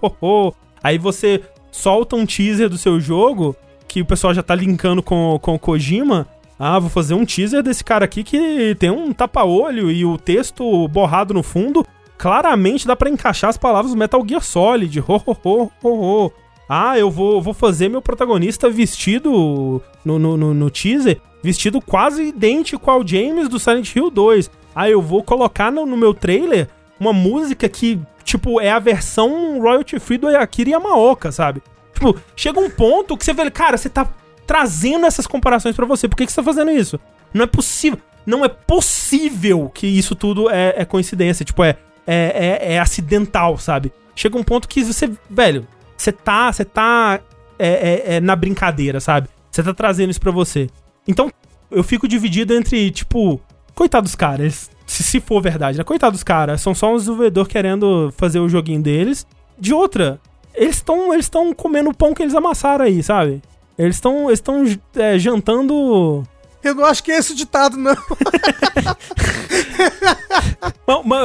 [0.82, 1.40] Aí você
[1.70, 3.55] solta um teaser do seu jogo
[3.86, 6.26] que o pessoal já tá linkando com, com o Kojima.
[6.59, 10.88] Ah, vou fazer um teaser desse cara aqui que tem um tapa-olho e o texto
[10.88, 11.86] borrado no fundo.
[12.18, 14.98] Claramente dá para encaixar as palavras do Metal Gear Solid.
[14.98, 16.32] Ho, ho, ho, ho, ho.
[16.68, 22.24] Ah, eu vou, vou fazer meu protagonista vestido no, no, no, no teaser vestido quase
[22.24, 24.51] idêntico ao James do Silent Hill 2.
[24.74, 26.68] Aí eu vou colocar no, no meu trailer
[26.98, 31.62] uma música que, tipo, é a versão royalty free do Akira Yamaoka, sabe?
[31.94, 34.09] Tipo, chega um ponto que você vê, cara, você tá
[34.47, 36.09] trazendo essas comparações para você.
[36.09, 36.98] Por que, que você tá fazendo isso?
[37.32, 37.98] Não é possível.
[38.26, 41.44] Não é possível que isso tudo é, é coincidência.
[41.44, 41.76] Tipo, é,
[42.06, 43.93] é, é, é, acidental, sabe?
[44.16, 45.66] Chega um ponto que você, velho,
[45.97, 47.20] você tá, você tá
[47.59, 49.28] é, é, é na brincadeira, sabe?
[49.51, 50.68] Você tá trazendo isso pra você.
[51.09, 51.31] Então,
[51.70, 53.40] eu fico dividido entre, tipo,
[53.74, 55.85] coitados caras, se, se for verdade, né?
[55.85, 59.27] Coitados caras, são só um desenvolvedor querendo fazer o joguinho deles.
[59.59, 60.20] De outra,
[60.55, 63.43] eles estão eles comendo o pão que eles amassaram aí, sabe?
[63.78, 64.64] Eles estão eles tão,
[64.97, 66.23] é, jantando.
[66.62, 67.93] Eu não acho que é esse o ditado, não.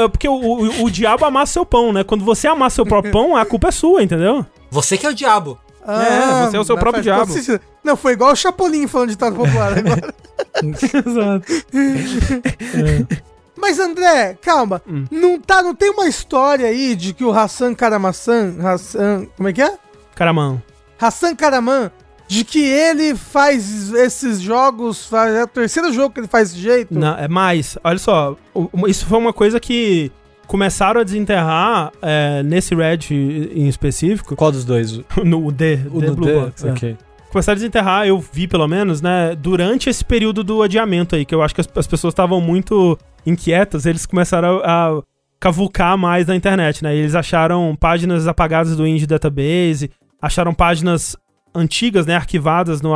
[0.03, 2.03] é porque o, o, o, diabo amassa seu pão, né?
[2.03, 4.45] Quando você amassa seu próprio pão, a culpa é sua, entendeu?
[4.71, 5.59] Você que é o diabo.
[5.85, 7.33] Ah, é, você é o seu próprio diabo.
[7.83, 10.13] Não, foi igual o Chapolin falando de ditado popular agora.
[10.63, 11.51] Exato.
[13.13, 13.21] é.
[13.57, 14.81] Mas André, calma.
[14.87, 15.05] Hum.
[15.11, 18.55] Não, tá, não tem uma história aí de que o Hassan Karamassan.
[18.59, 19.27] Hassan.
[19.37, 19.77] Como é que é?
[20.15, 20.61] Karaman.
[20.99, 21.91] Hassan Karaman.
[22.27, 25.05] De que ele faz esses jogos.
[25.05, 26.97] Faz, é o terceiro jogo que ele faz desse jeito?
[26.97, 27.77] Não, é mais.
[27.83, 28.35] Olha só.
[28.87, 30.11] Isso foi uma coisa que
[30.51, 34.35] começaram a desenterrar é, nesse Red em específico.
[34.35, 34.99] Qual dos dois?
[35.23, 36.33] no D, o D Blue D?
[36.33, 36.65] Box.
[36.65, 36.71] É.
[36.71, 36.97] Ok.
[37.29, 41.33] Começaram a desenterrar, eu vi pelo menos, né, durante esse período do adiamento aí, que
[41.33, 45.01] eu acho que as, as pessoas estavam muito inquietas, eles começaram a, a
[45.39, 46.93] cavucar mais na internet, né?
[46.93, 49.89] Eles acharam páginas apagadas do Indie Database,
[50.21, 51.15] acharam páginas
[51.55, 52.91] antigas, né, arquivadas no,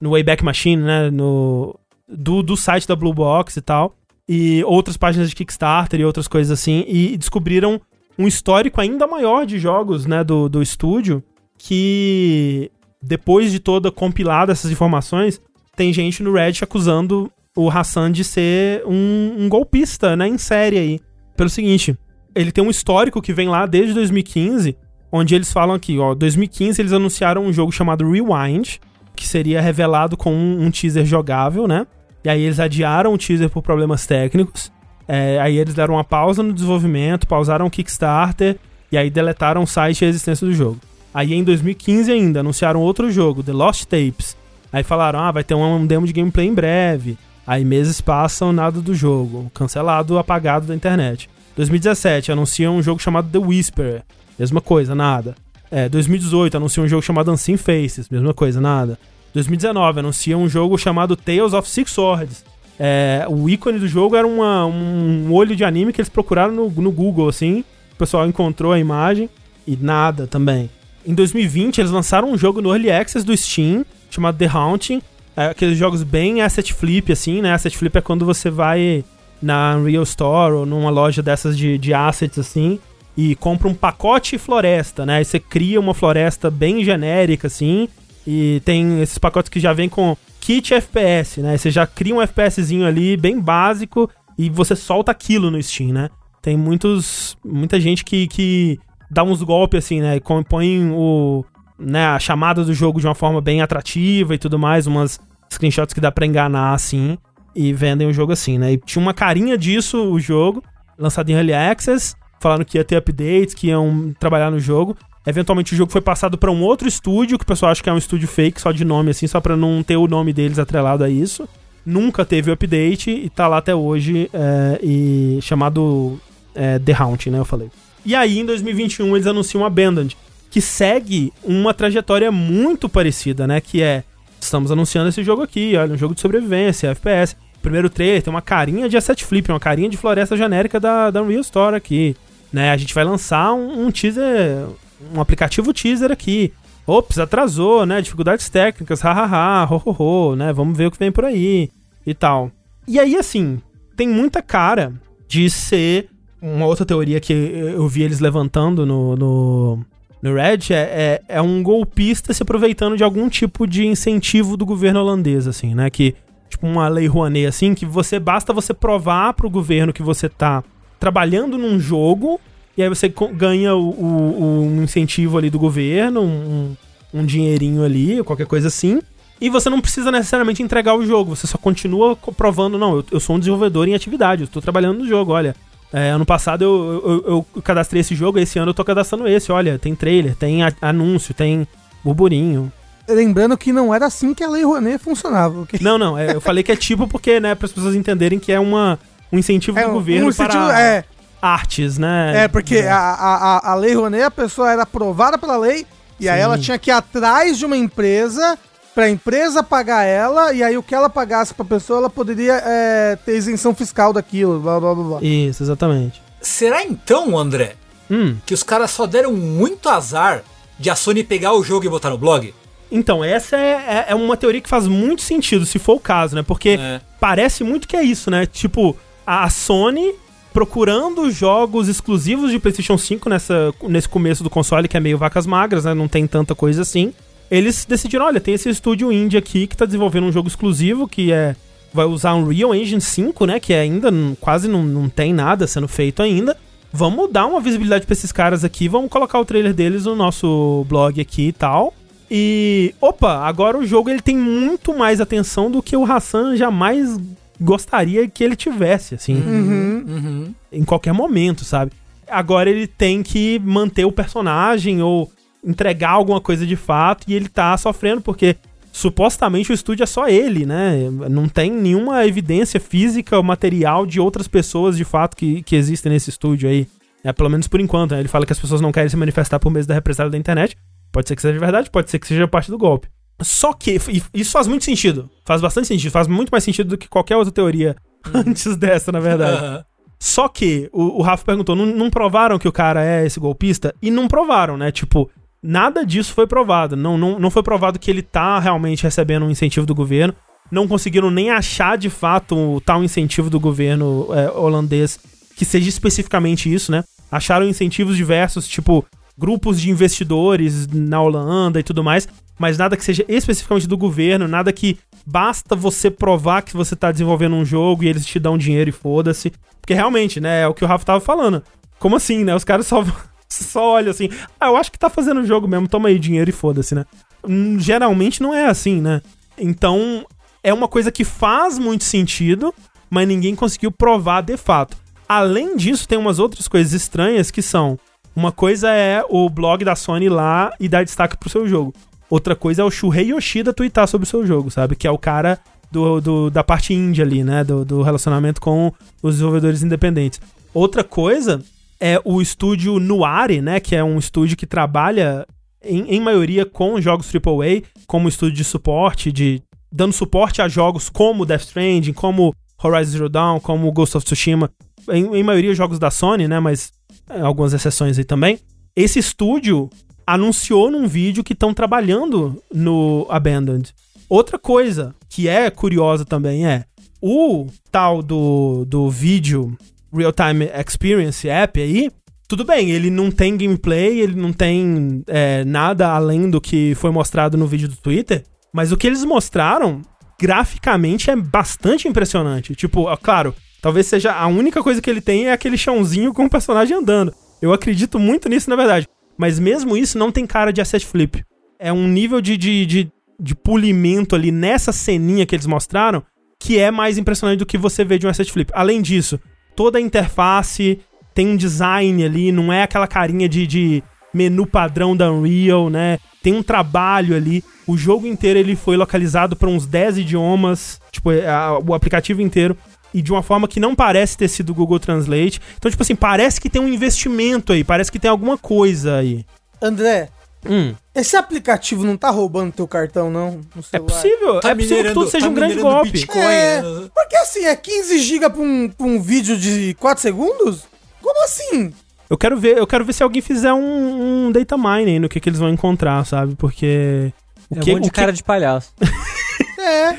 [0.00, 1.78] no Wayback Machine, né, no,
[2.08, 3.94] do, do site da Blue Box e tal
[4.28, 7.80] e outras páginas de Kickstarter e outras coisas assim, e descobriram
[8.18, 11.22] um histórico ainda maior de jogos, né, do, do estúdio,
[11.58, 12.70] que
[13.02, 15.40] depois de toda compilada essas informações,
[15.76, 20.78] tem gente no Reddit acusando o Hassan de ser um, um golpista, né, em série
[20.78, 21.00] aí.
[21.36, 21.96] Pelo seguinte,
[22.34, 24.76] ele tem um histórico que vem lá desde 2015,
[25.12, 28.78] onde eles falam aqui, ó, 2015 eles anunciaram um jogo chamado Rewind,
[29.14, 31.86] que seria revelado com um, um teaser jogável, né?
[32.26, 34.72] E aí eles adiaram o teaser por problemas técnicos.
[35.06, 38.56] É, aí eles deram uma pausa no desenvolvimento, pausaram o Kickstarter
[38.90, 40.80] e aí deletaram o site e a existência do jogo.
[41.14, 44.36] Aí em 2015 ainda anunciaram outro jogo, The Lost Tapes.
[44.72, 47.16] Aí falaram, ah, vai ter um demo de gameplay em breve.
[47.46, 49.48] Aí meses passam, nada do jogo.
[49.54, 51.30] Cancelado, apagado da internet.
[51.54, 54.02] 2017 anunciam um jogo chamado The Whisperer.
[54.36, 55.36] Mesma coisa, nada.
[55.70, 58.08] É, 2018 anunciam um jogo chamado Unseen Faces.
[58.08, 58.98] Mesma coisa, nada.
[59.36, 62.44] 2019, anuncia um jogo chamado Tales of Six Swords.
[62.78, 66.70] É, o ícone do jogo era uma, um olho de anime que eles procuraram no,
[66.70, 67.60] no Google, assim,
[67.92, 69.28] o pessoal encontrou a imagem
[69.66, 70.70] e nada também.
[71.06, 75.02] Em 2020, eles lançaram um jogo no Early Access do Steam, chamado The Haunting.
[75.36, 77.52] É, aqueles jogos bem asset flip, assim, né?
[77.52, 79.04] Asset flip é quando você vai
[79.40, 82.80] na Unreal Store ou numa loja dessas de, de assets, assim,
[83.14, 85.18] e compra um pacote floresta, né?
[85.18, 87.88] Aí você cria uma floresta bem genérica, assim,
[88.26, 91.56] e tem esses pacotes que já vem com kit FPS, né?
[91.56, 96.10] Você já cria um FPSzinho ali bem básico e você solta aquilo no Steam, né?
[96.42, 98.78] Tem muitos, muita gente que, que
[99.10, 100.16] dá uns golpes assim, né?
[100.16, 101.44] E compõe o,
[101.78, 105.20] né, a chamada do jogo de uma forma bem atrativa e tudo mais, umas
[105.50, 107.16] screenshots que dá pra enganar assim,
[107.54, 108.72] e vendem o jogo assim, né?
[108.72, 110.62] E tinha uma carinha disso o jogo,
[110.98, 114.96] lançado em Early Access, falando que ia ter updates, que iam trabalhar no jogo.
[115.26, 117.92] Eventualmente o jogo foi passado para um outro estúdio, que o pessoal acha que é
[117.92, 121.02] um estúdio fake, só de nome assim, só pra não ter o nome deles atrelado
[121.02, 121.48] a isso.
[121.84, 126.20] Nunca teve o update e tá lá até hoje, é, e chamado
[126.54, 127.38] é, The Haunting, né?
[127.38, 127.70] Eu falei.
[128.04, 130.16] E aí, em 2021, eles anunciam Abandoned,
[130.48, 133.60] que segue uma trajetória muito parecida, né?
[133.60, 134.04] Que é,
[134.40, 137.36] estamos anunciando esse jogo aqui, olha, um jogo de sobrevivência, FPS.
[137.60, 141.20] Primeiro trailer tem uma carinha de asset flip, uma carinha de floresta genérica da, da
[141.20, 142.16] Unreal Store aqui.
[142.52, 142.70] Né?
[142.70, 144.66] A gente vai lançar um, um teaser,
[145.14, 146.52] um aplicativo teaser aqui.
[146.86, 148.00] Ops, atrasou, né?
[148.00, 150.52] Dificuldades técnicas, hahaha, ho, ho, né?
[150.52, 151.70] Vamos ver o que vem por aí
[152.06, 152.50] e tal.
[152.86, 153.60] E aí, assim,
[153.96, 154.92] tem muita cara
[155.26, 156.08] de ser
[156.40, 159.80] uma outra teoria que eu vi eles levantando no, no,
[160.22, 164.64] no Red é, é, é, um golpista se aproveitando de algum tipo de incentivo do
[164.64, 165.90] governo holandês, assim, né?
[165.90, 166.14] Que,
[166.48, 170.62] tipo, uma lei Rouanet, assim, que você basta você provar pro governo que você tá
[171.00, 172.40] trabalhando num jogo
[172.76, 176.76] e aí você ganha o, o, o incentivo ali do governo, um,
[177.12, 179.00] um dinheirinho ali, qualquer coisa assim.
[179.40, 183.20] E você não precisa necessariamente entregar o jogo, você só continua provando, não, eu, eu
[183.20, 185.54] sou um desenvolvedor em atividade, eu estou trabalhando no jogo, olha.
[185.92, 189.52] É, ano passado eu, eu, eu, cadastrei esse jogo, esse ano eu tô cadastrando esse.
[189.52, 191.66] Olha, tem trailer, tem anúncio, tem
[192.04, 192.72] burburinho.
[193.08, 195.66] Lembrando que não era assim que a Lei Rouanet funcionava.
[195.80, 198.50] Não, não, é, eu falei que é tipo porque, né, para as pessoas entenderem que
[198.50, 198.98] é uma,
[199.32, 201.04] um incentivo é, do governo um incentivo, para é,
[201.40, 202.44] artes, né?
[202.44, 202.88] É, porque é.
[202.88, 205.86] A, a, a Lei Rouanet, a pessoa era aprovada pela lei
[206.18, 206.28] e Sim.
[206.30, 208.58] aí ela tinha que ir atrás de uma empresa
[208.94, 213.18] pra empresa pagar ela, e aí o que ela pagasse pra pessoa, ela poderia é,
[213.26, 215.18] ter isenção fiscal daquilo, blá blá blá blá.
[215.20, 216.22] Isso, exatamente.
[216.40, 217.74] Será então, André,
[218.10, 218.36] hum.
[218.46, 220.42] que os caras só deram muito azar
[220.78, 222.54] de a Sony pegar o jogo e botar no blog?
[222.90, 226.34] Então, essa é, é, é uma teoria que faz muito sentido, se for o caso,
[226.34, 226.42] né?
[226.42, 227.00] Porque é.
[227.20, 228.46] parece muito que é isso, né?
[228.46, 228.96] Tipo,
[229.26, 230.14] a Sony
[230.56, 235.46] procurando jogos exclusivos de PlayStation 5 nessa, nesse começo do console, que é meio vacas
[235.46, 235.92] magras, né?
[235.92, 237.12] Não tem tanta coisa assim
[237.50, 241.32] eles decidiram, olha, tem esse estúdio indie aqui que tá desenvolvendo um jogo exclusivo que
[241.32, 241.54] é
[241.94, 245.86] vai usar um Unreal Engine 5, né, que ainda quase não, não tem nada sendo
[245.86, 246.56] feito ainda.
[246.92, 250.84] Vamos dar uma visibilidade para esses caras aqui, vamos colocar o trailer deles no nosso
[250.88, 251.94] blog aqui e tal.
[252.30, 257.16] E opa, agora o jogo ele tem muito mais atenção do que o Hassan jamais
[257.60, 260.54] gostaria que ele tivesse, assim, uhum, uhum.
[260.72, 261.92] em qualquer momento, sabe?
[262.28, 265.30] Agora ele tem que manter o personagem ou
[265.64, 268.56] entregar alguma coisa de fato e ele tá sofrendo porque
[268.92, 271.08] supostamente o estúdio é só ele, né?
[271.30, 276.10] Não tem nenhuma evidência física ou material de outras pessoas de fato que, que existem
[276.12, 276.88] nesse estúdio aí.
[277.22, 278.12] É, pelo menos por enquanto.
[278.12, 278.20] Né?
[278.20, 280.76] Ele fala que as pessoas não querem se manifestar por meio da represália da internet.
[281.12, 283.08] Pode ser que seja verdade, pode ser que seja parte do golpe.
[283.40, 283.98] Só que,
[284.32, 285.30] isso faz muito sentido.
[285.44, 286.10] Faz bastante sentido.
[286.10, 287.96] Faz muito mais sentido do que qualquer outra teoria
[288.26, 288.42] uhum.
[288.48, 289.84] antes dessa, na verdade.
[290.18, 293.94] Só que, o, o Rafa perguntou, não, não provaram que o cara é esse golpista?
[294.00, 294.90] E não provaram, né?
[294.90, 295.30] Tipo,
[295.66, 296.96] Nada disso foi provado.
[296.96, 300.32] Não, não, não foi provado que ele tá realmente recebendo um incentivo do governo.
[300.70, 305.18] Não conseguiram nem achar de fato o tal incentivo do governo é, holandês
[305.56, 307.02] que seja especificamente isso, né?
[307.32, 309.04] Acharam incentivos diversos, tipo
[309.36, 314.48] grupos de investidores na Holanda e tudo mais, mas nada que seja especificamente do governo,
[314.48, 318.56] nada que basta você provar que você tá desenvolvendo um jogo e eles te dão
[318.56, 319.52] dinheiro e foda-se.
[319.80, 321.62] Porque realmente, né, é o que o Rafa tava falando.
[321.98, 322.54] Como assim, né?
[322.54, 323.04] Os caras só
[323.48, 324.28] só olha assim,
[324.60, 327.04] ah, eu acho que tá fazendo o jogo mesmo, toma aí dinheiro e foda-se, né?
[327.46, 329.22] Hum, geralmente não é assim, né?
[329.58, 330.26] Então,
[330.62, 332.74] é uma coisa que faz muito sentido,
[333.08, 334.96] mas ninguém conseguiu provar de fato.
[335.28, 337.98] Além disso, tem umas outras coisas estranhas que são:
[338.34, 341.94] uma coisa é o blog da Sony lá e dar destaque pro seu jogo.
[342.28, 344.96] Outra coisa é o Shuhei Yoshida tweetar sobre o seu jogo, sabe?
[344.96, 345.58] Que é o cara
[345.90, 347.62] do, do da parte indie ali, né?
[347.62, 348.92] Do, do relacionamento com
[349.22, 350.40] os desenvolvedores independentes.
[350.74, 351.62] Outra coisa
[352.00, 353.80] é o estúdio Nuare, né?
[353.80, 355.46] Que é um estúdio que trabalha
[355.82, 361.08] em, em maioria com jogos AAA, como estúdio de suporte, de dando suporte a jogos
[361.08, 364.70] como Death Stranding, como Horizon Zero Dawn, como Ghost of Tsushima,
[365.08, 366.60] em, em maioria jogos da Sony, né?
[366.60, 366.92] Mas
[367.30, 368.58] é, algumas exceções aí também.
[368.94, 369.88] Esse estúdio
[370.26, 373.94] anunciou num vídeo que estão trabalhando no Abandoned.
[374.28, 376.84] Outra coisa que é curiosa também é
[377.22, 379.76] o tal do, do vídeo
[380.12, 382.10] Real Time Experience App aí.
[382.48, 387.10] Tudo bem, ele não tem gameplay, ele não tem é, nada além do que foi
[387.10, 390.00] mostrado no vídeo do Twitter, mas o que eles mostraram
[390.40, 392.74] graficamente é bastante impressionante.
[392.74, 396.50] Tipo, claro, talvez seja a única coisa que ele tem é aquele chãozinho com o
[396.50, 397.34] personagem andando.
[397.60, 399.08] Eu acredito muito nisso, na verdade.
[399.38, 401.44] Mas mesmo isso não tem cara de asset flip.
[401.78, 406.22] É um nível de, de, de, de polimento ali nessa ceninha que eles mostraram
[406.58, 408.72] que é mais impressionante do que você vê de um asset flip.
[408.74, 409.38] Além disso,
[409.74, 411.00] toda a interface
[411.34, 414.02] tem um design ali, não é aquela carinha de, de
[414.32, 416.18] menu padrão da Unreal, né?
[416.42, 417.62] Tem um trabalho ali.
[417.86, 422.76] O jogo inteiro ele foi localizado para uns 10 idiomas, tipo, a, o aplicativo inteiro
[423.16, 425.60] e de uma forma que não parece ter sido Google Translate.
[425.78, 429.44] Então, tipo assim, parece que tem um investimento aí, parece que tem alguma coisa aí.
[429.80, 430.28] André,
[430.68, 430.94] Hum.
[431.14, 433.60] esse aplicativo não tá roubando teu cartão, não?
[433.74, 436.10] No É possível, Tá é possível que tudo seja tá um grande golpe.
[436.10, 436.38] Bitcoin.
[436.40, 437.08] É, né?
[437.14, 440.82] porque assim, é 15 GB pra um, pra um vídeo de 4 segundos?
[441.22, 441.92] Como assim?
[442.28, 445.38] Eu quero ver, eu quero ver se alguém fizer um, um data mining no que,
[445.38, 446.56] que eles vão encontrar, sabe?
[446.56, 447.32] Porque
[447.70, 448.92] o É que, um monte de o que- cara de palhaço.
[449.86, 450.16] É,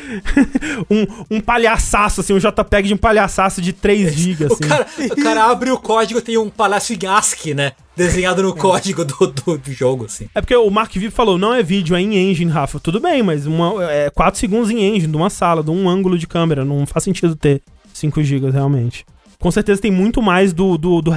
[0.89, 4.68] um, um palhaçaço, assim, um JPEG de um palhaçaço de 3 GB, O assim.
[4.68, 7.73] cara, o cara abre o código tem um palácio em ASCII, né?
[7.95, 10.30] Desenhado no código do, do, do jogo, assim.
[10.35, 12.80] É porque o Mark Vivo falou, não é vídeo, é em engine, Rafa.
[12.80, 16.18] Tudo bem, mas uma, é 4 segundos em engine, de uma sala, de um ângulo
[16.18, 16.64] de câmera.
[16.64, 17.61] Não faz sentido ter
[17.94, 19.03] 5 GB realmente.
[19.39, 20.77] Com certeza tem muito mais do.
[20.77, 21.11] do, do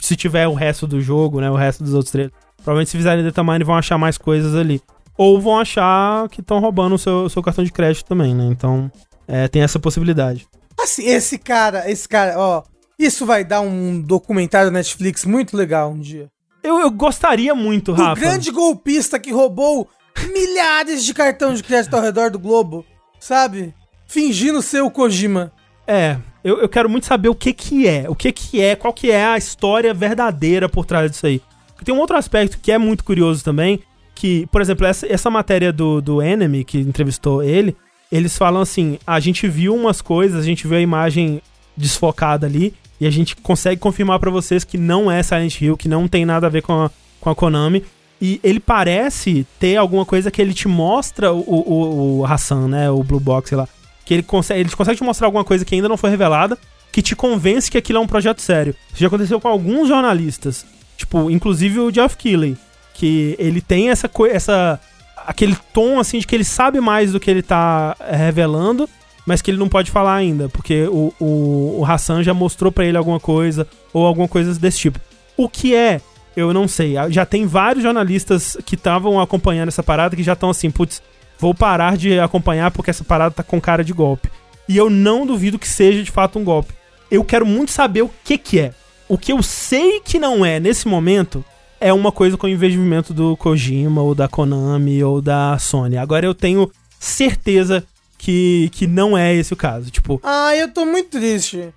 [0.00, 1.50] se- tiver o resto do jogo, né?
[1.50, 2.34] O resto dos outros trailers.
[2.58, 4.80] Provavelmente se fizerem data mining vão achar mais coisas ali.
[5.16, 8.44] Ou vão achar que estão roubando o seu, o seu cartão de crédito também, né?
[8.50, 8.90] Então,
[9.26, 10.46] é, tem essa possibilidade.
[10.78, 12.62] assim, esse cara, esse cara, ó,
[12.98, 16.28] isso vai dar um documentário da Netflix muito legal um dia.
[16.62, 18.20] Eu, eu gostaria muito, O Rafa.
[18.20, 19.88] grande golpista que roubou
[20.32, 22.84] milhares de cartão de crédito ao redor do globo,
[23.20, 23.74] sabe?
[24.06, 25.52] Fingindo ser o Kojima.
[25.86, 28.92] É, eu, eu quero muito saber o que que é, o que que é, qual
[28.92, 31.40] que é a história verdadeira por trás disso aí.
[31.84, 33.80] Tem um outro aspecto que é muito curioso também,
[34.16, 37.76] que, por exemplo, essa, essa matéria do, do Enemy, que entrevistou ele,
[38.10, 41.42] eles falam assim, a gente viu umas coisas, a gente viu a imagem
[41.76, 45.88] desfocada ali, e a gente consegue confirmar pra vocês que não é Silent Hill, que
[45.88, 46.90] não tem nada a ver com a,
[47.20, 47.84] com a Konami,
[48.20, 52.68] e ele parece ter alguma coisa que ele te mostra o, o, o, o Hassan,
[52.68, 53.68] né, o Blue Box, sei lá,
[54.06, 56.56] que ele consegue, ele consegue te mostrar alguma coisa que ainda não foi revelada,
[56.90, 58.74] que te convence que aquilo é um projeto sério.
[58.90, 60.64] Isso já aconteceu com alguns jornalistas,
[60.96, 62.56] tipo, inclusive o Jeff Keighley,
[62.96, 64.80] que ele tem essa essa
[65.26, 68.88] aquele tom assim de que ele sabe mais do que ele tá eh, revelando,
[69.26, 72.86] mas que ele não pode falar ainda, porque o, o, o Hassan já mostrou pra
[72.86, 75.00] ele alguma coisa ou alguma coisa desse tipo.
[75.36, 76.00] O que é?
[76.34, 76.94] Eu não sei.
[77.10, 81.02] Já tem vários jornalistas que estavam acompanhando essa parada que já estão assim, putz,
[81.38, 84.30] vou parar de acompanhar porque essa parada tá com cara de golpe.
[84.68, 86.72] E eu não duvido que seja de fato um golpe.
[87.10, 88.72] Eu quero muito saber o que que é.
[89.08, 91.44] O que eu sei que não é nesse momento
[91.86, 95.96] é uma coisa com o investimento do Kojima ou da Konami ou da Sony.
[95.96, 96.68] Agora eu tenho
[96.98, 97.86] certeza
[98.18, 99.88] que, que não é esse o caso.
[99.88, 101.68] Tipo, Ah, eu tô muito triste.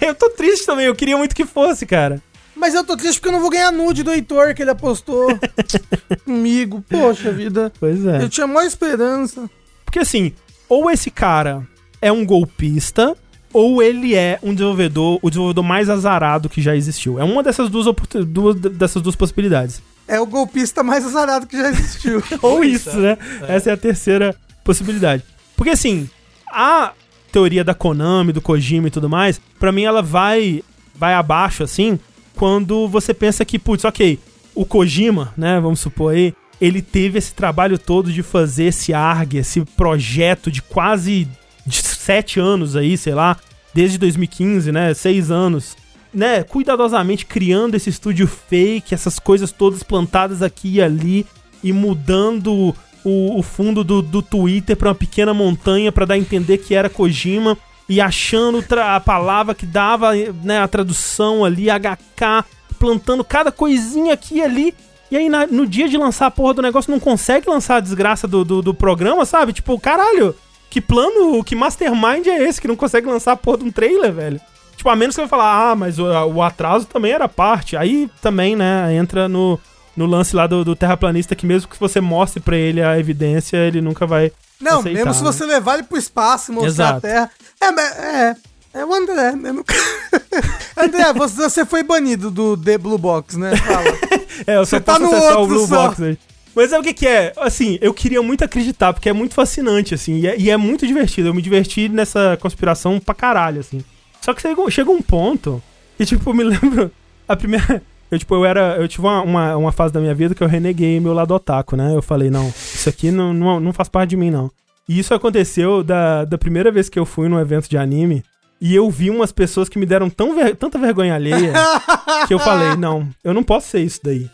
[0.00, 2.22] eu tô triste também, eu queria muito que fosse, cara.
[2.56, 5.28] Mas eu tô triste porque eu não vou ganhar nude do Heitor que ele apostou
[6.24, 6.82] comigo.
[6.88, 7.70] Poxa vida.
[7.78, 8.22] Pois é.
[8.22, 9.50] Eu tinha maior esperança.
[9.84, 10.32] Porque assim,
[10.70, 11.68] ou esse cara
[12.00, 13.14] é um golpista,
[13.54, 17.20] ou ele é um desenvolvedor, o desenvolvedor mais azarado que já existiu.
[17.20, 17.86] É uma dessas duas,
[18.26, 19.80] duas dessas duas possibilidades.
[20.08, 22.22] É o golpista mais azarado que já existiu.
[22.42, 23.16] Ou isso, né?
[23.48, 25.22] Essa é a terceira possibilidade.
[25.56, 26.10] Porque assim,
[26.50, 26.92] a
[27.30, 30.62] teoria da Konami, do Kojima e tudo mais, pra mim ela vai
[30.96, 31.98] vai abaixo assim,
[32.34, 34.18] quando você pensa que, putz, OK,
[34.54, 39.38] o Kojima, né, vamos supor aí, ele teve esse trabalho todo de fazer esse ARG,
[39.38, 41.28] esse projeto de quase
[41.66, 43.36] de sete anos aí, sei lá,
[43.72, 45.76] desde 2015, né, seis anos,
[46.12, 51.26] né, cuidadosamente criando esse estúdio fake, essas coisas todas plantadas aqui e ali
[51.62, 52.74] e mudando
[53.04, 56.74] o, o fundo do, do Twitter pra uma pequena montanha pra dar a entender que
[56.74, 57.56] era Kojima
[57.88, 60.12] e achando a palavra que dava
[60.42, 62.44] né, a tradução ali, HK,
[62.78, 64.74] plantando cada coisinha aqui e ali.
[65.10, 67.80] E aí, na- no dia de lançar a porra do negócio, não consegue lançar a
[67.80, 69.52] desgraça do, do, do programa, sabe?
[69.52, 70.34] Tipo, caralho,
[70.74, 74.12] que plano, que mastermind é esse que não consegue lançar a porra de um trailer,
[74.12, 74.40] velho?
[74.76, 77.76] Tipo, a menos que você vai falar, ah, mas o, o atraso também era parte.
[77.76, 79.56] Aí também, né, entra no,
[79.96, 83.56] no lance lá do, do terraplanista que mesmo que você mostre pra ele a evidência,
[83.56, 85.26] ele nunca vai Não, aceitar, mesmo se né?
[85.32, 86.98] você levar ele pro espaço e mostrar Exato.
[86.98, 87.30] a Terra.
[87.60, 88.36] É, mas- é.
[88.74, 89.50] É o André, né?
[90.76, 93.56] André, você, você foi banido do The Blue Box, né?
[93.56, 93.84] Fala.
[94.48, 95.86] É, eu só Você tá posso no acessar o outro Blue só.
[95.86, 96.18] Box aí.
[96.54, 97.32] Mas sabe o que que é?
[97.36, 100.86] Assim, eu queria muito acreditar, porque é muito fascinante, assim, e é, e é muito
[100.86, 101.28] divertido.
[101.28, 103.82] Eu me diverti nessa conspiração pra caralho, assim.
[104.20, 105.62] Só que chegou um ponto
[105.96, 106.90] que, tipo, eu me lembro...
[107.26, 107.82] A primeira...
[108.10, 108.76] Eu, tipo, eu era...
[108.76, 111.74] Eu tive uma, uma, uma fase da minha vida que eu reneguei meu lado otaku,
[111.76, 111.94] né?
[111.94, 114.50] Eu falei, não, isso aqui não, não, não faz parte de mim, não.
[114.88, 118.22] E isso aconteceu da, da primeira vez que eu fui num evento de anime
[118.60, 121.52] e eu vi umas pessoas que me deram tão ver- tanta vergonha alheia
[122.28, 124.28] que eu falei, não, eu não posso ser isso daí.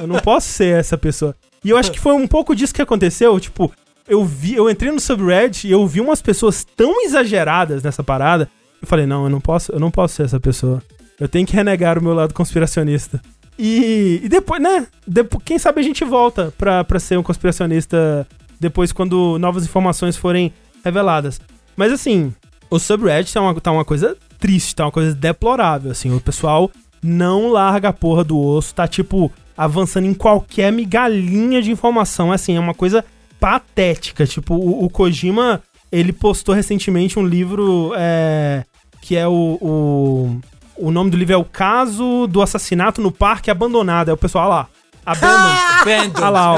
[0.00, 1.34] Eu não posso ser essa pessoa.
[1.64, 3.72] E eu acho que foi um pouco disso que aconteceu, tipo,
[4.06, 8.48] eu vi, eu entrei no subreddit e eu vi umas pessoas tão exageradas nessa parada,
[8.80, 10.82] eu falei, não, eu não posso, eu não posso ser essa pessoa.
[11.18, 13.20] Eu tenho que renegar o meu lado conspiracionista.
[13.58, 14.86] E, e depois, né?
[15.04, 18.26] Depois, quem sabe a gente volta pra, pra ser um conspiracionista
[18.60, 20.52] depois quando novas informações forem
[20.84, 21.40] reveladas.
[21.76, 22.32] Mas assim,
[22.70, 26.14] o subreddit tá uma, tá uma coisa triste, tá uma coisa deplorável, assim.
[26.14, 26.70] O pessoal
[27.02, 32.56] não larga a porra do osso, tá tipo avançando em qualquer migalhinha de informação, assim,
[32.56, 33.04] é uma coisa
[33.40, 34.24] patética.
[34.24, 35.60] Tipo, o, o Kojima,
[35.90, 38.62] ele postou recentemente um livro é,
[39.02, 40.40] que é o, o.
[40.80, 44.10] O nome do livro é O Caso do Assassinato no Parque Abandonado.
[44.10, 44.68] É o pessoal, olha lá.
[45.04, 45.58] Abandoned.
[45.82, 46.16] Abandoned.
[46.18, 46.56] Olha lá, ó.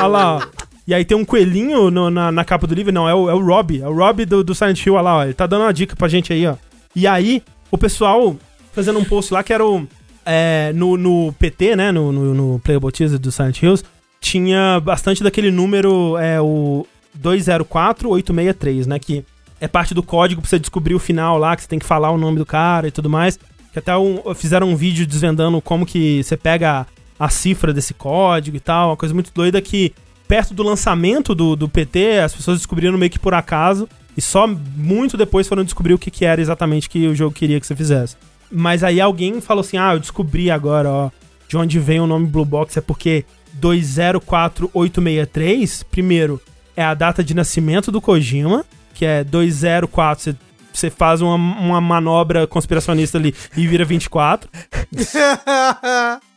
[0.00, 0.42] Olha lá, ó.
[0.88, 2.92] E aí tem um coelhinho no- na, na capa do livro.
[2.92, 3.80] Não, é o, é o Rob.
[3.80, 4.94] É o Rob do, do Silent Hill.
[4.94, 5.22] Olha lá, ó.
[5.22, 6.56] Ele tá dando uma dica pra gente aí, ó.
[6.96, 7.40] E aí,
[7.70, 8.34] o pessoal
[8.72, 9.86] fazendo um post lá que era o.
[10.30, 11.90] é, no, no PT, né?
[11.90, 13.82] No, no, no Playable Teaser do Silent Hills.
[14.20, 18.98] Tinha bastante daquele número, é o 204863, né?
[18.98, 19.24] Que
[19.58, 22.10] é parte do código pra você descobrir o final lá, que você tem que falar
[22.10, 23.38] o nome do cara e tudo mais.
[23.72, 26.86] Que até um- fizeram um vídeo desvendando como que você pega
[27.18, 28.90] a, cifra desse código e tal.
[28.90, 29.94] Uma coisa muito doida que,
[30.26, 33.88] perto do lançamento do, do PT, as pessoas descobriram meio que por acaso.
[34.16, 37.58] E só muito depois foram descobrir o que, que era exatamente que o jogo queria
[37.60, 38.16] que você fizesse.
[38.50, 41.10] Mas aí alguém falou assim: ah, eu descobri agora, ó,
[41.48, 42.76] de onde vem o nome Blue Box.
[42.78, 46.40] É porque 204863, primeiro,
[46.76, 48.64] é a data de nascimento do Kojima,
[48.94, 50.36] que é 204.
[50.72, 54.48] Você, faz uma, uma manobra conspiracionista ali e vira 24.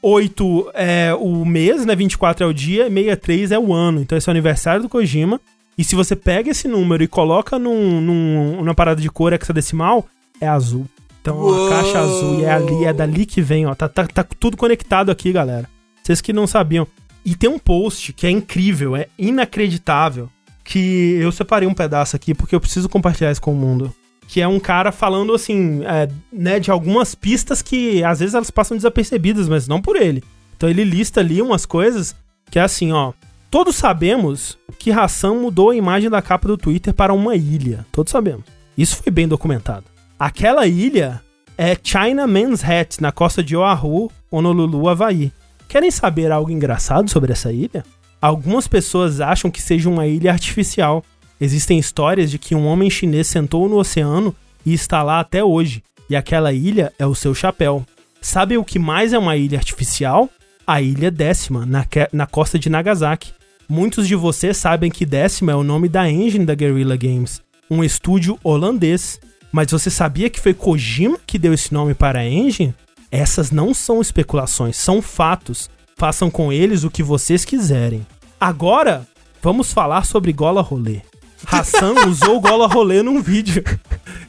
[0.01, 1.95] 8 é o mês, né?
[1.95, 4.01] 24 é o dia, e 63 é o ano.
[4.01, 5.39] Então esse é o aniversário do Kojima.
[5.77, 10.07] E se você pega esse número e coloca num, num, numa parada de cor hexadecimal,
[10.39, 10.87] é azul.
[11.21, 11.67] Então Uou!
[11.67, 13.75] a caixa azul e é ali, é dali que vem, ó.
[13.75, 15.69] Tá, tá, tá tudo conectado aqui, galera.
[16.03, 16.87] Vocês que não sabiam.
[17.23, 20.27] E tem um post que é incrível, é inacreditável,
[20.63, 23.93] que eu separei um pedaço aqui porque eu preciso compartilhar isso com o mundo.
[24.27, 28.49] Que é um cara falando assim, é, né, de algumas pistas que às vezes elas
[28.49, 30.23] passam desapercebidas, mas não por ele.
[30.57, 32.15] Então ele lista ali umas coisas
[32.49, 33.13] que é assim, ó.
[33.51, 37.85] Todos sabemos que Hassan mudou a imagem da capa do Twitter para uma ilha.
[37.91, 38.45] Todos sabemos.
[38.77, 39.90] Isso foi bem documentado.
[40.21, 41.19] Aquela ilha
[41.57, 45.31] é China Man's Hat, na costa de Oahu, Honolulu, Havaí.
[45.67, 47.83] Querem saber algo engraçado sobre essa ilha?
[48.21, 51.03] Algumas pessoas acham que seja uma ilha artificial.
[51.39, 55.83] Existem histórias de que um homem chinês sentou no oceano e está lá até hoje,
[56.07, 57.83] e aquela ilha é o seu chapéu.
[58.21, 60.29] Sabe o que mais é uma ilha artificial?
[60.67, 61.83] A Ilha Décima, na,
[62.13, 63.33] na costa de Nagasaki.
[63.67, 67.83] Muitos de vocês sabem que Décima é o nome da engine da Guerrilla Games, um
[67.83, 69.19] estúdio holandês.
[69.51, 72.73] Mas você sabia que foi Kojima que deu esse nome para a engine?
[73.11, 75.69] Essas não são especulações, são fatos.
[75.97, 78.07] Façam com eles o que vocês quiserem.
[78.39, 79.05] Agora,
[79.41, 81.01] vamos falar sobre Gola Rolê.
[81.45, 83.63] Hassan usou Gola Rolê num vídeo.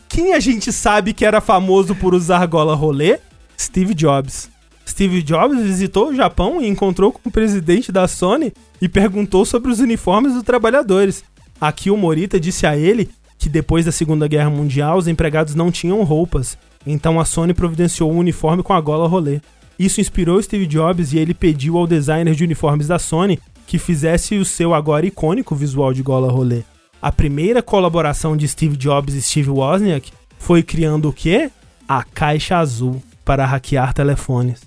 [0.08, 3.18] Quem a gente sabe que era famoso por usar Gola Rolê?
[3.58, 4.50] Steve Jobs.
[4.86, 9.70] Steve Jobs visitou o Japão e encontrou com o presidente da Sony e perguntou sobre
[9.70, 11.24] os uniformes dos trabalhadores.
[11.60, 13.08] Aqui o Morita disse a ele
[13.42, 16.56] que depois da Segunda Guerra Mundial os empregados não tinham roupas,
[16.86, 19.40] então a Sony providenciou um uniforme com a gola rolê.
[19.76, 24.36] Isso inspirou Steve Jobs e ele pediu ao designer de uniformes da Sony que fizesse
[24.36, 26.62] o seu agora icônico visual de gola rolê.
[27.00, 31.50] A primeira colaboração de Steve Jobs e Steve Wozniak foi criando o quê?
[31.88, 34.60] A caixa azul para hackear telefones.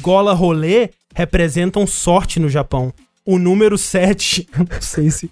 [0.00, 2.92] Gola rolê representam sorte no Japão.
[3.24, 5.30] O número 7, não sei se.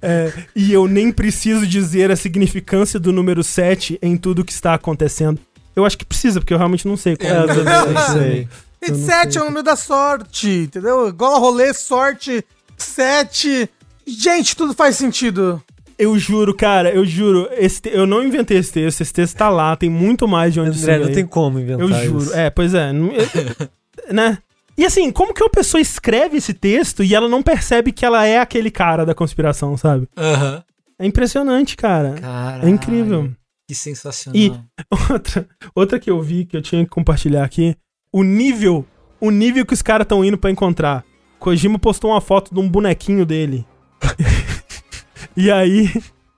[0.00, 4.72] é, e eu nem preciso dizer a significância do número 7 em tudo que está
[4.74, 5.38] acontecendo.
[5.74, 7.64] Eu acho que precisa, porque eu realmente não sei qual é, É, o eu número
[7.64, 8.12] também não 7.
[8.18, 8.48] sei.
[8.82, 9.40] E Eu não 7 sei.
[9.40, 11.12] é o número da sorte, entendeu?
[11.12, 12.42] Gola rolê, sorte,
[12.78, 13.68] 7.
[14.06, 15.62] Gente, tudo faz sentido.
[15.98, 17.48] Eu juro, cara, eu juro.
[17.52, 20.60] Esse te- Eu não inventei esse texto, esse texto tá lá, tem muito mais de
[20.60, 22.22] onde André, não tem como inventar Eu juro.
[22.24, 22.34] isso.
[22.34, 22.92] É, pois é.
[22.92, 23.12] não-
[24.12, 24.38] né?
[24.78, 28.26] E assim, como que uma pessoa escreve esse texto e ela não percebe que ela
[28.26, 30.08] é aquele cara da conspiração, sabe?
[30.16, 30.62] Aham.
[30.98, 32.14] É impressionante, cara.
[32.14, 32.66] Caralho.
[32.66, 33.32] É incrível.
[33.68, 34.40] Que sensacional.
[34.40, 34.52] E
[35.12, 37.76] outra, outra que eu vi que eu tinha que compartilhar aqui,
[38.12, 38.84] o nível,
[39.20, 41.04] o nível que os caras estão indo pra encontrar.
[41.38, 43.66] Kojima postou uma foto de um bonequinho dele.
[45.36, 45.90] e aí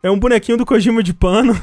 [0.02, 1.54] é um bonequinho do Kojima de pano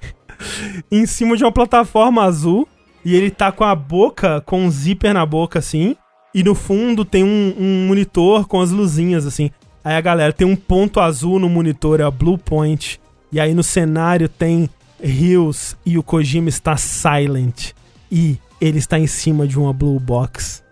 [0.90, 2.68] em cima de uma plataforma azul
[3.04, 5.96] e ele tá com a boca com um zíper na boca assim,
[6.34, 9.50] e no fundo tem um, um monitor com as luzinhas assim.
[9.82, 13.00] Aí a galera tem um ponto azul no monitor, é a Blue Point.
[13.32, 14.68] E aí no cenário tem
[15.02, 17.72] Hills e o Kojima está silent.
[18.10, 20.62] E ele está em cima de uma Blue Box.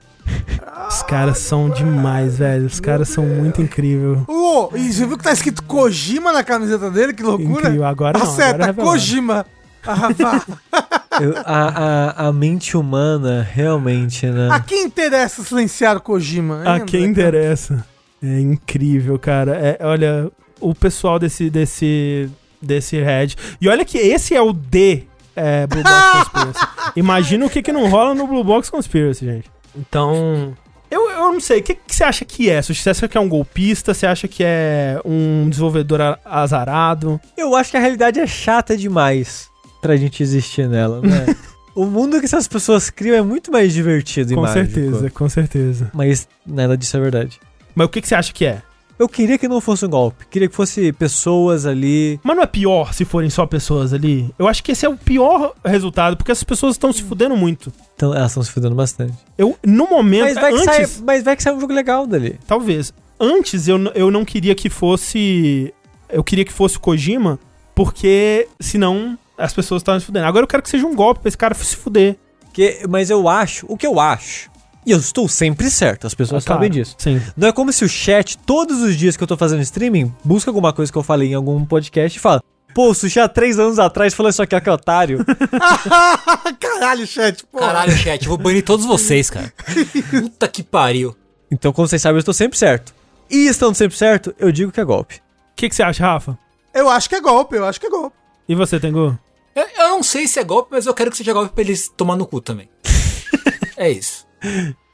[0.89, 2.67] Os caras são demais, velho.
[2.67, 4.19] Os caras são muito incríveis.
[4.29, 7.15] Ô, e você viu que tá escrito Kojima na camiseta dele?
[7.15, 7.61] Que loucura.
[7.61, 7.85] Incrível.
[7.85, 8.27] Agora não.
[8.27, 8.75] agora é Acerta.
[8.75, 9.47] Kojima.
[9.87, 10.98] Ah.
[11.21, 14.49] Eu- a, a, a mente humana, realmente, né?
[14.51, 16.63] A quem interessa silenciar o Kojima?
[16.65, 17.85] A quem interessa.
[18.23, 19.57] É incrível, cara.
[19.57, 20.31] É, olha,
[20.61, 22.29] o pessoal desse, desse,
[22.61, 23.35] desse Red.
[23.61, 25.05] E olha que esse é o D
[25.37, 26.67] é, Blue Box Conspiracy.
[26.97, 29.51] Imagina o que, que não rola no Blue Box Conspiracy, gente.
[29.77, 30.55] Então.
[30.91, 32.63] Eu, eu não sei, o que, que você acha que é?
[32.63, 33.93] Você acha que é um golpista?
[33.93, 37.21] Você acha que é um desenvolvedor azarado?
[37.37, 39.51] Eu acho que a realidade é chata demais
[39.81, 41.35] pra gente existir nela, né?
[41.75, 44.75] o mundo que essas pessoas criam é muito mais divertido e com mágico.
[44.75, 45.91] certeza, com certeza.
[45.95, 47.41] Mas nada disso é verdade.
[47.75, 48.63] Mas o que, que você acha que é?
[48.99, 50.27] Eu queria que não fosse um golpe.
[50.27, 52.19] Queria que fosse pessoas ali.
[52.25, 54.35] Mas não é pior se forem só pessoas ali?
[54.37, 57.73] Eu acho que esse é o pior resultado, porque essas pessoas estão se fudendo muito.
[57.95, 59.15] Então, elas estão se fudendo bastante.
[59.37, 62.09] Eu, no momento, Mas vai, que antes, sai, mas vai que sai um jogo legal
[62.09, 62.41] dali.
[62.45, 62.93] talvez.
[63.21, 65.73] Antes eu, eu não queria que fosse.
[66.09, 67.39] Eu queria que fosse o Kojima,
[67.77, 70.27] porque senão as pessoas estavam se fudendo.
[70.27, 72.17] Agora eu quero que seja um golpe pra esse cara se fuder.
[72.53, 74.51] Que, mas eu acho, o que eu acho,
[74.85, 76.97] e eu estou sempre certo, as pessoas Claro, sabem disso.
[76.99, 77.23] Sim.
[77.37, 80.51] Não é como se o chat, todos os dias que eu tô fazendo streaming, busca
[80.51, 82.43] alguma coisa que eu falei em algum podcast e fala:
[82.75, 85.25] Pô, o Sushi há três anos atrás falou isso aqui, ó, que otário.
[86.59, 87.59] Caralho, chat, pô.
[87.59, 89.53] Caralho, chat, eu vou banir todos vocês, cara.
[90.11, 91.15] Puta que pariu.
[91.51, 92.95] então, como vocês sabem, eu estou sempre certo.
[93.31, 95.17] E estando sempre certo, eu digo que é golpe.
[95.17, 95.21] O
[95.57, 96.39] que, que você acha, Rafa?
[96.73, 98.17] Eu acho que é golpe, eu acho que é golpe.
[98.49, 99.19] E você, Tengu?
[99.59, 101.89] Eu, eu não sei se é golpe, mas eu quero que seja golpe pra eles
[101.89, 102.69] tomar no cu também.
[103.77, 104.27] é isso.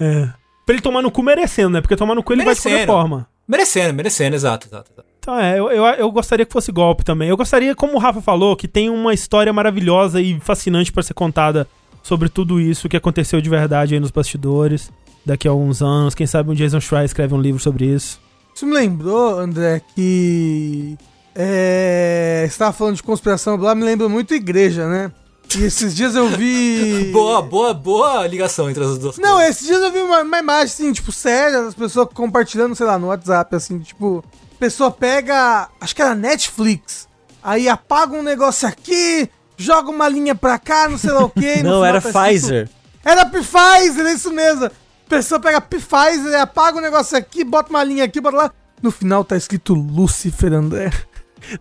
[0.01, 0.29] É.
[0.65, 1.81] Pra ele tomar no cu merecendo, né?
[1.81, 2.93] Porque tomar no cu ele vai de qualquer Merecendo.
[2.93, 3.29] forma.
[3.47, 4.91] Merecendo, merecendo, exato, exato.
[4.93, 5.09] exato.
[5.19, 7.29] Então é, eu, eu, eu gostaria que fosse golpe também.
[7.29, 11.15] Eu gostaria, como o Rafa falou, que tem uma história maravilhosa e fascinante pra ser
[11.15, 11.69] contada
[12.03, 14.91] sobre tudo isso que aconteceu de verdade aí nos bastidores.
[15.25, 18.21] Daqui a alguns anos, quem sabe um Jason Schreier escreve um livro sobre isso.
[18.55, 20.97] Isso me lembrou, André, que.
[21.35, 22.47] É.
[22.51, 25.11] Você tava falando de conspiração lá, me lembra muito igreja, né?
[25.57, 27.11] E esses dias eu vi.
[27.13, 29.51] Boa, boa, boa ligação entre as duas Não, coisas.
[29.57, 32.99] esses dias eu vi uma, uma imagem, assim, tipo, séria, das pessoas compartilhando, sei lá,
[32.99, 34.25] no WhatsApp, assim, tipo,
[34.59, 37.07] pessoa pega, acho que era Netflix,
[37.43, 41.63] aí apaga um negócio aqui, joga uma linha pra cá, não sei lá o quê.
[41.63, 42.69] Não, era tá escrito- Pfizer.
[43.05, 44.71] Era Pfizer, é isso mesmo.
[45.09, 48.53] Pessoa pega Pfizer, apaga um negócio aqui, bota uma linha aqui, bota lá.
[48.83, 50.91] No final tá escrito Lucifer André.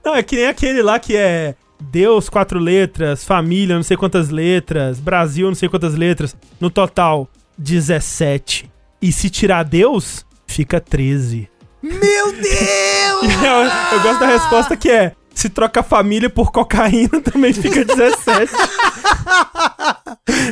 [0.04, 4.30] Não, é que nem aquele lá que é Deus, quatro letras, família, não sei quantas
[4.30, 6.36] letras, Brasil, não sei quantas letras.
[6.60, 8.70] No total, 17.
[9.02, 11.50] E se tirar Deus, fica 13.
[11.82, 12.44] Meu Deus!
[13.44, 18.52] Eu, eu gosto da resposta que é: se troca família por cocaína, também fica 17.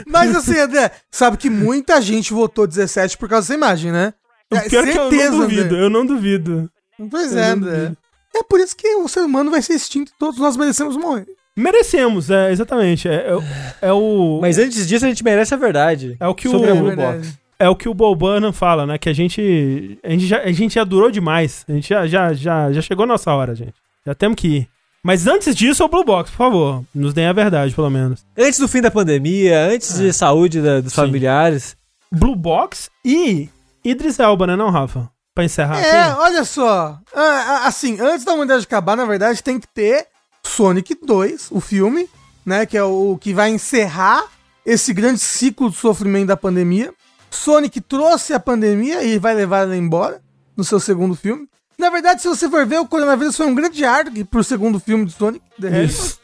[0.08, 4.14] Mas assim, André, sabe que muita gente votou 17 por causa dessa imagem, né?
[4.52, 5.84] O É, pior é que eu não certeza, duvido, André.
[5.86, 6.70] eu não duvido.
[7.10, 7.92] Pois Eu é, não André.
[8.36, 11.26] É por isso que o ser humano vai ser extinto e todos nós merecemos morrer.
[11.56, 13.08] Merecemos, é, exatamente.
[13.10, 13.44] É, é, o-
[13.82, 14.40] é o.
[14.42, 16.16] Mas antes disso, a gente merece a verdade.
[16.20, 16.96] É o que sobre o- a Blue.
[16.96, 17.38] Box.
[17.60, 18.98] É o que o Bob Burnham fala, né?
[18.98, 20.00] Que a gente.
[20.04, 21.64] A gente já, a gente já durou demais.
[21.70, 23.74] A gente já, já, já, já chegou a nossa hora, gente.
[24.06, 24.68] Já temos que ir.
[25.04, 26.84] Mas antes disso, é o Blue Box, por favor.
[26.96, 28.24] Nos deem a verdade, pelo menos.
[28.38, 31.02] Antes do fim da pandemia, antes de saúde da- dos Sim.
[31.02, 31.76] familiares.
[32.12, 33.50] Blue Box e
[33.84, 35.10] Idris Elba, né, não, Rafa?
[35.34, 36.20] Pra encerrar É, aqui.
[36.20, 37.00] olha só.
[37.14, 40.08] Ah, assim, antes da humanidade acabar, na verdade, tem que ter
[40.46, 42.10] Sonic 2, o filme,
[42.46, 42.66] né?
[42.66, 44.26] Que é o que vai encerrar
[44.66, 46.94] esse grande ciclo de sofrimento da pandemia.
[47.30, 50.22] Sonic trouxe a pandemia e vai levar ela embora
[50.58, 51.48] no seu segundo filme.
[51.78, 55.06] Na verdade, se você for ver, o coronavírus foi um grande arco pro segundo filme
[55.06, 55.86] de Sonic, The Hedgehog.
[55.86, 56.20] Isso.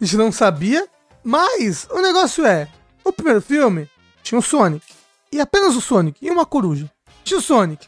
[0.00, 0.86] A gente não sabia.
[1.22, 2.68] Mas o negócio é:
[3.04, 3.88] o primeiro filme
[4.22, 4.84] tinha o Sonic.
[5.30, 6.24] E apenas o Sonic.
[6.24, 6.90] E uma coruja.
[7.22, 7.86] Tinha o Sonic.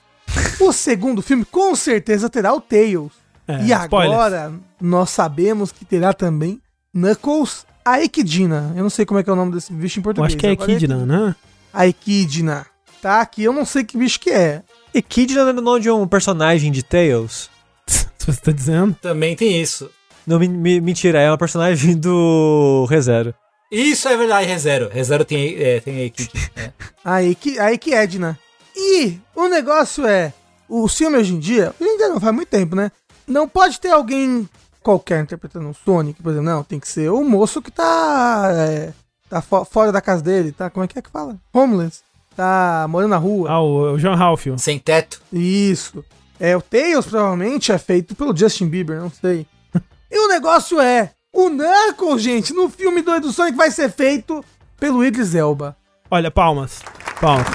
[0.60, 3.12] O segundo filme com certeza terá o Tails.
[3.46, 4.12] É, e spoilers.
[4.12, 6.60] agora nós sabemos que terá também
[6.92, 8.72] Knuckles a Equidna.
[8.76, 10.34] Eu não sei como é que é o nome desse bicho em Eu português.
[10.34, 11.34] acho que é Echidna, né?
[11.72, 12.66] A Equidna.
[13.00, 13.24] Tá?
[13.24, 14.62] Que eu não sei que bicho que é.
[14.92, 17.48] E Kid não é o nome de um personagem de Tales?
[17.86, 18.96] Se você tá dizendo.
[19.00, 19.90] Também tem isso.
[20.26, 23.34] Não, mentira, é uma personagem do ReZero.
[23.70, 24.90] Isso é verdade, ReZero.
[24.92, 26.50] ReZero tem, é, tem a equipe.
[26.56, 27.94] É.
[27.94, 28.38] Edna.
[28.76, 30.32] E o negócio é,
[30.68, 32.90] o filme hoje em dia, hoje em dia não faz muito tempo, né?
[33.26, 34.48] Não pode ter alguém
[34.82, 38.92] qualquer interpretando um Sonic, por exemplo, não, tem que ser o moço que tá, é,
[39.28, 41.36] tá fo- fora da casa dele, tá, como é que é que fala?
[41.52, 42.00] Homeless,
[42.34, 43.50] tá morando na rua.
[43.50, 44.58] Ah, o, o John Halfio.
[44.58, 45.20] Sem teto.
[45.32, 46.04] Isso.
[46.40, 49.46] É, o Tails provavelmente é feito pelo Justin Bieber, não sei.
[50.10, 54.42] e o negócio é, o Knuckles, gente, no filme do, do Sonic vai ser feito
[54.78, 55.76] pelo Idris Elba.
[56.10, 56.80] Olha, palmas.
[57.20, 57.46] Palmas.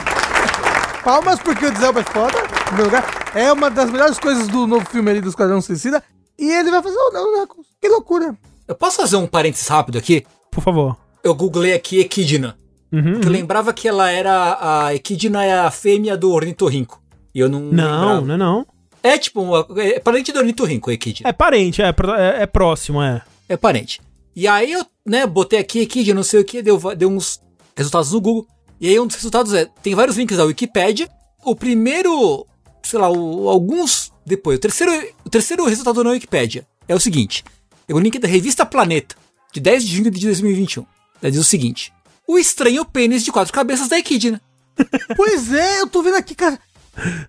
[1.04, 3.32] Palmas porque o Idris Elba é foda, primeiro lugar.
[3.36, 6.04] É uma das melhores coisas do novo filme ali do Esquadrão Suicida.
[6.38, 7.48] E ele vai fazer o.
[7.82, 8.36] Que loucura.
[8.68, 10.26] Eu posso fazer um parênteses rápido aqui?
[10.52, 10.98] Por favor.
[11.24, 12.58] Eu googlei aqui Equidna.
[12.92, 14.58] Uhum, Eu lembrava que ela era.
[14.86, 17.02] A Equidna é a fêmea do ornitorrinco.
[17.34, 17.60] E eu não.
[17.60, 18.22] Não, lembrava.
[18.22, 18.68] não é não.
[19.02, 21.28] É tipo, uma, é parente do ornitorrinco, Equidna.
[21.30, 23.22] É parente, é, é, é próximo, é.
[23.50, 24.00] É parente.
[24.34, 27.42] E aí eu, né, botei aqui Equidna, não sei o que, deu, deu uns
[27.76, 28.48] resultados no Google.
[28.80, 31.10] E aí um dos resultados é, tem vários links da Wikipédia.
[31.44, 32.46] O primeiro,
[32.84, 34.92] sei lá, o- alguns depois, o terceiro,
[35.26, 37.44] o terceiro resultado na Wikipédia é o seguinte.
[37.88, 39.16] É o link da revista Planeta,
[39.54, 40.86] de 10 de junho de 2021.
[41.22, 41.94] Ela diz o seguinte.
[42.28, 44.42] O estranho pênis de quatro cabeças da Equidna.
[45.16, 46.60] Pois é, eu tô vendo aqui, cara.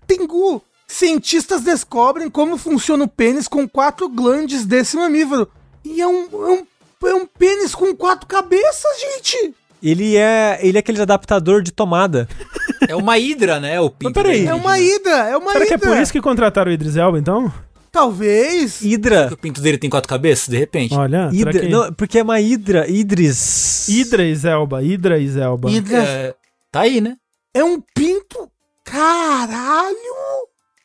[0.07, 0.61] Tengu.
[0.87, 5.49] Cientistas descobrem como funciona o pênis com quatro glandes desse mamífero.
[5.83, 9.53] E é um, é um, é um pênis com quatro cabeças, gente.
[9.83, 12.27] Ele é, ele é aquele adaptador de tomada.
[12.87, 13.79] É uma hidra, né?
[13.79, 14.45] O pinto peraí.
[14.45, 15.89] da É uma hidra, é uma Será que é hidra.
[15.89, 17.51] por isso que contrataram o Idris Elba, então?
[17.91, 18.81] Talvez.
[18.81, 19.29] Hidra.
[19.31, 20.93] O pinto dele tem quatro cabeças, de repente.
[20.93, 21.59] Olha, será Hidra.
[21.61, 21.69] que...
[21.69, 22.89] Não, porque é uma Hidra.
[22.89, 23.87] Idris.
[23.87, 25.71] Idris Elba, Idris Elba.
[25.71, 26.35] Hidra É,
[26.71, 27.15] tá aí, né?
[27.53, 28.51] é um pinto.
[28.83, 29.95] Caralho!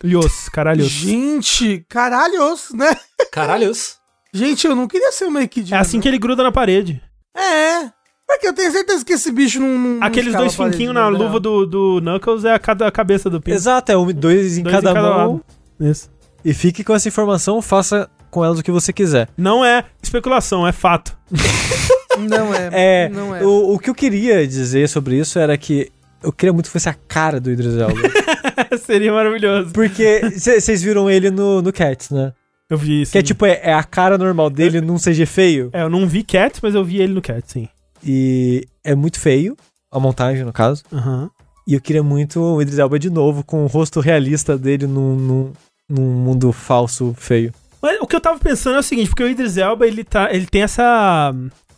[0.03, 0.85] Lhos, caralho.
[0.85, 2.97] Gente, caralhos, né?
[3.31, 3.97] Caralhos.
[4.33, 5.77] Gente, eu não queria ser uma equidna.
[5.77, 7.03] É assim que ele gruda na parede.
[7.37, 7.91] É.
[8.31, 9.77] Porque eu tenho certeza que esse bicho não.
[9.77, 13.40] não Aqueles dois finquinhos na luva do, do Knuckles é a, cada, a cabeça do
[13.40, 13.57] pinto.
[13.57, 15.16] Exato, é um, dois em Dois cada, mão.
[15.16, 15.44] lado.
[15.81, 16.09] Isso.
[16.44, 19.28] E fique com essa informação, faça com elas o que você quiser.
[19.36, 21.19] Não é especulação, é fato.
[22.19, 22.70] Não é.
[22.73, 23.44] É, Não é.
[23.44, 25.90] O, o que eu queria dizer sobre isso era que
[26.23, 28.01] eu queria muito que fosse a cara do Idris Elba.
[28.86, 29.73] Seria maravilhoso.
[29.73, 32.32] Porque vocês viram ele no, no Cats, né?
[32.69, 33.12] Eu vi isso.
[33.12, 35.70] Que é tipo, é, é a cara normal dele num CG feio.
[35.73, 37.69] É, eu não vi Cats, mas eu vi ele no Cats, sim.
[38.05, 39.56] E é muito feio,
[39.90, 40.82] a montagem no caso.
[40.93, 41.31] Aham.
[41.66, 45.14] E eu queria muito o Idris Elba de novo, com o rosto realista dele num,
[45.16, 45.52] num,
[45.89, 47.52] num mundo falso, feio.
[47.81, 50.28] Mas o que eu tava pensando é o seguinte, porque o Idris Elba, ele, tá,
[50.32, 51.32] ele tem essa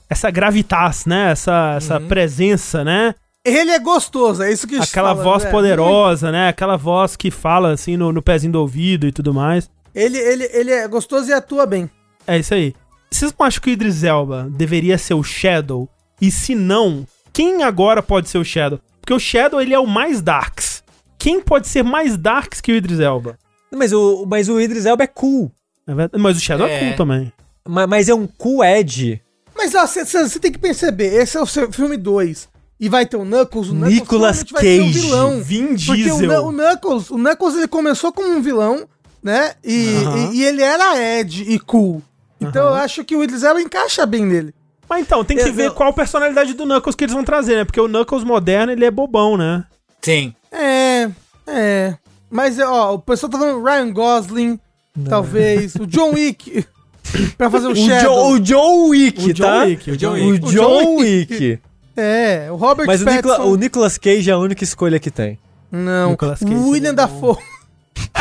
[0.09, 1.31] essa gravitas, né?
[1.31, 2.07] Essa, essa Uhum.
[2.09, 3.15] presença, né?
[3.45, 5.51] Ele é gostoso, é isso que Aquela fala, voz né?
[5.51, 6.49] poderosa, né?
[6.49, 9.69] Aquela voz que fala assim no, no pezinho do ouvido e tudo mais.
[9.95, 11.91] Ele, ele, ele é gostoso e atua bem.
[12.27, 12.75] É isso aí.
[13.11, 15.89] Vocês não acham que o Idris Elba deveria ser o Shadow?
[16.23, 18.79] E se não, quem agora pode ser o Shadow?
[19.01, 20.83] Porque o Shadow, ele é o mais Darks.
[21.19, 23.37] Quem pode ser mais Darks que o Idris Elba?
[23.75, 25.51] Mas o, mas o Idris Elba é cool.
[25.87, 26.23] É verdade?
[26.23, 26.79] Mas o Shadow é, É.
[26.89, 27.33] cool também.
[27.69, 29.21] Ma- Mas é um cool Ed.
[29.57, 32.49] Mas você tem que perceber, esse é o seu filme 2.
[32.81, 35.41] E vai ter o Knuckles, o Knuckles Nicolas ser um Cage, vilão.
[35.43, 36.47] Vin Porque o, Diesel.
[36.47, 38.89] O Knuckles, o Knuckles ele começou como um vilão,
[39.23, 39.55] né?
[39.65, 40.31] E, Aham.
[40.33, 42.03] e, e ele era Ed e cool.
[42.41, 44.53] Então eu acho que o Idris Elba encaixa bem nele.
[44.93, 47.57] Mas então, tem que Eu- ver eu- qual personalidade do Knuckles que eles vão trazer,
[47.57, 47.65] né?
[47.65, 49.65] Porque o Knuckles moderno, ele é bobão, né?
[50.03, 50.35] Sim.
[50.53, 51.09] É,
[51.47, 51.95] é.
[52.31, 54.61] Mas, ó, o pessoal tá falando Ryan Gosling,
[55.09, 55.75] talvez.
[55.77, 56.67] O John Wick,
[57.39, 58.03] pra fazer o, O, Shadow.
[58.03, 59.63] Jo- o John Wick, O John tá?
[59.65, 60.45] Wick, o John Wick.
[60.47, 61.59] O John John Wick.
[61.97, 63.53] É, o Robert Mas o, Nicola, Pattinson.
[63.53, 65.39] o Nicolas Cage é a única escolha que tem.
[65.71, 67.37] Não, Nicolas Cage o William Dafoe.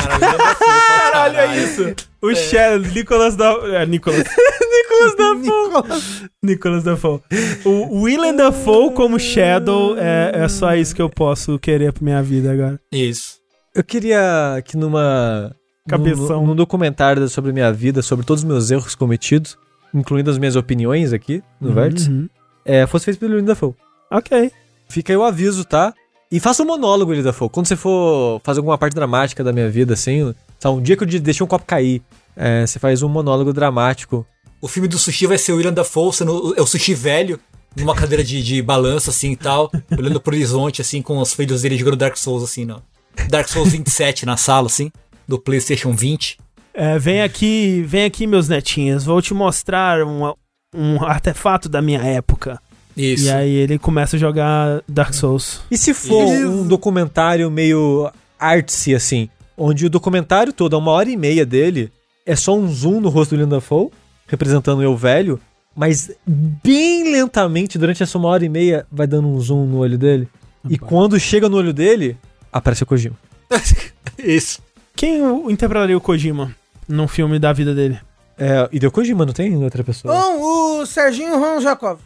[0.10, 1.94] Caralho, é isso.
[2.22, 3.52] O Shadow, Nicolas da...
[3.74, 4.24] É, Nicolas.
[4.28, 6.24] Nicolas da Nicolas.
[6.44, 7.20] Nicolas Dafoe.
[7.66, 12.22] O Willem Dafoe como Shadow é, é só isso que eu posso querer pra minha
[12.22, 12.80] vida agora.
[12.92, 13.40] Isso.
[13.74, 15.56] Eu queria que numa.
[15.88, 16.42] Cabeção.
[16.42, 19.58] Num, num documentário sobre minha vida, sobre todos os meus erros cometidos,
[19.94, 22.30] incluindo as minhas opiniões aqui no Vértice, Uhum.
[22.64, 23.74] é, fosse feito pelo William Dafoe.
[24.12, 24.52] Ok.
[24.90, 25.94] Fica aí o aviso, tá?
[26.32, 27.50] E faça um monólogo, William Dafoe.
[27.50, 31.04] Quando você for fazer alguma parte dramática da minha vida, assim, sabe, um dia que
[31.04, 32.02] eu de- deixei um copo cair,
[32.38, 34.26] é, você faz um monólogo dramático.
[34.62, 37.38] O filme do sushi vai ser o William Dafoe, sendo, é o sushi velho,
[37.76, 41.64] numa cadeira de, de balanço, assim e tal, olhando pro horizonte, assim, com os filhos
[41.64, 42.82] dele jogando Dark Souls, assim, não.
[43.30, 44.90] Dark Souls 27 na sala, assim,
[45.28, 46.38] do PlayStation 20.
[46.74, 49.04] É, vem aqui, vem aqui, meus netinhos.
[49.04, 50.34] Vou te mostrar um,
[50.74, 52.58] um artefato da minha época.
[52.96, 53.26] Isso.
[53.26, 55.62] E aí ele começa a jogar Dark Souls.
[55.70, 56.48] E se for Isso.
[56.48, 61.92] um documentário meio artsy, assim, onde o documentário todo, uma hora e meia dele,
[62.26, 63.90] é só um zoom no rosto do William Dafoe,
[64.28, 65.40] representando eu velho,
[65.76, 69.98] mas bem lentamente, durante essa uma hora e meia, vai dando um zoom no olho
[69.98, 70.28] dele.
[70.70, 72.18] E quando chega no olho dele,
[72.52, 73.16] aparece o Kojima.
[74.18, 74.60] Isso.
[74.96, 76.56] Quem interpretaria o Kojima
[76.88, 78.00] num filme da vida dele?
[78.38, 80.14] É, e deu Kojima, não tem outra pessoa?
[80.14, 82.00] Bom, o Serginho Ron Jacob.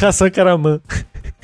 [0.00, 0.80] Hassan Karaman.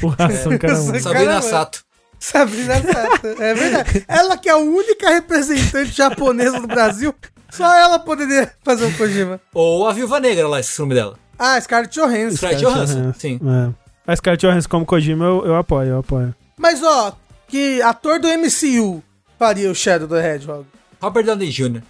[0.02, 1.00] O Ração, caramba.
[1.00, 1.42] Sabrina.
[1.42, 1.84] Sato.
[2.20, 3.26] Sabrina Sato.
[3.42, 4.04] É verdade.
[4.06, 7.14] Ela que é a única representante japonesa do Brasil,
[7.50, 9.40] só ela poderia fazer o Kojima.
[9.54, 11.18] Ou a Viúva Negra lá, esse filme dela.
[11.38, 12.36] Ah, Scarlett Johansson.
[12.36, 13.40] Scarlett Johansson, sim.
[13.44, 14.12] É.
[14.12, 16.34] A Scarlett Johansson como Kojima eu, eu apoio, eu apoio.
[16.56, 19.02] Mas ó, que ator do MCU
[19.38, 20.66] faria o Shadow do Hedgehog?
[21.00, 21.82] Robert Downey Jr.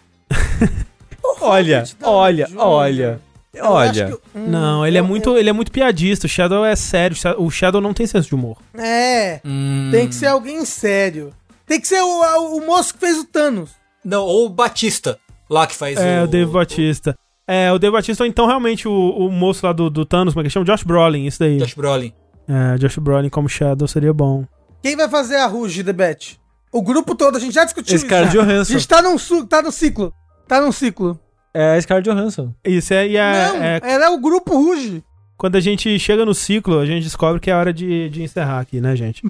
[1.41, 2.59] Olha, olha, Jr.
[2.59, 3.21] olha.
[3.55, 4.07] Eu acho Olha.
[4.09, 6.27] que- hum, Não, ele é eu- muito, ele é muito piadista.
[6.27, 7.17] O Shadow é sério.
[7.39, 8.59] O Shadow não tem senso de humor.
[8.77, 9.89] É, Hum.
[9.91, 11.33] tem que ser alguém sério.
[11.67, 13.71] Tem que ser o, a- o moço que fez o Thanos.
[14.05, 15.19] Não, ou o Batista,
[15.51, 16.25] lá que faz É, o...
[16.25, 17.17] o Dave Batista.
[17.47, 20.43] É, o Dave Batista, ou então realmente o, o moço lá do, do Thanos, como
[20.43, 20.67] é que chama?
[20.67, 21.57] Josh Brolin, isso daí.
[21.59, 22.13] Josh Brolin.
[22.47, 24.45] É, Josh Brolin como Shadow seria bom.
[24.83, 26.39] Quem vai fazer a Ruge, The Bet?
[26.73, 28.05] O grupo todo, a gente já discutiu isso.
[28.05, 28.43] Scarlett já.
[28.43, 28.73] A Johansson.
[28.75, 29.17] gente tá num,
[29.47, 30.13] tá num ciclo.
[30.47, 31.19] Tá num ciclo.
[31.55, 32.53] É a Scarlett Johansson.
[32.65, 35.03] Isso é, e é, Não, é- ela é o grupo Ruge.
[35.37, 38.61] quando a gente chega no ciclo, a gente descobre que é hora de, de encerrar
[38.61, 39.23] aqui, né, gente?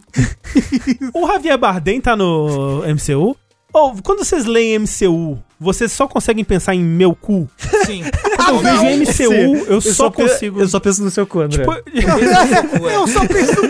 [1.15, 3.37] o Javier Bardem tá no MCU?
[3.79, 7.49] Ou quando vocês leem MCU, vocês só conseguem pensar em meu cu?
[7.87, 8.03] Sim.
[8.37, 8.97] Quando eu vejo não.
[8.99, 10.61] MCU, eu, só pe- consigo.
[10.61, 11.59] Eu só penso no seu cu, André.
[11.65, 11.73] Tipo,
[12.89, 13.69] Eu só penso no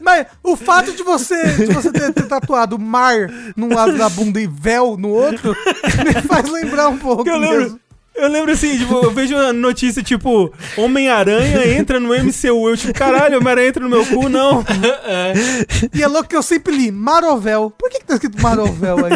[0.00, 4.40] Mas o fato de você, de você ter, ter tatuado mar num lado da bunda
[4.40, 5.56] e véu no outro
[6.04, 7.28] me faz lembrar um pouco.
[7.28, 7.80] eu mesmo.
[8.20, 12.68] Eu lembro assim, tipo, eu vejo uma notícia tipo, Homem-Aranha entra no MCU.
[12.68, 14.64] Eu, tipo, caralho, Homem-Aranha entra no meu cu, não.
[15.94, 17.70] E é louco que eu sempre li Marovel.
[17.70, 19.12] Por que, que tá escrito Marovel aí?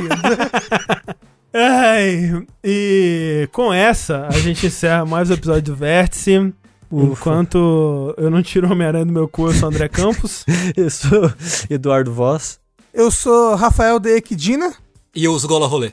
[1.52, 6.52] Ai, e com essa, a gente encerra mais um episódio do Vértice.
[6.90, 10.44] Enquanto eu não tiro o Homem-Aranha do meu cu, eu sou André Campos.
[10.76, 11.32] Eu sou
[11.68, 12.58] Eduardo Voss.
[12.92, 14.72] Eu sou Rafael de Equidina.
[15.14, 15.92] E eu uso Gola Rolê.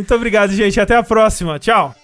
[0.00, 0.80] Muito obrigado, gente.
[0.80, 1.58] Até a próxima.
[1.58, 1.99] Tchau.